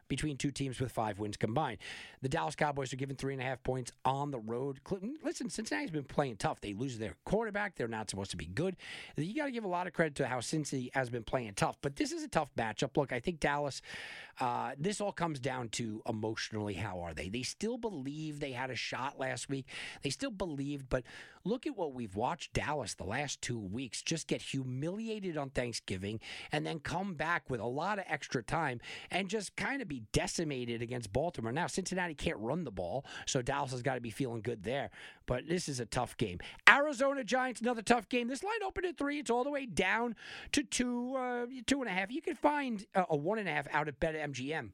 between 0.08 0.36
two 0.36 0.50
teams 0.50 0.80
with 0.80 0.92
five 0.92 1.18
wins 1.18 1.36
combined. 1.36 1.78
The 2.22 2.28
Dallas 2.28 2.54
Cowboys 2.54 2.92
are 2.92 2.96
given 2.96 3.16
three 3.16 3.32
and 3.32 3.42
a 3.42 3.44
half 3.44 3.62
points 3.62 3.92
on 4.04 4.30
the 4.30 4.38
road. 4.38 4.80
Listen, 5.24 5.50
Cincinnati's 5.50 5.90
been 5.90 6.04
playing 6.04 6.36
tough. 6.36 6.60
They 6.60 6.74
lose 6.74 6.98
their 6.98 7.14
quarterback. 7.24 7.76
They're 7.76 7.88
not 7.88 8.10
supposed 8.10 8.30
to 8.32 8.36
be 8.36 8.46
good. 8.46 8.76
You 9.16 9.34
got 9.34 9.46
to 9.46 9.52
give 9.52 9.64
a 9.64 9.68
lot 9.68 9.86
of 9.86 9.92
credit 9.92 10.16
to 10.16 10.26
how 10.26 10.38
Cincy 10.38 10.90
has 10.94 11.10
been 11.10 11.24
playing 11.24 11.54
tough. 11.54 11.76
But 11.82 11.96
this 11.96 12.12
is 12.12 12.24
a 12.24 12.28
tough 12.28 12.48
matchup. 12.56 12.96
Look, 12.96 13.12
I 13.12 13.20
think 13.20 13.40
Dallas, 13.40 13.82
uh, 14.40 14.72
this 14.78 15.00
all 15.00 15.12
comes 15.12 15.38
down 15.38 15.68
to 15.70 16.02
emotionally, 16.08 16.74
how 16.74 17.00
are 17.00 17.14
they? 17.14 17.28
They 17.28 17.42
still 17.42 17.78
believe 17.78 18.40
they 18.40 18.52
had 18.52 18.70
a 18.70 18.76
shot 18.76 19.18
last 19.18 19.48
week. 19.48 19.66
They 20.02 20.10
still 20.10 20.30
believed, 20.30 20.88
but 20.88 21.04
look 21.48 21.66
at 21.66 21.76
what 21.76 21.94
we've 21.94 22.14
watched 22.14 22.52
Dallas 22.52 22.94
the 22.94 23.04
last 23.04 23.40
two 23.40 23.58
weeks 23.58 24.02
just 24.02 24.26
get 24.26 24.42
humiliated 24.42 25.36
on 25.36 25.50
Thanksgiving 25.50 26.20
and 26.52 26.66
then 26.66 26.80
come 26.80 27.14
back 27.14 27.48
with 27.48 27.60
a 27.60 27.66
lot 27.66 27.98
of 27.98 28.04
extra 28.08 28.42
time 28.42 28.80
and 29.10 29.28
just 29.28 29.56
kind 29.56 29.80
of 29.82 29.88
be 29.88 30.02
decimated 30.12 30.82
against 30.82 31.12
Baltimore. 31.12 31.52
Now, 31.52 31.66
Cincinnati 31.66 32.14
can't 32.14 32.38
run 32.38 32.64
the 32.64 32.70
ball, 32.70 33.04
so 33.26 33.42
Dallas 33.42 33.72
has 33.72 33.82
got 33.82 33.94
to 33.94 34.00
be 34.00 34.10
feeling 34.10 34.42
good 34.42 34.62
there. 34.62 34.90
But 35.26 35.48
this 35.48 35.68
is 35.68 35.80
a 35.80 35.86
tough 35.86 36.16
game. 36.16 36.38
Arizona 36.68 37.24
Giants, 37.24 37.60
another 37.60 37.82
tough 37.82 38.08
game. 38.08 38.28
This 38.28 38.42
line 38.42 38.62
opened 38.64 38.86
at 38.86 38.98
three. 38.98 39.18
It's 39.18 39.30
all 39.30 39.44
the 39.44 39.50
way 39.50 39.66
down 39.66 40.14
to 40.52 40.62
two, 40.62 41.16
uh, 41.16 41.46
two 41.66 41.80
and 41.80 41.88
a 41.88 41.92
half. 41.92 42.10
You 42.10 42.22
can 42.22 42.34
find 42.34 42.84
a, 42.94 43.04
a 43.10 43.16
one 43.16 43.38
and 43.38 43.48
a 43.48 43.52
half 43.52 43.66
out 43.72 43.88
at 43.88 44.00
BetMGM. 44.00 44.70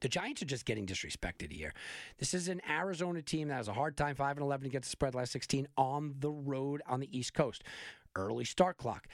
The 0.00 0.08
Giants 0.08 0.42
are 0.42 0.46
just 0.46 0.64
getting 0.64 0.86
disrespected 0.86 1.52
here. 1.52 1.74
This 2.18 2.34
is 2.34 2.48
an 2.48 2.60
Arizona 2.68 3.22
team 3.22 3.48
that 3.48 3.54
has 3.54 3.68
a 3.68 3.72
hard 3.72 3.96
time, 3.96 4.14
5 4.14 4.36
and 4.36 4.44
11 4.44 4.66
against 4.66 4.88
the 4.88 4.92
spread 4.92 5.14
last 5.14 5.32
16 5.32 5.68
on 5.76 6.14
the 6.18 6.30
road 6.30 6.82
on 6.86 7.00
the 7.00 7.16
East 7.16 7.34
Coast. 7.34 7.62
Early 8.16 8.44
start 8.44 8.76
clock. 8.76 9.06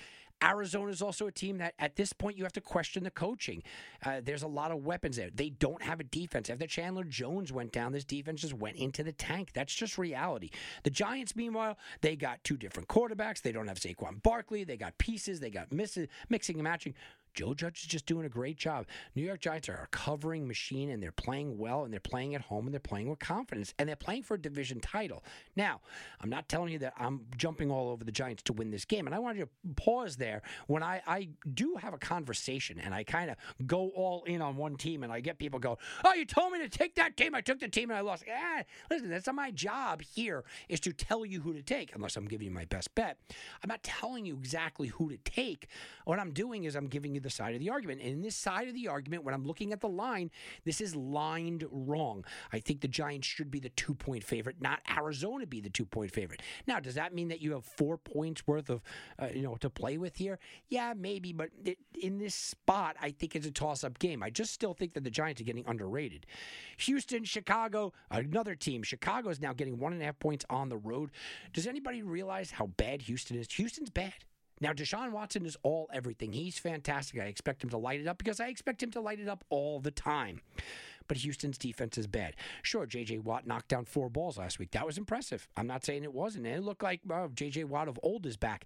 Arizona 0.43 0.91
is 0.91 1.01
also 1.01 1.27
a 1.27 1.33
team 1.33 1.59
that 1.59 1.75
at 1.79 1.97
this 1.97 2.13
point 2.13 2.37
you 2.37 2.45
have 2.45 2.53
to 2.53 2.61
question 2.61 3.05
the 3.05 3.11
coaching. 3.11 3.63
Uh, 4.05 4.21
there's 4.23 4.43
a 4.43 4.49
lot 4.49 4.71
of 4.71 4.85
weapons 4.85 5.17
there. 5.17 5.31
They 5.35 5.51
don't 5.51 5.83
have 5.83 6.01
a 6.01 6.05
defense. 6.05 6.51
After 6.51 6.67
Chandler 6.67 7.05
Jones 7.05 7.53
went 7.53 7.73
down, 7.73 7.93
this 7.93 8.05
defense 8.05 8.43
just 8.43 8.55
went 8.55 8.77
into 8.77 9.03
the 9.03 9.13
tank. 9.13 9.51
That's 9.55 9.75
just 9.75 9.97
reality. 9.97 10.51
The 10.83 10.91
Giants, 10.91 11.35
meanwhile, 11.37 11.79
they 12.03 12.17
got 12.17 12.45
two 12.45 12.57
different 12.57 12.89
quarterbacks. 12.89 13.41
They 13.41 13.53
don't 13.53 13.69
have 13.69 13.79
Saquon 13.79 14.23
Barkley. 14.23 14.65
They 14.65 14.77
got 14.77 14.99
pieces. 14.99 15.41
They 15.41 15.51
got 15.51 15.73
misses, 15.73 16.09
mixing 16.29 16.57
and 16.57 16.65
matching. 16.65 16.95
Joe 17.37 17.53
Judge 17.53 17.83
is 17.83 17.87
just 17.87 18.07
doing 18.07 18.25
a 18.25 18.31
great 18.31 18.57
job. 18.57 18.87
New 19.15 19.23
York 19.23 19.41
Giants 19.41 19.69
are 19.69 19.83
a 19.85 19.87
covering 19.89 20.49
machine 20.49 20.89
and 20.89 21.03
they're 21.03 21.13
playing 21.13 21.59
well 21.59 21.85
and 21.85 21.93
they're 21.93 22.01
playing 22.01 22.35
at 22.35 22.41
home 22.41 22.65
and 22.65 22.73
they're 22.73 22.81
playing 22.81 23.11
with 23.11 23.19
confidence 23.19 23.75
and 23.79 23.87
they're 23.87 23.95
playing 23.95 24.23
for 24.23 24.35
a 24.35 24.41
division 24.41 24.81
title. 24.81 25.23
Now, 25.55 25.83
I'm 26.23 26.31
not 26.31 26.49
telling 26.49 26.73
you 26.73 26.79
that 26.79 26.95
I'm 26.99 27.27
jumping 27.37 27.71
all 27.71 27.91
over 27.91 28.05
the 28.05 28.11
Giants 28.11 28.43
to 28.45 28.55
win 28.55 28.71
this 28.71 28.87
game. 28.87 29.07
And 29.07 29.15
I 29.15 29.19
wanted 29.19 29.41
to 29.41 29.75
pause 29.75 30.17
there 30.17 30.41
when 30.67 30.83
I, 30.83 31.03
I 31.07 31.29
do 31.53 31.77
have 31.77 31.93
a 31.93 31.99
conversation 31.99 32.81
and 32.81 32.95
I 32.95 33.05
kind 33.05 33.31
of 33.31 33.37
go 33.67 33.91
all 33.91 34.25
in 34.25 34.41
on 34.41 34.57
one 34.57 34.77
team 34.77 35.03
and 35.03 35.13
I 35.13 35.21
get 35.21 35.39
people 35.39 35.59
go, 35.59 35.77
Oh, 36.05 36.15
you 36.15 36.25
told 36.25 36.53
me 36.53 36.61
to 36.61 36.71
take 36.71 36.95
that 36.95 37.19
team. 37.19 37.35
I 37.35 37.43
took 37.43 37.61
the 37.61 37.69
team 37.69 37.91
and 37.91 37.99
I 37.99 38.01
lost. 38.01 38.25
Ah, 38.33 38.63
listen, 38.91 39.11
that's 39.11 39.27
not 39.27 39.35
my 39.35 39.51
job 39.51 40.01
here 40.01 40.43
is 40.71 40.81
to 40.81 40.93
tell 40.95 41.27
you 41.27 41.43
who 41.43 41.53
to 41.53 41.63
take, 41.63 41.95
unless 41.95 42.17
I'm 42.17 42.27
giving 42.27 42.47
you 42.47 42.53
my 42.55 42.65
best 42.65 42.95
bet. 42.95 43.19
I'm 43.63 43.69
not 43.69 43.83
telling 43.83 44.25
you 44.25 44.37
exactly 44.37 44.89
who 44.89 45.11
to 45.11 45.19
take. 45.19 45.69
What 46.07 46.19
I'm 46.19 46.33
doing 46.33 46.65
is 46.65 46.75
I'm 46.75 46.87
giving 46.87 47.15
you 47.15 47.21
the 47.27 47.31
side 47.31 47.55
of 47.55 47.61
the 47.61 47.71
argument. 47.71 48.01
And 48.01 48.11
in 48.11 48.23
this 48.23 48.37
side 48.37 48.69
of 48.69 48.75
the 48.75 48.87
argument, 48.87 49.25
when 49.25 49.35
I'm 49.35 49.45
looking 49.45 49.73
at 49.73 49.81
the 49.81 49.89
line, 49.89 50.31
this 50.65 50.81
is 50.81 50.95
lined 50.95 51.65
wrong. 51.71 52.25
I 52.53 52.61
think 52.61 52.81
the 52.81 52.89
Giants 52.89 53.27
should 53.27 53.51
be 53.51 53.59
the 53.59 53.71
two 53.71 53.95
point 53.95 54.23
favorite, 54.23 54.57
not 54.61 54.81
Arizona 54.97 55.45
be 55.47 55.61
the 55.61 55.71
two 55.71 55.85
point 55.85 56.13
favorite. 56.13 56.41
Now, 56.67 56.79
does 56.79 56.95
that 56.95 57.13
mean 57.13 57.29
that 57.29 57.41
you 57.41 57.53
have 57.53 57.65
four 57.65 57.99
points 57.99 58.47
worth 58.47 58.71
of, 58.71 58.83
uh, 59.19 59.29
you 59.35 59.43
know, 59.43 59.57
to 59.57 59.69
play 59.69 59.99
with 59.99 60.17
here? 60.17 60.39
Yeah, 60.69 60.95
maybe. 60.97 61.33
But 61.33 61.51
it, 61.65 61.79
in 62.01 62.19
this 62.19 62.35
spot, 62.35 62.97
I 63.03 63.11
think 63.11 63.35
it's 63.35 63.47
a 63.47 63.51
toss 63.51 63.83
up 63.83 63.99
game. 63.99 64.23
I 64.23 64.31
just 64.31 64.53
still 64.53 64.73
think 64.73 64.95
that 64.95 65.03
the 65.03 65.11
Giants 65.11 65.41
are 65.41 65.45
getting 65.45 65.65
underrated. 65.67 66.27
Houston, 66.79 67.25
Chicago, 67.25 67.93
another 68.11 68.55
team. 68.55 68.85
Chicago 68.85 69.31
is 69.31 69.41
now 69.41 69.53
getting 69.53 69.79
one 69.79 69.93
and 69.93 70.01
a 70.01 70.05
half 70.05 70.19
points 70.21 70.45
on 70.49 70.69
the 70.69 70.77
road. 70.77 71.11
Does 71.53 71.67
anybody 71.67 72.03
realize 72.03 72.53
how 72.53 72.67
bad 72.67 73.03
Houston 73.03 73.37
is? 73.37 73.51
Houston's 73.53 73.91
bad. 73.91 74.15
Now, 74.61 74.73
Deshaun 74.73 75.13
Watson 75.13 75.45
is 75.45 75.57
all 75.63 75.89
everything. 75.93 76.33
He's 76.33 76.59
fantastic. 76.59 77.21
I 77.21 77.25
expect 77.25 77.63
him 77.63 77.71
to 77.71 77.79
light 77.79 78.01
it 78.01 78.07
up 78.07 78.19
because 78.19 78.41
I 78.41 78.49
expect 78.49 78.83
him 78.83 78.91
to 78.93 79.01
light 79.01 79.21
it 79.21 79.29
up 79.29 79.45
all 79.51 79.81
the 79.81 79.91
time. 79.91 80.41
But 81.09 81.19
Houston's 81.19 81.59
defense 81.59 81.99
is 81.99 82.07
bad. 82.07 82.35
Sure, 82.63 82.87
J.J. 82.87 83.19
Watt 83.19 83.47
knocked 83.47 83.69
down 83.69 83.85
four 83.85 84.09
balls 84.09 84.39
last 84.39 84.59
week. 84.59 84.73
That 84.73 84.87
was 84.87 84.99
impressive. 84.99 85.47
I'm 85.57 85.67
not 85.67 85.85
saying 85.85 86.03
it 86.03 86.13
wasn't. 86.13 86.47
It 86.47 86.63
looked 86.63 86.83
like 86.83 87.01
uh, 87.09 87.29
J.J. 87.33 87.65
Watt 87.65 87.89
of 87.89 87.99
old 88.03 88.27
is 88.27 88.37
back. 88.37 88.65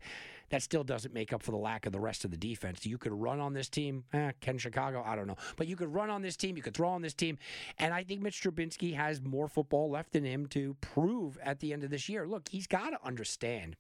That 0.49 0.63
still 0.63 0.83
doesn't 0.83 1.15
make 1.15 1.33
up 1.33 1.43
for 1.43 1.53
the 1.53 1.59
lack 1.59 1.87
of 1.87 1.93
the 1.93 2.01
rest 2.01 2.25
of 2.25 2.31
the 2.31 2.37
defense. 2.37 2.85
You 2.85 2.99
could 2.99 3.13
run 3.13 3.41
on 3.41 3.53
this 3.53 3.69
team. 3.69 4.05
Eh, 4.13 4.33
Ken 4.41 4.59
Chicago, 4.59 5.03
I 5.07 5.15
don't 5.17 5.27
know. 5.27 5.37
But 5.57 5.69
you 5.69 5.77
could 5.77 5.93
run 5.93 6.11
on 6.11 6.23
this 6.23 6.37
team. 6.37 6.57
You 6.57 6.63
could 6.63 6.75
throw 6.75 6.89
on 6.89 7.03
this 7.03 7.15
team. 7.15 7.39
And 7.79 7.95
I 7.95 8.03
think 8.03 8.21
Mitch 8.21 8.43
Trubinsky 8.43 8.95
has 8.97 9.21
more 9.21 9.47
football 9.47 9.91
left 9.91 10.17
in 10.17 10.25
him 10.25 10.47
to 10.49 10.77
prove 10.81 11.39
at 11.43 11.61
the 11.61 11.73
end 11.73 11.85
of 11.85 11.91
this 11.91 12.09
year. 12.09 12.27
Look, 12.27 12.49
he's 12.49 12.67
got 12.67 12.91
to 12.91 12.99
understand, 13.05 13.77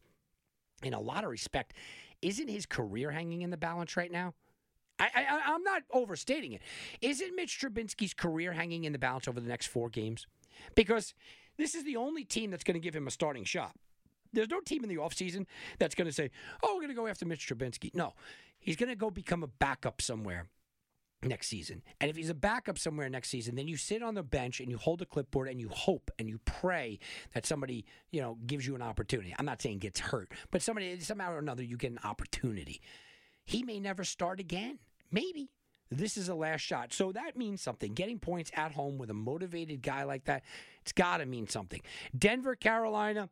in 0.82 0.94
a 0.94 1.00
lot 1.00 1.24
of 1.24 1.30
respect, 1.30 1.74
isn't 2.22 2.48
his 2.48 2.66
career 2.66 3.10
hanging 3.10 3.42
in 3.42 3.50
the 3.50 3.56
balance 3.56 3.96
right 3.96 4.10
now? 4.10 4.34
I, 4.98 5.40
I'm 5.46 5.62
not 5.62 5.82
overstating 5.92 6.52
it. 6.52 6.60
Isn't 7.00 7.34
Mitch 7.34 7.58
Trubinsky's 7.58 8.12
career 8.12 8.52
hanging 8.52 8.84
in 8.84 8.92
the 8.92 8.98
balance 8.98 9.26
over 9.28 9.40
the 9.40 9.48
next 9.48 9.68
four 9.68 9.88
games? 9.88 10.26
Because 10.74 11.14
this 11.56 11.74
is 11.74 11.84
the 11.84 11.96
only 11.96 12.24
team 12.24 12.50
that's 12.50 12.64
going 12.64 12.74
to 12.74 12.80
give 12.80 12.94
him 12.94 13.06
a 13.06 13.10
starting 13.10 13.44
shot. 13.44 13.72
There's 14.32 14.50
no 14.50 14.60
team 14.60 14.82
in 14.82 14.90
the 14.90 14.96
offseason 14.96 15.46
that's 15.78 15.94
going 15.94 16.06
to 16.06 16.12
say, 16.12 16.30
oh, 16.62 16.74
we're 16.74 16.82
going 16.82 16.88
to 16.88 16.94
go 16.94 17.06
after 17.06 17.24
Mitch 17.24 17.48
Trubinsky. 17.48 17.94
No, 17.94 18.12
he's 18.58 18.76
going 18.76 18.90
to 18.90 18.94
go 18.94 19.10
become 19.10 19.42
a 19.42 19.46
backup 19.46 20.02
somewhere 20.02 20.46
next 21.22 21.48
season. 21.48 21.82
And 22.00 22.10
if 22.10 22.16
he's 22.16 22.30
a 22.30 22.34
backup 22.34 22.78
somewhere 22.78 23.08
next 23.08 23.28
season, 23.28 23.54
then 23.54 23.68
you 23.68 23.76
sit 23.76 24.02
on 24.02 24.14
the 24.14 24.22
bench 24.22 24.60
and 24.60 24.70
you 24.70 24.78
hold 24.78 25.02
a 25.02 25.06
clipboard 25.06 25.48
and 25.48 25.60
you 25.60 25.68
hope 25.68 26.10
and 26.18 26.28
you 26.28 26.38
pray 26.44 26.98
that 27.34 27.46
somebody, 27.46 27.84
you 28.10 28.20
know, 28.20 28.38
gives 28.46 28.66
you 28.66 28.74
an 28.74 28.82
opportunity. 28.82 29.34
I'm 29.38 29.44
not 29.44 29.60
saying 29.60 29.78
gets 29.78 30.00
hurt, 30.00 30.32
but 30.50 30.62
somebody 30.62 30.98
somehow 31.00 31.32
or 31.32 31.38
another 31.38 31.62
you 31.62 31.76
get 31.76 31.92
an 31.92 32.00
opportunity. 32.04 32.80
He 33.44 33.62
may 33.62 33.80
never 33.80 34.04
start 34.04 34.40
again. 34.40 34.78
Maybe. 35.10 35.50
This 35.90 36.16
is 36.16 36.28
a 36.28 36.34
last 36.34 36.60
shot. 36.60 36.92
So 36.92 37.10
that 37.12 37.36
means 37.36 37.60
something. 37.60 37.94
Getting 37.94 38.20
points 38.20 38.52
at 38.54 38.72
home 38.72 38.96
with 38.96 39.10
a 39.10 39.14
motivated 39.14 39.82
guy 39.82 40.04
like 40.04 40.24
that, 40.26 40.44
it's 40.82 40.92
got 40.92 41.16
to 41.16 41.26
mean 41.26 41.48
something. 41.48 41.80
Denver, 42.16 42.54
Carolina, 42.54 43.28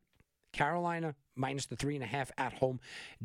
Carolina 0.53 1.15
minus 1.39 1.67
the 1.67 1.77
three 1.77 1.95
and 1.95 2.05
a 2.05 2.07
half 2.07 2.31
at 2.39 2.55
home. 2.55 2.81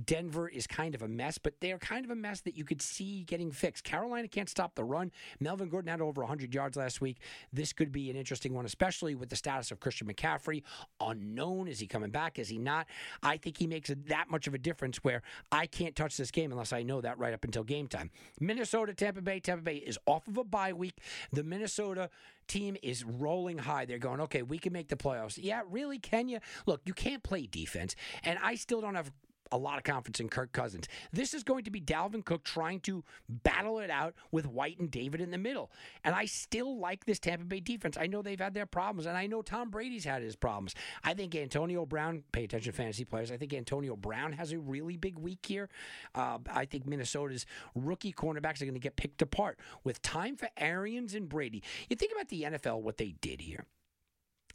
Denver 0.05 0.47
is 0.47 0.68
kind 0.68 0.95
of 0.95 1.01
a 1.01 1.07
mess, 1.07 1.38
but 1.38 1.59
they're 1.59 1.78
kind 1.78 2.05
of 2.05 2.11
a 2.11 2.16
mess 2.16 2.41
that 2.41 2.57
you 2.57 2.64
could 2.64 2.82
see 2.82 3.24
getting 3.24 3.51
fixed. 3.51 3.84
Carolina 3.84 4.28
can't 4.28 4.49
stop 4.49 4.76
the 4.76 4.84
run. 4.84 5.11
Melvin 5.39 5.70
Gordon 5.70 5.89
had 5.89 6.01
over 6.01 6.22
100 6.22 6.53
yards 6.53 6.78
last 6.78 7.01
week. 7.01 7.18
This 7.51 7.74
could 7.74 7.91
be 7.91 8.09
an 8.09 8.16
interesting 8.16 8.53
one, 8.53 8.66
especially 8.66 9.16
with 9.16 9.30
the 9.30 9.36
status 9.36 9.72
of 9.72 9.80
Christian 9.80 10.07
McCaffrey. 10.07 10.64
Unknown. 11.01 11.68
Is 11.68 11.80
he 11.80 11.88
coming 11.88 12.11
back? 12.11 12.39
Is 12.39 12.49
he 12.49 12.57
not? 12.57 12.88
I 13.22 13.38
think 13.38 13.57
he 13.57 13.68
makes 13.68 13.89
that 14.07 14.30
much 14.30 14.47
of 14.47 14.53
a 14.53 14.57
difference 14.57 14.97
where 15.03 15.22
I 15.51 15.66
can't 15.66 15.95
touch 15.95 16.18
this 16.18 16.32
game 16.32 16.51
unless 16.51 16.74
I 16.74 16.84
know 16.84 17.01
that 17.01 17.18
right 17.18 17.34
up 17.34 17.43
until 17.43 17.64
game 17.64 17.88
time. 17.88 18.11
Minnesota, 18.39 18.93
Tampa 18.93 19.22
Bay. 19.22 19.39
Tampa 19.39 19.64
Bay 19.64 19.76
is 19.76 19.97
off 20.05 20.28
of 20.28 20.38
a 20.38 20.43
bye 20.43 20.74
week. 20.74 20.99
The 21.32 21.43
Minnesota 21.43 22.09
team 22.47 22.78
is 22.84 23.03
rolling 23.03 23.57
high. 23.57 23.86
They're 23.86 23.99
going, 23.99 24.22
okay, 24.22 24.41
we 24.41 24.57
can 24.57 24.74
make 24.74 24.89
the 24.89 24.95
playoffs. 24.95 25.39
Yeah, 25.41 25.61
really? 25.70 25.99
Can 25.99 26.28
you? 26.28 26.39
Look, 26.66 26.82
you 26.86 26.93
can't 26.93 27.24
play 27.24 27.47
defense. 27.47 27.95
And 28.24 28.39
I 28.41 28.56
still 28.56 28.82
don't 28.82 28.95
have 28.95 29.12
a 29.54 29.58
lot 29.58 29.78
of 29.78 29.84
confidence 29.84 30.20
in 30.20 30.30
Kirk 30.30 30.51
Cousins. 30.51 30.88
This 31.12 31.34
is 31.34 31.43
going 31.43 31.64
to 31.66 31.72
be 31.72 31.80
Dalvin 31.80 32.26
Cook 32.26 32.43
trying 32.43 32.80
to 32.82 33.04
battle 33.30 33.80
it 33.80 33.91
out 33.91 34.16
with 34.32 34.47
White 34.47 34.80
and 34.80 34.89
David 34.89 35.22
in 35.22 35.30
the 35.30 35.38
middle. 35.38 35.72
And 36.04 36.16
I 36.16 36.26
still 36.26 36.80
like 36.80 37.06
this 37.06 37.20
Tampa 37.20 37.45
Bay 37.45 37.60
defense. 37.60 37.95
I 37.95 38.08
know 38.08 38.24
they've 38.24 38.39
had 38.39 38.56
their 38.56 38.66
problems, 38.66 39.06
and 39.06 39.16
I 39.16 39.28
know 39.28 39.43
Tom 39.43 39.70
Brady's 39.70 40.06
had 40.06 40.24
his 40.24 40.36
problems. 40.36 40.74
I 41.04 41.14
think 41.14 41.36
Antonio 41.36 41.86
Brown, 41.86 42.24
pay 42.32 42.45
attention, 42.45 42.74
fantasy 42.74 43.06
players, 43.06 43.32
I 43.32 43.38
think 43.38 43.54
Antonio 43.54 43.95
Brown 43.95 44.34
has 44.34 44.51
a 44.51 44.60
really 44.60 44.97
big 44.97 45.20
week 45.20 45.45
here. 45.45 45.70
Uh, 46.16 46.39
I 46.51 46.66
think 46.66 46.88
Minnesota's 46.88 47.45
rookie 47.76 48.12
cornerbacks 48.12 48.60
are 48.62 48.66
going 48.66 48.74
to 48.74 48.80
get 48.80 48.95
picked 48.95 49.22
apart 49.22 49.60
with 49.84 50.01
time 50.01 50.36
for 50.36 50.49
Arians 50.58 51.14
and 51.14 51.30
Brady. 51.30 51.62
You 51.89 51.95
think 51.95 52.12
about 52.12 52.30
the 52.30 52.43
NFL, 52.43 52.82
what 52.82 52.97
they 52.97 53.14
did 53.22 53.41
here 53.41 53.68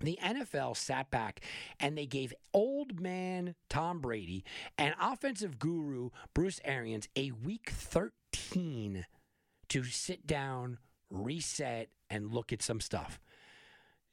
the 0.01 0.19
NFL 0.23 0.77
sat 0.77 1.11
back 1.11 1.41
and 1.81 1.97
they 1.97 2.07
gave 2.07 2.33
old 2.53 3.01
man 3.01 3.55
Tom 3.69 4.01
Brady 4.01 4.45
and 4.77 4.95
offensive 5.01 5.59
guru 5.59 6.11
Bruce 6.35 6.61
Arians 6.65 7.09
a 7.17 7.33
week 7.33 7.71
13 7.71 9.07
to 9.69 9.85
sit 9.85 10.27
down, 10.27 10.79
reset, 11.11 11.89
and 12.11 12.33
look 12.33 12.53
at 12.53 12.63
some 12.63 12.81
stuff. 12.81 13.21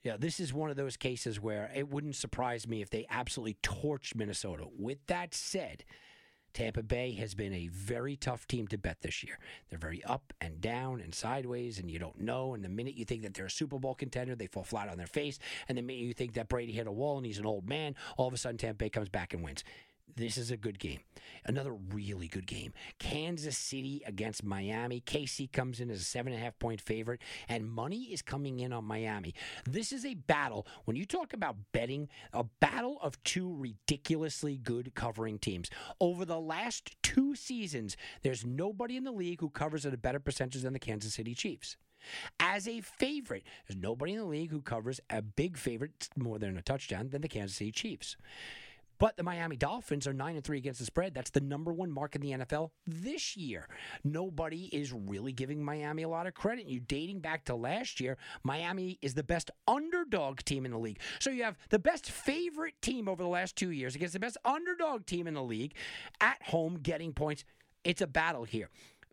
Yeah, 0.03 0.17
this 0.19 0.39
is 0.39 0.53
one 0.53 0.69
of 0.69 0.75
those 0.75 0.97
cases 0.97 1.39
where 1.39 1.71
it 1.73 1.89
wouldn't 1.89 2.15
surprise 2.15 2.67
me 2.67 2.81
if 2.81 2.91
they 2.91 3.07
absolutely 3.09 3.57
torched 3.63 4.15
Minnesota. 4.15 4.65
With 4.77 4.99
that 5.07 5.33
said, 5.33 5.83
Tampa 6.55 6.81
Bay 6.81 7.11
has 7.15 7.35
been 7.35 7.53
a 7.53 7.67
very 7.67 8.15
tough 8.15 8.47
team 8.47 8.65
to 8.69 8.77
bet 8.77 9.01
this 9.01 9.25
year. 9.25 9.37
They're 9.69 9.77
very 9.77 10.01
up 10.05 10.33
and 10.39 10.61
down 10.61 11.01
and 11.01 11.13
sideways, 11.13 11.79
and 11.79 11.91
you 11.91 11.99
don't 11.99 12.21
know. 12.21 12.53
And 12.53 12.63
the 12.63 12.69
minute 12.69 12.95
you 12.95 13.03
think 13.03 13.23
that 13.23 13.33
they're 13.33 13.47
a 13.47 13.51
Super 13.51 13.77
Bowl 13.77 13.93
contender, 13.93 14.35
they 14.35 14.47
fall 14.47 14.63
flat 14.63 14.87
on 14.87 14.97
their 14.97 15.05
face. 15.05 15.37
And 15.67 15.77
the 15.77 15.81
minute 15.81 16.03
you 16.03 16.13
think 16.13 16.33
that 16.35 16.47
Brady 16.47 16.71
hit 16.71 16.87
a 16.87 16.91
wall 16.93 17.17
and 17.17 17.25
he's 17.25 17.39
an 17.39 17.45
old 17.45 17.67
man, 17.67 17.93
all 18.15 18.29
of 18.29 18.33
a 18.33 18.37
sudden 18.37 18.57
Tampa 18.57 18.77
Bay 18.77 18.89
comes 18.89 19.09
back 19.09 19.33
and 19.33 19.43
wins. 19.43 19.65
This 20.13 20.37
is 20.37 20.49
a 20.49 20.57
good 20.57 20.79
game. 20.79 20.99
Another 21.45 21.73
really 21.73 22.27
good 22.27 22.47
game. 22.47 22.71
Kansas 22.99 23.57
City 23.57 24.01
against 24.05 24.43
Miami. 24.43 25.01
KC 25.01 25.51
comes 25.51 25.81
in 25.81 25.89
as 25.89 25.99
a 25.99 26.05
seven 26.05 26.31
and 26.31 26.41
a 26.41 26.45
half 26.45 26.57
point 26.57 26.79
favorite, 26.79 27.21
and 27.49 27.69
money 27.69 28.03
is 28.03 28.21
coming 28.21 28.59
in 28.59 28.71
on 28.71 28.85
Miami. 28.85 29.33
This 29.65 29.91
is 29.91 30.05
a 30.05 30.13
battle. 30.13 30.67
When 30.85 30.95
you 30.95 31.05
talk 31.05 31.33
about 31.33 31.57
betting, 31.73 32.07
a 32.31 32.45
battle 32.61 32.97
of 33.01 33.21
two 33.23 33.53
ridiculously 33.57 34.57
good 34.57 34.95
covering 34.95 35.37
teams. 35.37 35.69
Over 35.99 36.23
the 36.23 36.39
last 36.39 36.95
two 37.03 37.35
seasons, 37.35 37.97
there's 38.21 38.45
nobody 38.45 38.95
in 38.95 39.03
the 39.03 39.11
league 39.11 39.41
who 39.41 39.49
covers 39.49 39.85
at 39.85 39.93
a 39.93 39.97
better 39.97 40.19
percentage 40.19 40.61
than 40.61 40.73
the 40.73 40.79
Kansas 40.79 41.15
City 41.15 41.35
Chiefs. 41.35 41.75
As 42.39 42.67
a 42.67 42.81
favorite, 42.81 43.43
there's 43.67 43.81
nobody 43.81 44.13
in 44.13 44.19
the 44.19 44.25
league 44.25 44.51
who 44.51 44.61
covers 44.61 45.01
a 45.09 45.21
big 45.21 45.57
favorite 45.57 46.07
more 46.15 46.39
than 46.39 46.57
a 46.57 46.61
touchdown 46.61 47.09
than 47.09 47.21
the 47.21 47.27
Kansas 47.27 47.57
City 47.57 47.71
Chiefs 47.71 48.15
But 48.97 49.17
the 49.17 49.23
Miami 49.23 49.55
Dolphins 49.55 50.07
are 50.07 50.13
9 50.13 50.35
and 50.35 50.43
3 50.43 50.57
against 50.57 50.79
the 50.79 50.85
spread. 50.85 51.13
That's 51.13 51.29
the 51.29 51.41
number 51.41 51.73
one 51.73 51.91
mark 51.91 52.15
in 52.15 52.21
the 52.21 52.31
NFL 52.31 52.71
this 52.85 53.35
year. 53.35 53.67
Nobody 54.03 54.65
is 54.65 54.93
really 54.93 55.33
giving 55.33 55.63
Miami 55.63 56.03
a 56.03 56.09
lot 56.09 56.27
of 56.27 56.33
credit. 56.33 56.67
You 56.67 56.79
dating 56.79 57.19
back 57.19 57.45
to 57.45 57.55
last 57.55 57.99
year, 57.99 58.17
Miami 58.43 58.97
is 59.01 59.13
the 59.13 59.23
best 59.23 59.51
underdog 59.67 60.39
team 60.41 60.65
in 60.65 60.71
the 60.71 60.77
league. 60.77 60.99
So 61.19 61.29
you 61.29 61.43
have 61.43 61.57
the 61.69 61.79
best 61.79 62.09
favorite 62.09 62.81
team 62.81 63.07
over 63.07 63.21
the 63.21 63.29
last 63.29 63.55
2 63.55 63.71
years 63.71 63.95
against 63.95 64.13
the 64.13 64.19
best 64.19 64.37
underdog 64.45 65.05
team 65.05 65.27
in 65.27 65.33
the 65.33 65.43
league 65.43 65.73
at 66.21 66.41
home 66.43 66.79
getting 66.81 67.13
points. 67.13 67.43
It's 67.83 68.01
a 68.01 68.07
battle 68.07 68.45
here 68.45 68.69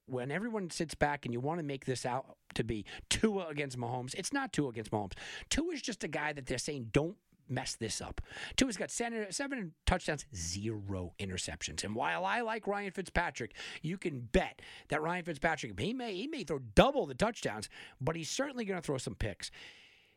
when 0.07 0.31
everyone 0.31 0.71
sits 0.71 0.95
back 0.95 1.25
and 1.25 1.33
you 1.33 1.41
want 1.41 1.59
to 1.59 1.65
make 1.65 1.85
this 1.85 2.05
out 2.05 2.37
to 2.55 2.65
be 2.65 2.85
Tua 3.09 3.47
against 3.49 3.79
Mahomes, 3.79 4.15
it's 4.15 4.33
not 4.33 4.53
Tua 4.53 4.69
against 4.69 4.91
Mahomes. 4.91 5.15
Tua 5.49 5.73
is 5.73 5.83
just 5.83 6.05
a 6.05 6.09
guy 6.09 6.33
that 6.33 6.47
they're 6.47 6.59
saying 6.59 6.91
don't 6.93 7.17
mess 7.53 7.75
this 7.75 8.01
up. 8.01 8.21
Tua's 8.57 8.77
got 8.77 8.91
seven, 8.91 9.31
seven 9.31 9.73
touchdowns, 9.87 10.25
zero 10.35 11.13
interceptions. 11.19 11.85
And 11.85 11.95
while 11.95 12.25
I 12.25 12.41
like 12.41 12.67
Ryan 12.67 12.91
Fitzpatrick, 12.91 13.55
you 13.83 13.99
can 13.99 14.29
bet 14.33 14.61
that 14.89 15.03
Ryan 15.03 15.25
Fitzpatrick 15.25 15.79
he 15.79 15.93
may 15.93 16.15
he 16.15 16.27
may 16.27 16.45
throw 16.45 16.61
double 16.75 17.07
the 17.07 17.15
touchdowns, 17.15 17.69
but 18.01 18.17
he's 18.17 18.31
certainly 18.31 18.65
going 18.65 18.81
to 18.81 18.85
throw 18.85 18.99
some 18.99 19.15
picks. 19.15 19.51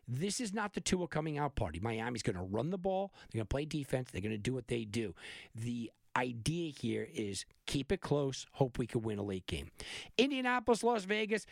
This 0.08 0.40
is 0.40 0.54
not 0.54 0.74
the 0.74 0.82
Tua 0.82 1.08
coming 1.08 1.38
out 1.38 1.56
party. 1.56 1.80
Miami's 1.80 2.22
going 2.22 2.36
to 2.36 2.44
run 2.44 2.70
the 2.70 2.78
ball. 2.78 3.12
They're 3.32 3.40
going 3.40 3.48
to 3.48 3.54
play 3.54 3.66
defense. 3.66 4.12
They're 4.12 4.22
going 4.22 4.32
to 4.32 4.38
do 4.38 4.54
what 4.54 4.68
they 4.68 4.86
do. 4.86 5.16
The 5.56 5.92
idea 6.16 6.72
here 6.72 7.08
is 7.14 7.46
keep 7.66 7.92
it 7.92 8.02
close, 8.02 8.46
hope 8.54 8.78
we 8.78 8.88
can 8.88 9.02
win 9.02 9.20
a 9.20 9.24
late 9.24 9.48
game. 9.48 9.72
Indianapolis, 10.18 10.84
Las 10.84 11.04
Vegas. 11.06 11.46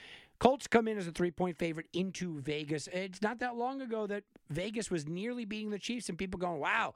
Colts 0.44 0.68
come 0.68 0.90
in 0.90 0.98
as 0.98 1.08
a 1.08 1.12
three 1.14 1.32
point 1.32 1.58
favorite 1.58 1.88
into 1.94 2.38
Vegas. 2.42 2.90
It's 2.92 3.22
not 3.22 3.40
that 3.40 3.56
long 3.56 3.82
ago 3.82 4.06
that 4.08 4.26
Vegas 4.50 4.92
was 4.92 5.08
nearly 5.08 5.46
beating 5.46 5.70
the 5.70 5.80
Chiefs, 5.80 6.10
and 6.10 6.18
people 6.18 6.38
going, 6.38 6.60
wow. 6.60 6.96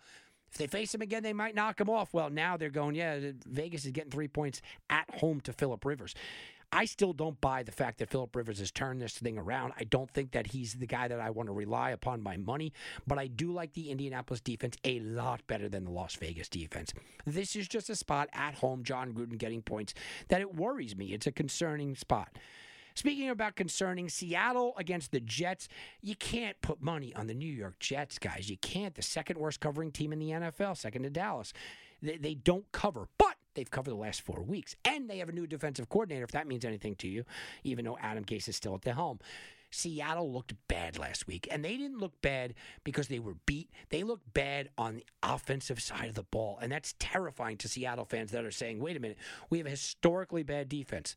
If 0.51 0.57
they 0.57 0.67
face 0.67 0.91
them 0.91 1.01
again, 1.01 1.23
they 1.23 1.31
might 1.31 1.55
knock 1.55 1.77
them 1.77 1.89
off. 1.89 2.13
Well, 2.13 2.29
now 2.29 2.57
they're 2.57 2.69
going, 2.69 2.95
yeah, 2.95 3.17
Vegas 3.45 3.85
is 3.85 3.91
getting 3.91 4.11
three 4.11 4.27
points 4.27 4.61
at 4.89 5.09
home 5.15 5.39
to 5.41 5.53
Philip 5.53 5.85
Rivers. 5.85 6.13
I 6.73 6.83
still 6.83 7.13
don't 7.13 7.39
buy 7.39 7.63
the 7.63 7.71
fact 7.71 7.99
that 7.99 8.09
Philip 8.09 8.35
Rivers 8.35 8.59
has 8.59 8.69
turned 8.69 9.01
this 9.01 9.17
thing 9.17 9.37
around. 9.37 9.71
I 9.79 9.85
don't 9.85 10.11
think 10.11 10.31
that 10.31 10.47
he's 10.47 10.73
the 10.73 10.85
guy 10.85 11.07
that 11.07 11.21
I 11.21 11.29
want 11.29 11.47
to 11.47 11.53
rely 11.53 11.91
upon 11.91 12.21
my 12.21 12.35
money, 12.35 12.73
but 13.05 13.17
I 13.17 13.27
do 13.27 13.53
like 13.53 13.71
the 13.71 13.89
Indianapolis 13.91 14.41
defense 14.41 14.75
a 14.83 14.99
lot 14.99 15.41
better 15.47 15.69
than 15.69 15.85
the 15.85 15.91
Las 15.91 16.15
Vegas 16.15 16.49
defense. 16.49 16.93
This 17.25 17.55
is 17.55 17.69
just 17.69 17.89
a 17.89 17.95
spot 17.95 18.27
at 18.33 18.55
home, 18.55 18.83
Jon 18.83 19.13
Gruden 19.13 19.37
getting 19.37 19.61
points, 19.61 19.93
that 20.27 20.41
it 20.41 20.53
worries 20.53 20.97
me. 20.97 21.13
It's 21.13 21.27
a 21.27 21.31
concerning 21.31 21.95
spot. 21.95 22.37
Speaking 22.97 23.29
about 23.29 23.55
concerning 23.55 24.09
Seattle 24.09 24.73
against 24.75 25.11
the 25.11 25.19
Jets, 25.19 25.67
you 26.01 26.15
can't 26.15 26.59
put 26.63 26.81
money 26.81 27.13
on 27.13 27.27
the 27.27 27.35
New 27.35 27.45
York 27.45 27.77
Jets, 27.77 28.17
guys. 28.17 28.49
You 28.49 28.57
can't. 28.57 28.95
The 28.95 29.03
second 29.03 29.37
worst 29.37 29.59
covering 29.59 29.91
team 29.91 30.11
in 30.13 30.17
the 30.17 30.31
NFL, 30.31 30.75
second 30.75 31.03
to 31.03 31.11
Dallas. 31.11 31.53
They, 32.01 32.17
they 32.17 32.33
don't 32.33 32.65
cover, 32.71 33.07
but 33.19 33.35
they've 33.53 33.69
covered 33.69 33.91
the 33.91 33.97
last 33.97 34.21
four 34.21 34.41
weeks. 34.41 34.75
And 34.83 35.07
they 35.07 35.19
have 35.19 35.29
a 35.29 35.31
new 35.31 35.45
defensive 35.45 35.89
coordinator, 35.89 36.23
if 36.23 36.31
that 36.31 36.47
means 36.47 36.65
anything 36.65 36.95
to 36.95 37.07
you, 37.07 37.23
even 37.63 37.85
though 37.85 37.99
Adam 38.01 38.25
Gase 38.25 38.49
is 38.49 38.55
still 38.55 38.73
at 38.73 38.81
the 38.81 38.95
helm. 38.95 39.19
Seattle 39.69 40.33
looked 40.33 40.55
bad 40.67 40.97
last 40.97 41.27
week, 41.27 41.47
and 41.51 41.63
they 41.63 41.77
didn't 41.77 41.99
look 41.99 42.19
bad 42.23 42.55
because 42.83 43.09
they 43.09 43.19
were 43.19 43.35
beat. 43.45 43.69
They 43.89 44.01
looked 44.01 44.33
bad 44.33 44.69
on 44.75 44.95
the 44.95 45.05
offensive 45.21 45.83
side 45.83 46.09
of 46.09 46.15
the 46.15 46.23
ball, 46.23 46.57
and 46.63 46.71
that's 46.71 46.95
terrifying 46.97 47.57
to 47.57 47.67
Seattle 47.67 48.05
fans 48.05 48.31
that 48.31 48.43
are 48.43 48.49
saying, 48.49 48.79
wait 48.79 48.97
a 48.97 48.99
minute, 48.99 49.19
we 49.51 49.59
have 49.59 49.67
a 49.67 49.71
historically 49.71 50.41
bad 50.41 50.67
defense. 50.67 51.15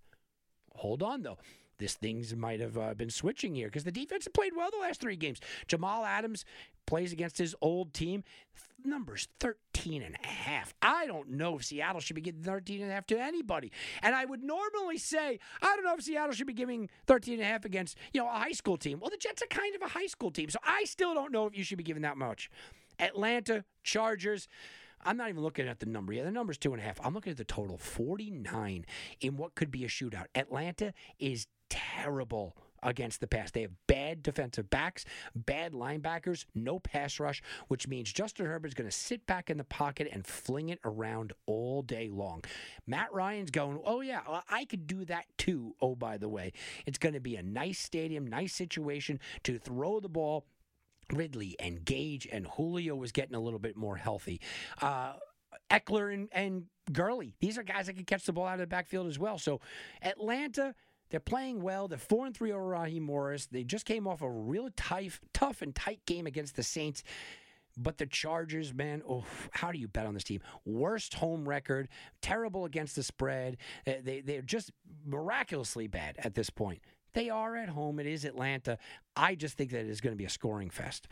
Hold 0.74 1.02
on, 1.02 1.22
though 1.22 1.38
this 1.80 1.94
things 1.94 2.34
might 2.36 2.60
have 2.60 2.78
uh, 2.78 2.94
been 2.94 3.10
switching 3.10 3.54
here 3.54 3.66
because 3.66 3.84
the 3.84 3.90
defense 3.90 4.24
have 4.24 4.32
played 4.32 4.52
well 4.56 4.70
the 4.70 4.78
last 4.78 5.00
three 5.00 5.16
games. 5.16 5.40
Jamal 5.66 6.04
Adams 6.04 6.44
plays 6.86 7.12
against 7.12 7.38
his 7.38 7.56
old 7.60 7.92
team. 7.92 8.22
Numbers 8.84 9.28
13 9.40 10.02
and 10.02 10.16
a 10.22 10.26
half. 10.26 10.74
I 10.80 11.06
don't 11.06 11.30
know 11.30 11.56
if 11.56 11.64
Seattle 11.64 12.00
should 12.00 12.16
be 12.16 12.22
getting 12.22 12.42
13 12.42 12.80
and 12.80 12.90
a 12.90 12.94
half 12.94 13.06
to 13.08 13.20
anybody. 13.20 13.72
And 14.02 14.14
I 14.14 14.24
would 14.24 14.42
normally 14.42 14.96
say, 14.96 15.38
I 15.60 15.76
don't 15.76 15.84
know 15.84 15.94
if 15.94 16.02
Seattle 16.02 16.32
should 16.32 16.46
be 16.46 16.54
giving 16.54 16.88
13 17.06 17.34
and 17.34 17.42
a 17.42 17.46
half 17.46 17.64
against, 17.64 17.98
you 18.12 18.20
know, 18.20 18.28
a 18.28 18.32
high 18.32 18.52
school 18.52 18.76
team. 18.76 19.00
Well, 19.00 19.10
the 19.10 19.18
Jets 19.18 19.42
are 19.42 19.46
kind 19.46 19.74
of 19.74 19.82
a 19.82 19.88
high 19.88 20.06
school 20.06 20.30
team. 20.30 20.48
So 20.48 20.58
I 20.64 20.84
still 20.84 21.14
don't 21.14 21.32
know 21.32 21.46
if 21.46 21.56
you 21.56 21.64
should 21.64 21.78
be 21.78 21.84
giving 21.84 22.02
that 22.02 22.16
much. 22.16 22.50
Atlanta, 22.98 23.64
Chargers. 23.82 24.48
I'm 25.02 25.16
not 25.16 25.30
even 25.30 25.42
looking 25.42 25.66
at 25.66 25.80
the 25.80 25.86
number 25.86 26.12
yet. 26.12 26.24
The 26.24 26.30
number's 26.30 26.58
two 26.58 26.72
and 26.72 26.82
a 26.82 26.84
half. 26.84 27.00
I'm 27.02 27.14
looking 27.14 27.30
at 27.30 27.38
the 27.38 27.44
total 27.44 27.78
49 27.78 28.84
in 29.20 29.36
what 29.36 29.54
could 29.54 29.70
be 29.70 29.84
a 29.84 29.88
shootout. 29.88 30.26
Atlanta 30.34 30.92
is 31.18 31.46
terrible 31.70 32.56
against 32.82 33.20
the 33.20 33.26
pass. 33.26 33.50
They 33.50 33.62
have 33.62 33.72
bad 33.86 34.22
defensive 34.22 34.70
backs, 34.70 35.04
bad 35.34 35.72
linebackers, 35.72 36.46
no 36.54 36.78
pass 36.78 37.20
rush, 37.20 37.42
which 37.68 37.86
means 37.88 38.12
Justin 38.12 38.46
Herbert's 38.46 38.74
going 38.74 38.88
to 38.88 38.96
sit 38.96 39.26
back 39.26 39.50
in 39.50 39.58
the 39.58 39.64
pocket 39.64 40.08
and 40.10 40.26
fling 40.26 40.70
it 40.70 40.80
around 40.84 41.32
all 41.46 41.82
day 41.82 42.08
long. 42.10 42.42
Matt 42.86 43.12
Ryan's 43.12 43.50
going, 43.50 43.80
oh, 43.84 44.00
yeah, 44.00 44.20
I 44.48 44.64
could 44.64 44.86
do 44.86 45.04
that 45.06 45.26
too. 45.36 45.74
Oh, 45.80 45.94
by 45.94 46.16
the 46.16 46.28
way, 46.28 46.52
it's 46.86 46.98
going 46.98 47.14
to 47.14 47.20
be 47.20 47.36
a 47.36 47.42
nice 47.42 47.78
stadium, 47.78 48.26
nice 48.26 48.54
situation 48.54 49.20
to 49.44 49.58
throw 49.58 50.00
the 50.00 50.08
ball. 50.08 50.46
Ridley 51.12 51.56
and 51.58 51.84
Gage 51.84 52.28
and 52.30 52.46
Julio 52.46 52.94
was 52.94 53.10
getting 53.10 53.34
a 53.34 53.40
little 53.40 53.58
bit 53.58 53.76
more 53.76 53.96
healthy. 53.96 54.40
Uh, 54.80 55.14
Ekeler 55.70 56.14
and, 56.14 56.28
and 56.32 56.66
Gurley, 56.92 57.34
these 57.40 57.58
are 57.58 57.62
guys 57.62 57.86
that 57.86 57.94
can 57.94 58.04
catch 58.04 58.24
the 58.24 58.32
ball 58.32 58.46
out 58.46 58.54
of 58.54 58.60
the 58.60 58.66
backfield 58.66 59.06
as 59.08 59.18
well. 59.18 59.36
So 59.36 59.60
Atlanta 60.02 60.74
they're 61.10 61.20
playing 61.20 61.62
well. 61.62 61.88
They're 61.88 61.98
four 61.98 62.26
and 62.26 62.34
three 62.34 62.52
over 62.52 62.64
Raheem 62.64 63.02
Morris. 63.02 63.46
They 63.46 63.64
just 63.64 63.84
came 63.84 64.06
off 64.06 64.22
a 64.22 64.30
real 64.30 64.70
tough, 64.76 65.20
tough 65.32 65.62
and 65.62 65.74
tight 65.74 66.00
game 66.06 66.26
against 66.26 66.56
the 66.56 66.62
Saints. 66.62 67.02
But 67.76 67.98
the 67.98 68.06
Chargers, 68.06 68.74
man, 68.74 69.02
oh, 69.08 69.24
how 69.52 69.70
do 69.72 69.78
you 69.78 69.88
bet 69.88 70.06
on 70.06 70.14
this 70.14 70.24
team? 70.24 70.40
Worst 70.64 71.14
home 71.14 71.48
record, 71.48 71.88
terrible 72.20 72.64
against 72.64 72.96
the 72.96 73.02
spread. 73.02 73.58
Uh, 73.86 73.92
they, 74.02 74.20
they're 74.20 74.42
just 74.42 74.72
miraculously 75.04 75.86
bad 75.86 76.16
at 76.18 76.34
this 76.34 76.50
point. 76.50 76.80
They 77.12 77.30
are 77.30 77.56
at 77.56 77.68
home. 77.68 77.98
It 77.98 78.06
is 78.06 78.24
Atlanta. 78.24 78.78
I 79.16 79.34
just 79.34 79.56
think 79.56 79.70
that 79.70 79.80
it 79.80 79.88
is 79.88 80.00
going 80.00 80.12
to 80.12 80.18
be 80.18 80.24
a 80.24 80.30
scoring 80.30 80.70
fest. 80.70 81.08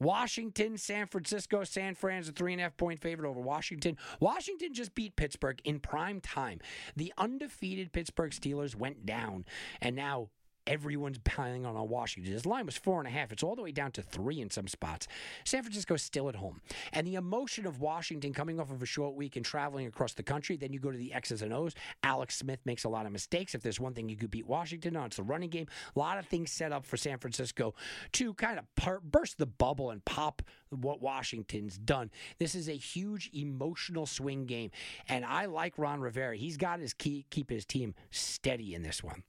Washington, 0.00 0.76
San 0.76 1.06
Francisco, 1.06 1.64
San 1.64 1.94
Fran's 1.94 2.28
a 2.28 2.32
three 2.32 2.52
and 2.52 2.60
a 2.60 2.64
half 2.64 2.76
point 2.76 3.00
favorite 3.00 3.28
over 3.28 3.40
Washington. 3.40 3.96
Washington 4.20 4.72
just 4.74 4.94
beat 4.94 5.16
Pittsburgh 5.16 5.60
in 5.64 5.80
prime 5.80 6.20
time. 6.20 6.60
The 6.96 7.12
undefeated 7.18 7.92
Pittsburgh 7.92 8.32
Steelers 8.32 8.74
went 8.74 9.06
down, 9.06 9.44
and 9.80 9.96
now 9.96 10.28
everyone's 10.66 11.18
piling 11.24 11.66
on 11.66 11.76
on 11.76 11.88
Washington. 11.88 12.32
His 12.32 12.46
line 12.46 12.66
was 12.66 12.76
four 12.76 12.98
and 12.98 13.08
a 13.08 13.10
half. 13.10 13.32
It's 13.32 13.42
all 13.42 13.56
the 13.56 13.62
way 13.62 13.72
down 13.72 13.92
to 13.92 14.02
three 14.02 14.40
in 14.40 14.50
some 14.50 14.68
spots. 14.68 15.06
San 15.44 15.62
Francisco's 15.62 16.02
still 16.02 16.28
at 16.28 16.36
home. 16.36 16.60
And 16.92 17.06
the 17.06 17.14
emotion 17.16 17.66
of 17.66 17.80
Washington 17.80 18.32
coming 18.32 18.60
off 18.60 18.70
of 18.70 18.82
a 18.82 18.86
short 18.86 19.14
week 19.14 19.36
and 19.36 19.44
traveling 19.44 19.86
across 19.86 20.14
the 20.14 20.22
country, 20.22 20.56
then 20.56 20.72
you 20.72 20.78
go 20.78 20.90
to 20.90 20.98
the 20.98 21.12
X's 21.12 21.42
and 21.42 21.52
O's. 21.52 21.74
Alex 22.02 22.36
Smith 22.36 22.60
makes 22.64 22.84
a 22.84 22.88
lot 22.88 23.06
of 23.06 23.12
mistakes. 23.12 23.54
If 23.54 23.62
there's 23.62 23.80
one 23.80 23.94
thing 23.94 24.08
you 24.08 24.16
could 24.16 24.30
beat 24.30 24.46
Washington 24.46 24.96
on, 24.96 25.06
it's 25.06 25.16
the 25.16 25.22
running 25.22 25.50
game. 25.50 25.66
A 25.94 25.98
lot 25.98 26.18
of 26.18 26.26
things 26.26 26.50
set 26.50 26.72
up 26.72 26.86
for 26.86 26.96
San 26.96 27.18
Francisco 27.18 27.74
to 28.12 28.34
kind 28.34 28.58
of 28.58 29.02
burst 29.02 29.38
the 29.38 29.46
bubble 29.46 29.90
and 29.90 30.04
pop 30.04 30.42
what 30.70 31.00
Washington's 31.00 31.78
done. 31.78 32.10
This 32.38 32.54
is 32.54 32.68
a 32.68 32.76
huge 32.76 33.30
emotional 33.32 34.06
swing 34.06 34.46
game. 34.46 34.70
And 35.08 35.24
I 35.24 35.46
like 35.46 35.78
Ron 35.78 36.00
Rivera. 36.00 36.36
He's 36.36 36.56
got 36.56 36.80
his 36.80 36.94
key 36.94 37.26
keep 37.30 37.50
his 37.50 37.64
team 37.64 37.94
steady 38.10 38.74
in 38.74 38.82
this 38.82 39.02
one. 39.02 39.22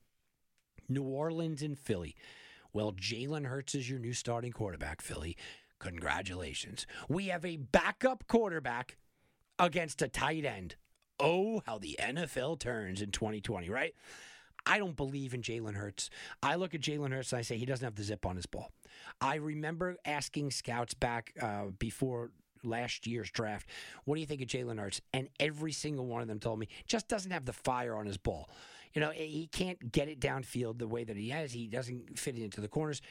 New 0.88 1.03
Orleans 1.03 1.61
and 1.61 1.77
Philly. 1.77 2.15
Well, 2.73 2.91
Jalen 2.91 3.45
Hurts 3.45 3.75
is 3.75 3.89
your 3.89 3.99
new 3.99 4.13
starting 4.13 4.51
quarterback, 4.51 5.01
Philly. 5.01 5.38
Congratulations. 5.79 6.86
We 7.07 7.27
have 7.27 7.45
a 7.45 7.57
backup 7.57 8.27
quarterback 8.27 8.97
against 9.59 10.01
a 10.01 10.07
tight 10.07 10.45
end. 10.45 10.75
Oh, 11.19 11.61
how 11.65 11.77
the 11.77 11.97
NFL 12.01 12.59
turns 12.59 13.01
in 13.01 13.11
2020, 13.11 13.69
right? 13.69 13.93
I 14.65 14.77
don't 14.77 14.97
believe 14.97 15.33
in 15.33 15.41
Jalen 15.41 15.75
Hurts. 15.75 16.09
I 16.41 16.55
look 16.55 16.73
at 16.73 16.81
Jalen 16.81 17.11
Hurts 17.13 17.31
and 17.31 17.39
I 17.39 17.43
say 17.43 17.57
he 17.57 17.65
doesn't 17.65 17.86
have 17.86 17.95
the 17.95 18.03
zip 18.03 18.25
on 18.25 18.36
his 18.36 18.45
ball. 18.45 18.71
I 19.21 19.36
remember 19.36 19.97
asking 20.05 20.51
scouts 20.51 20.93
back 20.93 21.33
uh, 21.39 21.65
before 21.77 22.31
last 22.63 23.05
year's 23.05 23.29
draft, 23.29 23.69
what 24.05 24.15
do 24.15 24.21
you 24.21 24.27
think 24.27 24.41
of 24.41 24.47
Jalen 24.47 24.79
Hurts? 24.79 25.01
And 25.13 25.29
every 25.39 25.71
single 25.71 26.07
one 26.07 26.21
of 26.21 26.27
them 26.27 26.39
told 26.39 26.59
me 26.59 26.67
just 26.88 27.07
doesn't 27.07 27.31
have 27.31 27.45
the 27.45 27.53
fire 27.53 27.95
on 27.95 28.05
his 28.05 28.17
ball. 28.17 28.49
You 28.95 29.01
know, 29.01 29.11
he 29.11 29.47
can't 29.51 29.91
get 29.91 30.07
it 30.07 30.21
downfield 30.21 30.79
the 30.79 30.87
way 30.87 31.03
that 31.03 31.17
he 31.17 31.29
has. 31.29 31.51
He 31.51 31.67
doesn't 31.67 32.17
fit 32.17 32.37
it 32.37 32.43
into 32.43 32.61
the 32.61 32.69
corners. 32.69 33.01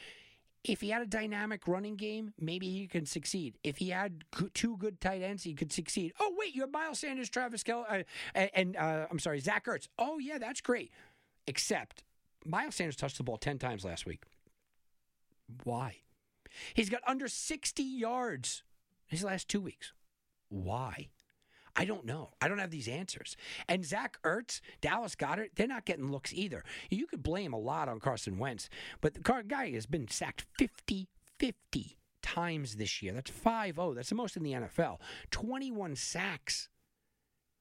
If 0.63 0.81
he 0.81 0.89
had 0.89 1.03
a 1.03 1.05
dynamic 1.05 1.67
running 1.67 1.95
game, 1.95 2.33
maybe 2.39 2.67
he 2.71 2.87
can 2.87 3.05
succeed. 3.05 3.59
If 3.63 3.77
he 3.77 3.89
had 3.89 4.23
two 4.55 4.77
good 4.77 4.99
tight 4.99 5.21
ends, 5.21 5.43
he 5.43 5.53
could 5.53 5.71
succeed. 5.71 6.13
Oh 6.19 6.33
wait, 6.35 6.55
you 6.55 6.61
have 6.61 6.71
Miles 6.71 6.99
Sanders, 6.99 7.29
Travis 7.29 7.61
Kelce, 7.63 8.03
uh, 8.35 8.39
and 8.55 8.75
uh, 8.75 9.05
I'm 9.11 9.19
sorry, 9.19 9.39
Zach 9.39 9.65
Ertz. 9.67 9.87
Oh 9.99 10.17
yeah, 10.17 10.39
that's 10.39 10.61
great. 10.61 10.91
Except 11.45 12.03
Miles 12.43 12.73
Sanders 12.73 12.95
touched 12.95 13.17
the 13.17 13.23
ball 13.23 13.37
ten 13.37 13.59
times 13.59 13.85
last 13.85 14.07
week. 14.07 14.23
Why? 15.63 15.97
He's 16.73 16.89
got 16.89 17.01
under 17.05 17.27
60 17.27 17.83
yards 17.83 18.63
his 19.05 19.23
last 19.23 19.47
two 19.47 19.61
weeks. 19.61 19.93
Why? 20.49 21.09
I 21.75 21.85
don't 21.85 22.05
know. 22.05 22.31
I 22.41 22.47
don't 22.47 22.59
have 22.59 22.71
these 22.71 22.87
answers. 22.87 23.35
And 23.67 23.85
Zach 23.85 24.17
Ertz, 24.23 24.61
Dallas 24.81 25.15
Goedert, 25.15 25.49
they're 25.55 25.67
not 25.67 25.85
getting 25.85 26.11
looks 26.11 26.33
either. 26.33 26.63
You 26.89 27.05
could 27.05 27.23
blame 27.23 27.53
a 27.53 27.59
lot 27.59 27.89
on 27.89 27.99
Carson 27.99 28.37
Wentz, 28.37 28.69
but 29.01 29.13
the 29.13 29.43
guy 29.47 29.71
has 29.71 29.85
been 29.85 30.07
sacked 30.07 30.45
50 30.57 31.07
50 31.37 31.97
times 32.21 32.75
this 32.75 33.01
year. 33.01 33.13
That's 33.13 33.29
5 33.29 33.75
0. 33.75 33.93
That's 33.93 34.09
the 34.09 34.15
most 34.15 34.37
in 34.37 34.43
the 34.43 34.53
NFL. 34.53 34.99
21 35.31 35.95
sacks 35.95 36.69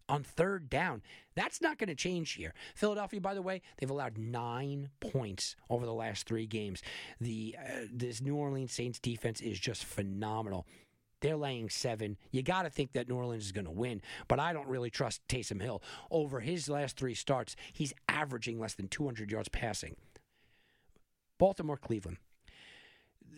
on 0.08 0.22
third 0.22 0.68
down. 0.68 1.02
That's 1.34 1.60
not 1.60 1.78
going 1.78 1.88
to 1.88 1.94
change 1.94 2.32
here. 2.32 2.54
Philadelphia, 2.74 3.20
by 3.20 3.34
the 3.34 3.42
way, 3.42 3.62
they've 3.78 3.90
allowed 3.90 4.18
nine 4.18 4.90
points 5.00 5.56
over 5.68 5.86
the 5.86 5.94
last 5.94 6.26
three 6.26 6.46
games. 6.46 6.82
The 7.20 7.56
uh, 7.58 7.86
this 7.92 8.20
New 8.20 8.36
Orleans 8.36 8.72
Saints 8.72 8.98
defense 8.98 9.40
is 9.40 9.58
just 9.58 9.84
phenomenal. 9.84 10.66
They're 11.24 11.36
laying 11.38 11.70
seven. 11.70 12.18
You 12.32 12.42
got 12.42 12.64
to 12.64 12.70
think 12.70 12.92
that 12.92 13.08
New 13.08 13.14
Orleans 13.14 13.46
is 13.46 13.52
going 13.52 13.64
to 13.64 13.70
win, 13.70 14.02
but 14.28 14.38
I 14.38 14.52
don't 14.52 14.68
really 14.68 14.90
trust 14.90 15.26
Taysom 15.26 15.62
Hill. 15.62 15.82
Over 16.10 16.40
his 16.40 16.68
last 16.68 16.98
three 16.98 17.14
starts, 17.14 17.56
he's 17.72 17.94
averaging 18.10 18.60
less 18.60 18.74
than 18.74 18.88
200 18.88 19.30
yards 19.30 19.48
passing. 19.48 19.96
Baltimore, 21.38 21.78
Cleveland. 21.78 22.18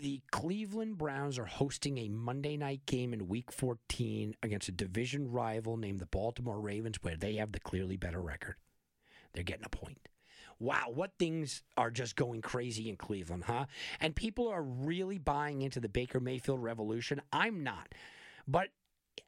The 0.00 0.20
Cleveland 0.32 0.98
Browns 0.98 1.38
are 1.38 1.44
hosting 1.44 1.98
a 1.98 2.08
Monday 2.08 2.56
night 2.56 2.84
game 2.86 3.12
in 3.12 3.28
week 3.28 3.52
14 3.52 4.34
against 4.42 4.68
a 4.68 4.72
division 4.72 5.30
rival 5.30 5.76
named 5.76 6.00
the 6.00 6.06
Baltimore 6.06 6.58
Ravens, 6.58 6.96
where 7.02 7.16
they 7.16 7.36
have 7.36 7.52
the 7.52 7.60
clearly 7.60 7.96
better 7.96 8.20
record. 8.20 8.56
They're 9.32 9.44
getting 9.44 9.64
a 9.64 9.68
point. 9.68 10.08
Wow, 10.58 10.86
what 10.94 11.12
things 11.18 11.62
are 11.76 11.90
just 11.90 12.16
going 12.16 12.40
crazy 12.40 12.88
in 12.88 12.96
Cleveland, 12.96 13.44
huh? 13.44 13.66
And 14.00 14.16
people 14.16 14.48
are 14.48 14.62
really 14.62 15.18
buying 15.18 15.62
into 15.62 15.80
the 15.80 15.88
Baker 15.88 16.18
Mayfield 16.18 16.62
revolution. 16.62 17.20
I'm 17.32 17.62
not. 17.62 17.94
But 18.48 18.68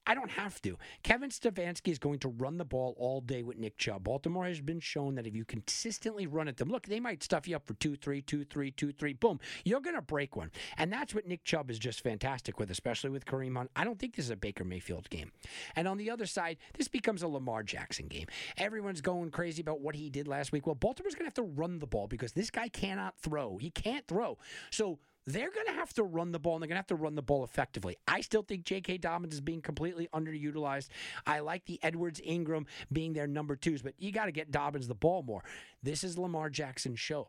I 0.06 0.14
don't 0.14 0.30
have 0.30 0.60
to. 0.62 0.78
Kevin 1.02 1.30
Stefanski 1.30 1.88
is 1.88 1.98
going 1.98 2.18
to 2.20 2.28
run 2.28 2.56
the 2.56 2.64
ball 2.64 2.94
all 2.98 3.20
day 3.20 3.42
with 3.42 3.58
Nick 3.58 3.76
Chubb. 3.76 4.04
Baltimore 4.04 4.46
has 4.46 4.60
been 4.60 4.80
shown 4.80 5.14
that 5.16 5.26
if 5.26 5.36
you 5.36 5.44
consistently 5.44 6.26
run 6.26 6.48
at 6.48 6.56
them, 6.56 6.70
look, 6.70 6.86
they 6.86 7.00
might 7.00 7.22
stuff 7.22 7.46
you 7.46 7.56
up 7.56 7.66
for 7.66 7.74
two, 7.74 7.94
three, 7.94 8.22
two, 8.22 8.44
three, 8.44 8.70
two, 8.70 8.92
three, 8.92 9.12
boom. 9.12 9.38
You're 9.64 9.80
going 9.80 9.96
to 9.96 10.02
break 10.02 10.34
one. 10.34 10.50
And 10.78 10.92
that's 10.92 11.14
what 11.14 11.26
Nick 11.26 11.44
Chubb 11.44 11.70
is 11.70 11.78
just 11.78 12.02
fantastic 12.02 12.58
with, 12.58 12.70
especially 12.70 13.10
with 13.10 13.26
Kareem 13.26 13.56
Hunt. 13.56 13.70
I 13.76 13.84
don't 13.84 13.98
think 13.98 14.16
this 14.16 14.26
is 14.26 14.30
a 14.30 14.36
Baker 14.36 14.64
Mayfield 14.64 15.10
game. 15.10 15.30
And 15.76 15.86
on 15.86 15.98
the 15.98 16.10
other 16.10 16.26
side, 16.26 16.56
this 16.76 16.88
becomes 16.88 17.22
a 17.22 17.28
Lamar 17.28 17.62
Jackson 17.62 18.08
game. 18.08 18.26
Everyone's 18.56 19.00
going 19.00 19.30
crazy 19.30 19.60
about 19.60 19.80
what 19.80 19.94
he 19.94 20.08
did 20.10 20.26
last 20.26 20.52
week. 20.52 20.66
Well, 20.66 20.74
Baltimore's 20.74 21.14
going 21.14 21.30
to 21.30 21.40
have 21.40 21.46
to 21.46 21.60
run 21.60 21.78
the 21.78 21.86
ball 21.86 22.06
because 22.06 22.32
this 22.32 22.50
guy 22.50 22.68
cannot 22.68 23.14
throw. 23.18 23.58
He 23.58 23.70
can't 23.70 24.06
throw. 24.06 24.38
So 24.70 24.98
they're 25.28 25.50
going 25.50 25.66
to 25.66 25.72
have 25.72 25.92
to 25.94 26.02
run 26.02 26.32
the 26.32 26.38
ball 26.38 26.54
and 26.54 26.62
they're 26.62 26.68
going 26.68 26.76
to 26.76 26.80
have 26.80 26.86
to 26.86 26.94
run 26.94 27.14
the 27.14 27.22
ball 27.22 27.44
effectively. 27.44 27.96
I 28.06 28.22
still 28.22 28.42
think 28.42 28.64
J.K. 28.64 28.98
Dobbins 28.98 29.34
is 29.34 29.40
being 29.40 29.60
completely 29.60 30.08
underutilized. 30.14 30.88
I 31.26 31.40
like 31.40 31.66
the 31.66 31.78
Edwards 31.82 32.20
Ingram 32.24 32.66
being 32.90 33.12
their 33.12 33.26
number 33.26 33.54
twos, 33.54 33.82
but 33.82 33.94
you 33.98 34.10
got 34.10 34.26
to 34.26 34.32
get 34.32 34.50
Dobbins 34.50 34.88
the 34.88 34.94
ball 34.94 35.22
more. 35.22 35.44
This 35.82 36.02
is 36.02 36.16
Lamar 36.16 36.48
Jackson's 36.48 36.98
show. 36.98 37.28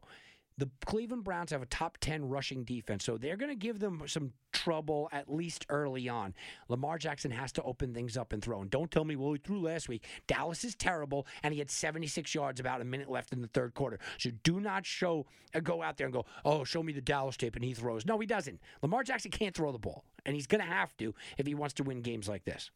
The 0.59 0.69
Cleveland 0.85 1.23
Browns 1.23 1.51
have 1.51 1.61
a 1.61 1.65
top 1.67 1.97
10 2.01 2.27
rushing 2.27 2.65
defense, 2.65 3.05
so 3.05 3.17
they're 3.17 3.37
going 3.37 3.49
to 3.49 3.55
give 3.55 3.79
them 3.79 4.03
some 4.07 4.33
trouble 4.51 5.07
at 5.13 5.33
least 5.33 5.65
early 5.69 6.09
on. 6.09 6.33
Lamar 6.67 6.97
Jackson 6.97 7.31
has 7.31 7.53
to 7.53 7.63
open 7.63 7.93
things 7.93 8.17
up 8.17 8.33
and 8.33 8.43
throw. 8.43 8.59
And 8.59 8.69
don't 8.69 8.91
tell 8.91 9.05
me, 9.05 9.15
well, 9.15 9.31
he 9.31 9.39
threw 9.39 9.61
last 9.61 9.87
week. 9.87 10.03
Dallas 10.27 10.65
is 10.65 10.75
terrible, 10.75 11.25
and 11.43 11.53
he 11.53 11.59
had 11.59 11.71
76 11.71 12.35
yards 12.35 12.59
about 12.59 12.81
a 12.81 12.83
minute 12.83 13.09
left 13.09 13.31
in 13.31 13.41
the 13.41 13.47
third 13.47 13.73
quarter. 13.73 13.99
So 14.17 14.31
do 14.43 14.59
not 14.59 14.85
show, 14.85 15.27
uh, 15.55 15.61
go 15.61 15.81
out 15.81 15.95
there 15.95 16.07
and 16.07 16.13
go, 16.13 16.25
oh, 16.43 16.65
show 16.65 16.83
me 16.83 16.91
the 16.91 16.99
Dallas 16.99 17.37
tape, 17.37 17.55
and 17.55 17.63
he 17.63 17.73
throws. 17.73 18.05
No, 18.05 18.19
he 18.19 18.27
doesn't. 18.27 18.59
Lamar 18.81 19.03
Jackson 19.03 19.31
can't 19.31 19.55
throw 19.55 19.71
the 19.71 19.79
ball, 19.79 20.03
and 20.25 20.35
he's 20.35 20.47
going 20.47 20.61
to 20.61 20.67
have 20.67 20.95
to 20.97 21.15
if 21.37 21.47
he 21.47 21.55
wants 21.55 21.75
to 21.75 21.83
win 21.83 22.01
games 22.01 22.27
like 22.27 22.43
this. 22.43 22.69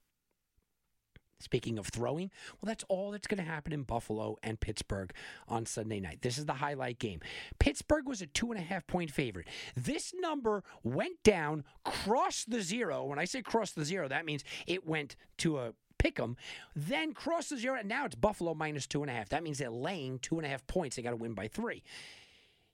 Speaking 1.43 1.77
of 1.77 1.87
throwing, 1.87 2.31
well, 2.61 2.67
that's 2.67 2.83
all 2.89 3.11
that's 3.11 3.27
going 3.27 3.43
to 3.43 3.49
happen 3.49 3.73
in 3.73 3.83
Buffalo 3.83 4.37
and 4.41 4.59
Pittsburgh 4.59 5.13
on 5.47 5.65
Sunday 5.65 5.99
night. 5.99 6.21
This 6.21 6.37
is 6.37 6.45
the 6.45 6.53
highlight 6.53 6.99
game. 6.99 7.19
Pittsburgh 7.59 8.07
was 8.07 8.21
a 8.21 8.27
two 8.27 8.51
and 8.51 8.59
a 8.59 8.63
half 8.63 8.87
point 8.87 9.11
favorite. 9.11 9.47
This 9.75 10.13
number 10.19 10.63
went 10.83 11.21
down, 11.23 11.63
crossed 11.83 12.49
the 12.49 12.61
zero. 12.61 13.03
When 13.05 13.19
I 13.19 13.25
say 13.25 13.41
crossed 13.41 13.75
the 13.75 13.85
zero, 13.85 14.07
that 14.07 14.25
means 14.25 14.43
it 14.67 14.87
went 14.87 15.15
to 15.39 15.59
a 15.59 15.73
pick 15.97 16.19
'em, 16.19 16.35
then 16.75 17.13
cross 17.13 17.49
the 17.49 17.57
zero, 17.57 17.79
and 17.79 17.87
now 17.87 18.05
it's 18.05 18.15
Buffalo 18.15 18.53
minus 18.53 18.87
two 18.87 19.01
and 19.01 19.09
a 19.09 19.13
half. 19.13 19.29
That 19.29 19.43
means 19.43 19.57
they're 19.57 19.69
laying 19.69 20.19
two 20.19 20.37
and 20.37 20.45
a 20.45 20.49
half 20.49 20.65
points. 20.67 20.95
They 20.95 21.01
got 21.01 21.11
to 21.11 21.15
win 21.15 21.33
by 21.33 21.47
three. 21.47 21.83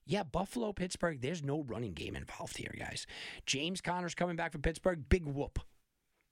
Yeah, 0.06 0.24
Buffalo, 0.24 0.74
Pittsburgh, 0.74 1.22
there's 1.22 1.44
no 1.44 1.62
running 1.62 1.94
game 1.94 2.16
involved 2.16 2.58
here, 2.58 2.74
guys. 2.76 3.06
James 3.46 3.82
Conner's 3.82 4.16
coming 4.16 4.36
back 4.36 4.52
from 4.52 4.64
Pittsburgh. 4.64 5.08
Big 5.08 5.26
whoop. 5.26 5.60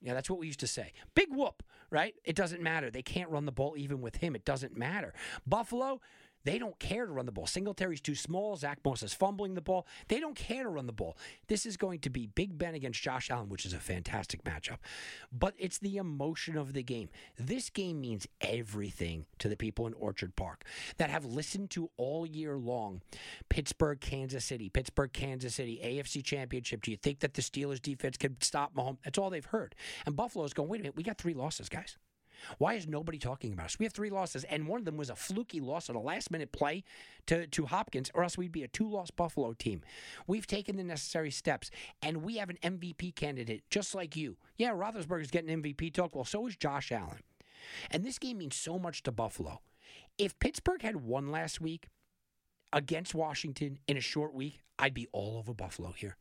Yeah, 0.00 0.14
that's 0.14 0.30
what 0.30 0.38
we 0.38 0.46
used 0.46 0.60
to 0.60 0.66
say. 0.66 0.92
Big 1.14 1.28
whoop, 1.30 1.62
right? 1.90 2.14
It 2.24 2.36
doesn't 2.36 2.62
matter. 2.62 2.90
They 2.90 3.02
can't 3.02 3.30
run 3.30 3.46
the 3.46 3.52
ball 3.52 3.74
even 3.76 4.00
with 4.00 4.16
him. 4.16 4.36
It 4.36 4.44
doesn't 4.44 4.76
matter. 4.76 5.12
Buffalo, 5.46 6.00
they 6.48 6.58
don't 6.58 6.78
care 6.78 7.04
to 7.04 7.12
run 7.12 7.26
the 7.26 7.32
ball. 7.32 7.46
Singletary's 7.46 8.00
too 8.00 8.14
small. 8.14 8.56
Zach 8.56 8.78
Moss 8.82 9.02
is 9.02 9.12
fumbling 9.12 9.52
the 9.52 9.60
ball. 9.60 9.86
They 10.08 10.18
don't 10.18 10.34
care 10.34 10.62
to 10.62 10.70
run 10.70 10.86
the 10.86 10.94
ball. 10.94 11.18
This 11.46 11.66
is 11.66 11.76
going 11.76 11.98
to 12.00 12.10
be 12.10 12.26
Big 12.26 12.56
Ben 12.56 12.74
against 12.74 13.02
Josh 13.02 13.30
Allen, 13.30 13.50
which 13.50 13.66
is 13.66 13.74
a 13.74 13.78
fantastic 13.78 14.44
matchup. 14.44 14.78
But 15.30 15.52
it's 15.58 15.76
the 15.76 15.98
emotion 15.98 16.56
of 16.56 16.72
the 16.72 16.82
game. 16.82 17.10
This 17.38 17.68
game 17.68 18.00
means 18.00 18.26
everything 18.40 19.26
to 19.40 19.50
the 19.50 19.58
people 19.58 19.86
in 19.86 19.92
Orchard 19.92 20.36
Park 20.36 20.64
that 20.96 21.10
have 21.10 21.26
listened 21.26 21.68
to 21.72 21.90
all 21.98 22.24
year 22.24 22.56
long 22.56 23.02
Pittsburgh, 23.50 24.00
Kansas 24.00 24.46
City, 24.46 24.70
Pittsburgh, 24.70 25.12
Kansas 25.12 25.56
City, 25.56 25.78
AFC 25.84 26.24
Championship. 26.24 26.80
Do 26.80 26.90
you 26.90 26.96
think 26.96 27.20
that 27.20 27.34
the 27.34 27.42
Steelers 27.42 27.82
defense 27.82 28.16
can 28.16 28.40
stop 28.40 28.74
Mahomes? 28.74 28.96
That's 29.04 29.18
all 29.18 29.28
they've 29.28 29.44
heard. 29.44 29.74
And 30.06 30.16
Buffalo's 30.16 30.54
going, 30.54 30.70
wait 30.70 30.80
a 30.80 30.82
minute, 30.84 30.96
we 30.96 31.02
got 31.02 31.18
three 31.18 31.34
losses, 31.34 31.68
guys. 31.68 31.98
Why 32.58 32.74
is 32.74 32.86
nobody 32.86 33.18
talking 33.18 33.52
about 33.52 33.66
us? 33.66 33.78
We 33.78 33.84
have 33.84 33.92
three 33.92 34.10
losses, 34.10 34.44
and 34.44 34.66
one 34.66 34.78
of 34.78 34.84
them 34.84 34.96
was 34.96 35.10
a 35.10 35.16
fluky 35.16 35.60
loss 35.60 35.90
on 35.90 35.96
a 35.96 36.00
last 36.00 36.30
minute 36.30 36.52
play 36.52 36.84
to, 37.26 37.46
to 37.46 37.66
Hopkins, 37.66 38.10
or 38.14 38.22
else 38.22 38.38
we'd 38.38 38.52
be 38.52 38.62
a 38.62 38.68
two 38.68 38.88
loss 38.88 39.10
Buffalo 39.10 39.52
team. 39.52 39.82
We've 40.26 40.46
taken 40.46 40.76
the 40.76 40.84
necessary 40.84 41.30
steps, 41.30 41.70
and 42.02 42.22
we 42.22 42.36
have 42.36 42.50
an 42.50 42.58
MVP 42.62 43.14
candidate 43.14 43.62
just 43.70 43.94
like 43.94 44.16
you. 44.16 44.36
Yeah, 44.56 44.70
Roethlisberger's 44.70 45.30
getting 45.30 45.62
MVP 45.62 45.92
talk. 45.92 46.14
Well, 46.14 46.24
so 46.24 46.46
is 46.46 46.56
Josh 46.56 46.92
Allen. 46.92 47.22
And 47.90 48.04
this 48.04 48.18
game 48.18 48.38
means 48.38 48.56
so 48.56 48.78
much 48.78 49.02
to 49.02 49.12
Buffalo. 49.12 49.60
If 50.16 50.38
Pittsburgh 50.38 50.82
had 50.82 50.96
won 50.96 51.30
last 51.30 51.60
week 51.60 51.88
against 52.72 53.14
Washington 53.14 53.78
in 53.86 53.96
a 53.96 54.00
short 54.00 54.34
week, 54.34 54.60
I'd 54.78 54.94
be 54.94 55.08
all 55.12 55.38
over 55.38 55.54
Buffalo 55.54 55.92
here. 55.92 56.16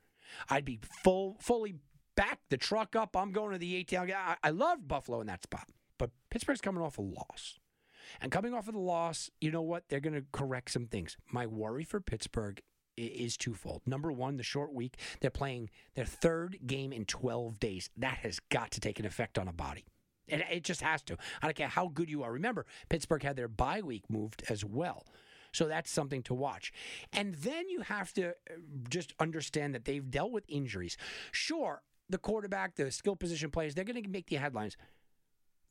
I'd 0.49 0.65
be 0.65 0.79
full, 1.03 1.37
fully 1.39 1.75
back 2.15 2.39
the 2.49 2.57
truck 2.57 2.95
up. 2.95 3.15
I'm 3.15 3.31
going 3.31 3.53
to 3.53 3.57
the 3.57 3.83
ATL. 3.83 4.11
I, 4.13 4.35
I 4.43 4.49
love 4.49 4.87
Buffalo 4.87 5.21
in 5.21 5.27
that 5.27 5.43
spot. 5.43 5.67
But 5.97 6.11
Pittsburgh's 6.29 6.61
coming 6.61 6.83
off 6.83 6.97
a 6.97 7.01
loss. 7.01 7.59
And 8.21 8.31
coming 8.31 8.53
off 8.53 8.67
of 8.67 8.73
the 8.73 8.79
loss, 8.79 9.29
you 9.41 9.51
know 9.51 9.61
what? 9.61 9.89
They're 9.89 9.99
going 9.99 10.15
to 10.15 10.25
correct 10.31 10.71
some 10.71 10.85
things. 10.85 11.17
My 11.31 11.45
worry 11.45 11.83
for 11.83 11.99
Pittsburgh 11.99 12.61
is 12.95 13.37
twofold. 13.37 13.81
Number 13.85 14.11
one, 14.11 14.37
the 14.37 14.43
short 14.43 14.73
week. 14.73 14.97
They're 15.21 15.29
playing 15.29 15.69
their 15.95 16.05
third 16.05 16.57
game 16.65 16.91
in 16.91 17.05
12 17.05 17.59
days. 17.59 17.89
That 17.97 18.17
has 18.19 18.39
got 18.49 18.71
to 18.71 18.79
take 18.79 18.99
an 18.99 19.05
effect 19.05 19.37
on 19.37 19.47
a 19.47 19.53
body. 19.53 19.85
It, 20.27 20.43
it 20.51 20.63
just 20.63 20.81
has 20.81 21.01
to. 21.03 21.17
I 21.41 21.47
don't 21.47 21.55
care 21.55 21.67
how 21.67 21.87
good 21.87 22.09
you 22.09 22.23
are. 22.23 22.31
Remember, 22.31 22.65
Pittsburgh 22.89 23.23
had 23.23 23.35
their 23.35 23.47
bye 23.47 23.81
week 23.81 24.03
moved 24.09 24.43
as 24.49 24.65
well. 24.65 25.05
So 25.53 25.67
that's 25.67 25.89
something 25.89 26.23
to 26.23 26.33
watch. 26.33 26.73
And 27.13 27.35
then 27.35 27.69
you 27.69 27.81
have 27.81 28.13
to 28.13 28.29
uh, 28.29 28.33
just 28.89 29.13
understand 29.19 29.73
that 29.75 29.85
they've 29.85 30.09
dealt 30.09 30.31
with 30.31 30.43
injuries. 30.47 30.97
Sure, 31.31 31.81
the 32.09 32.17
quarterback, 32.17 32.75
the 32.75 32.91
skill 32.91 33.15
position 33.15 33.49
players, 33.49 33.73
they're 33.73 33.85
going 33.85 34.01
to 34.01 34.09
make 34.09 34.27
the 34.27 34.35
headlines. 34.35 34.77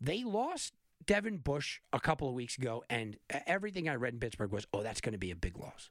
They 0.01 0.25
lost 0.25 0.75
Devin 1.05 1.39
Bush 1.39 1.81
a 1.93 2.01
couple 2.01 2.29
of 2.29 2.35
weeks 2.35 2.59
ago, 2.59 2.85
and 2.91 3.17
everything 3.47 3.89
I 3.89 3.95
read 3.95 4.15
in 4.15 4.21
Pittsburgh 4.21 4.53
was, 4.53 4.67
oh, 4.73 4.83
that's 4.83 5.01
going 5.01 5.13
to 5.13 5.19
be 5.19 5.31
a 5.31 5.37
big 5.37 5.57
loss. 5.59 5.91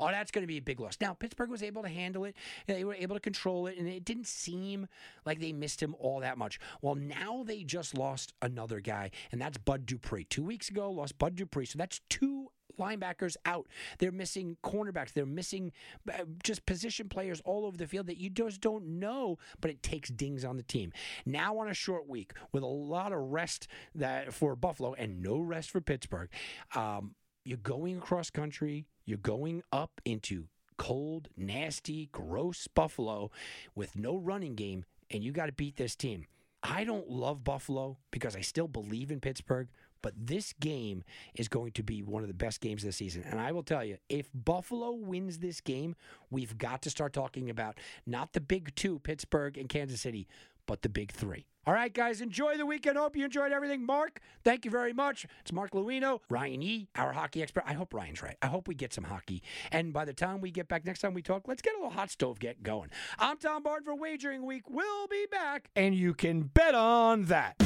Oh, 0.00 0.08
that's 0.08 0.30
going 0.32 0.42
to 0.42 0.48
be 0.48 0.56
a 0.56 0.62
big 0.62 0.80
loss. 0.80 0.96
Now, 1.00 1.14
Pittsburgh 1.14 1.50
was 1.50 1.62
able 1.62 1.82
to 1.82 1.88
handle 1.88 2.24
it. 2.24 2.34
They 2.66 2.82
were 2.84 2.94
able 2.94 3.14
to 3.14 3.20
control 3.20 3.68
it, 3.68 3.78
and 3.78 3.88
it 3.88 4.04
didn't 4.04 4.26
seem 4.26 4.88
like 5.24 5.40
they 5.40 5.52
missed 5.52 5.82
him 5.82 5.94
all 6.00 6.20
that 6.20 6.38
much. 6.38 6.58
Well, 6.82 6.96
now 6.96 7.44
they 7.44 7.62
just 7.62 7.96
lost 7.96 8.34
another 8.42 8.80
guy, 8.80 9.12
and 9.30 9.40
that's 9.40 9.58
Bud 9.58 9.86
Dupree. 9.86 10.24
Two 10.24 10.44
weeks 10.44 10.68
ago, 10.68 10.90
lost 10.90 11.18
Bud 11.18 11.36
Dupree. 11.36 11.66
So 11.66 11.78
that's 11.78 12.00
two 12.08 12.50
linebackers 12.78 13.36
out. 13.44 13.66
They're 13.98 14.12
missing 14.12 14.56
cornerbacks. 14.64 15.12
They're 15.12 15.26
missing 15.26 15.72
uh, 16.12 16.24
just 16.42 16.66
position 16.66 17.08
players 17.08 17.40
all 17.44 17.64
over 17.64 17.76
the 17.76 17.86
field 17.86 18.06
that 18.06 18.18
you 18.18 18.30
just 18.30 18.60
don't 18.60 18.98
know, 18.98 19.38
but 19.60 19.70
it 19.70 19.82
takes 19.82 20.10
dings 20.10 20.44
on 20.44 20.56
the 20.56 20.62
team. 20.62 20.92
Now 21.24 21.58
on 21.58 21.68
a 21.68 21.74
short 21.74 22.08
week 22.08 22.32
with 22.52 22.62
a 22.62 22.66
lot 22.66 23.12
of 23.12 23.18
rest 23.18 23.68
that 23.94 24.32
for 24.32 24.56
Buffalo 24.56 24.94
and 24.94 25.22
no 25.22 25.38
rest 25.38 25.70
for 25.70 25.80
Pittsburgh, 25.80 26.28
um, 26.74 27.14
you're 27.44 27.58
going 27.58 27.98
across 27.98 28.30
country. 28.30 28.86
You're 29.04 29.18
going 29.18 29.62
up 29.72 30.00
into 30.04 30.48
cold, 30.76 31.28
nasty, 31.36 32.08
gross 32.12 32.66
Buffalo 32.66 33.30
with 33.74 33.96
no 33.96 34.16
running 34.16 34.54
game, 34.54 34.84
and 35.10 35.22
you 35.22 35.32
got 35.32 35.46
to 35.46 35.52
beat 35.52 35.76
this 35.76 35.94
team. 35.94 36.26
I 36.62 36.84
don't 36.84 37.08
love 37.08 37.44
Buffalo 37.44 37.98
because 38.10 38.34
I 38.34 38.40
still 38.40 38.66
believe 38.66 39.10
in 39.12 39.20
Pittsburgh, 39.20 39.68
but 40.06 40.14
this 40.16 40.52
game 40.60 41.02
is 41.34 41.48
going 41.48 41.72
to 41.72 41.82
be 41.82 42.00
one 42.00 42.22
of 42.22 42.28
the 42.28 42.34
best 42.34 42.60
games 42.60 42.84
of 42.84 42.86
the 42.86 42.92
season. 42.92 43.24
And 43.28 43.40
I 43.40 43.50
will 43.50 43.64
tell 43.64 43.84
you, 43.84 43.96
if 44.08 44.30
Buffalo 44.32 44.92
wins 44.92 45.38
this 45.38 45.60
game, 45.60 45.96
we've 46.30 46.56
got 46.56 46.80
to 46.82 46.90
start 46.90 47.12
talking 47.12 47.50
about 47.50 47.80
not 48.06 48.32
the 48.32 48.40
big 48.40 48.72
two, 48.76 49.00
Pittsburgh 49.00 49.58
and 49.58 49.68
Kansas 49.68 50.00
City, 50.00 50.28
but 50.66 50.82
the 50.82 50.88
big 50.88 51.10
three. 51.10 51.46
All 51.66 51.74
right, 51.74 51.92
guys, 51.92 52.20
enjoy 52.20 52.56
the 52.56 52.64
weekend. 52.64 52.96
Hope 52.96 53.16
you 53.16 53.24
enjoyed 53.24 53.50
everything. 53.50 53.84
Mark, 53.84 54.20
thank 54.44 54.64
you 54.64 54.70
very 54.70 54.92
much. 54.92 55.26
It's 55.40 55.50
Mark 55.50 55.72
Luino, 55.72 56.20
Ryan 56.30 56.62
E., 56.62 56.88
our 56.94 57.12
hockey 57.12 57.42
expert. 57.42 57.64
I 57.66 57.72
hope 57.72 57.92
Ryan's 57.92 58.22
right. 58.22 58.36
I 58.40 58.46
hope 58.46 58.68
we 58.68 58.76
get 58.76 58.94
some 58.94 59.02
hockey. 59.02 59.42
And 59.72 59.92
by 59.92 60.04
the 60.04 60.14
time 60.14 60.40
we 60.40 60.52
get 60.52 60.68
back 60.68 60.84
next 60.84 61.00
time 61.00 61.14
we 61.14 61.22
talk, 61.22 61.48
let's 61.48 61.62
get 61.62 61.74
a 61.74 61.78
little 61.78 61.90
hot 61.90 62.12
stove 62.12 62.38
get 62.38 62.62
going. 62.62 62.90
I'm 63.18 63.38
Tom 63.38 63.64
Bard 63.64 63.84
for 63.84 63.96
Wagering 63.96 64.46
Week. 64.46 64.70
We'll 64.70 65.08
be 65.08 65.26
back, 65.32 65.68
and 65.74 65.96
you 65.96 66.14
can 66.14 66.42
bet 66.42 66.76
on 66.76 67.24
that. 67.24 67.56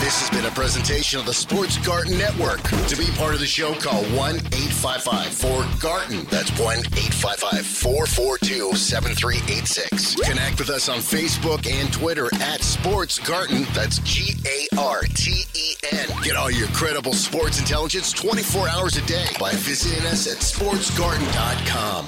This 0.00 0.20
has 0.20 0.30
been 0.30 0.46
a 0.46 0.54
presentation 0.54 1.18
of 1.18 1.26
the 1.26 1.34
Sports 1.34 1.76
Garden 1.78 2.16
Network. 2.16 2.62
To 2.62 2.96
be 2.96 3.06
part 3.16 3.34
of 3.34 3.40
the 3.40 3.46
show, 3.46 3.74
call 3.74 4.04
1 4.04 4.36
855 4.36 5.34
4 5.34 5.66
Garden. 5.80 6.24
That's 6.30 6.52
1 6.52 6.78
855 6.78 7.66
442 7.66 8.76
7386. 8.76 10.14
Connect 10.14 10.60
with 10.60 10.70
us 10.70 10.88
on 10.88 10.98
Facebook 10.98 11.66
and 11.68 11.92
Twitter 11.92 12.28
at 12.40 12.62
Sports 12.62 13.18
Garden. 13.18 13.66
That's 13.74 13.98
G 13.98 14.34
A 14.46 14.78
R 14.78 15.02
T 15.02 15.42
E 15.54 15.74
N. 15.90 16.08
Get 16.22 16.36
all 16.36 16.50
your 16.50 16.68
credible 16.68 17.12
sports 17.12 17.58
intelligence 17.58 18.12
24 18.12 18.68
hours 18.68 18.96
a 18.96 19.04
day 19.06 19.26
by 19.40 19.50
visiting 19.54 20.06
us 20.06 20.28
at 20.28 20.38
sportsgarden.com. 20.38 22.06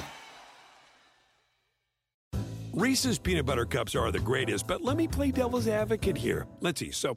Reese's 2.73 3.19
peanut 3.19 3.47
butter 3.47 3.67
cups 3.67 3.97
are 3.97 4.11
the 4.13 4.21
greatest, 4.21 4.67
but 4.67 4.81
let 4.81 4.97
me 4.97 5.09
play 5.09 5.33
devil's 5.33 5.67
advocate 5.67 6.17
here. 6.17 6.47
Let's 6.61 6.79
see. 6.79 6.93
So, 6.93 7.17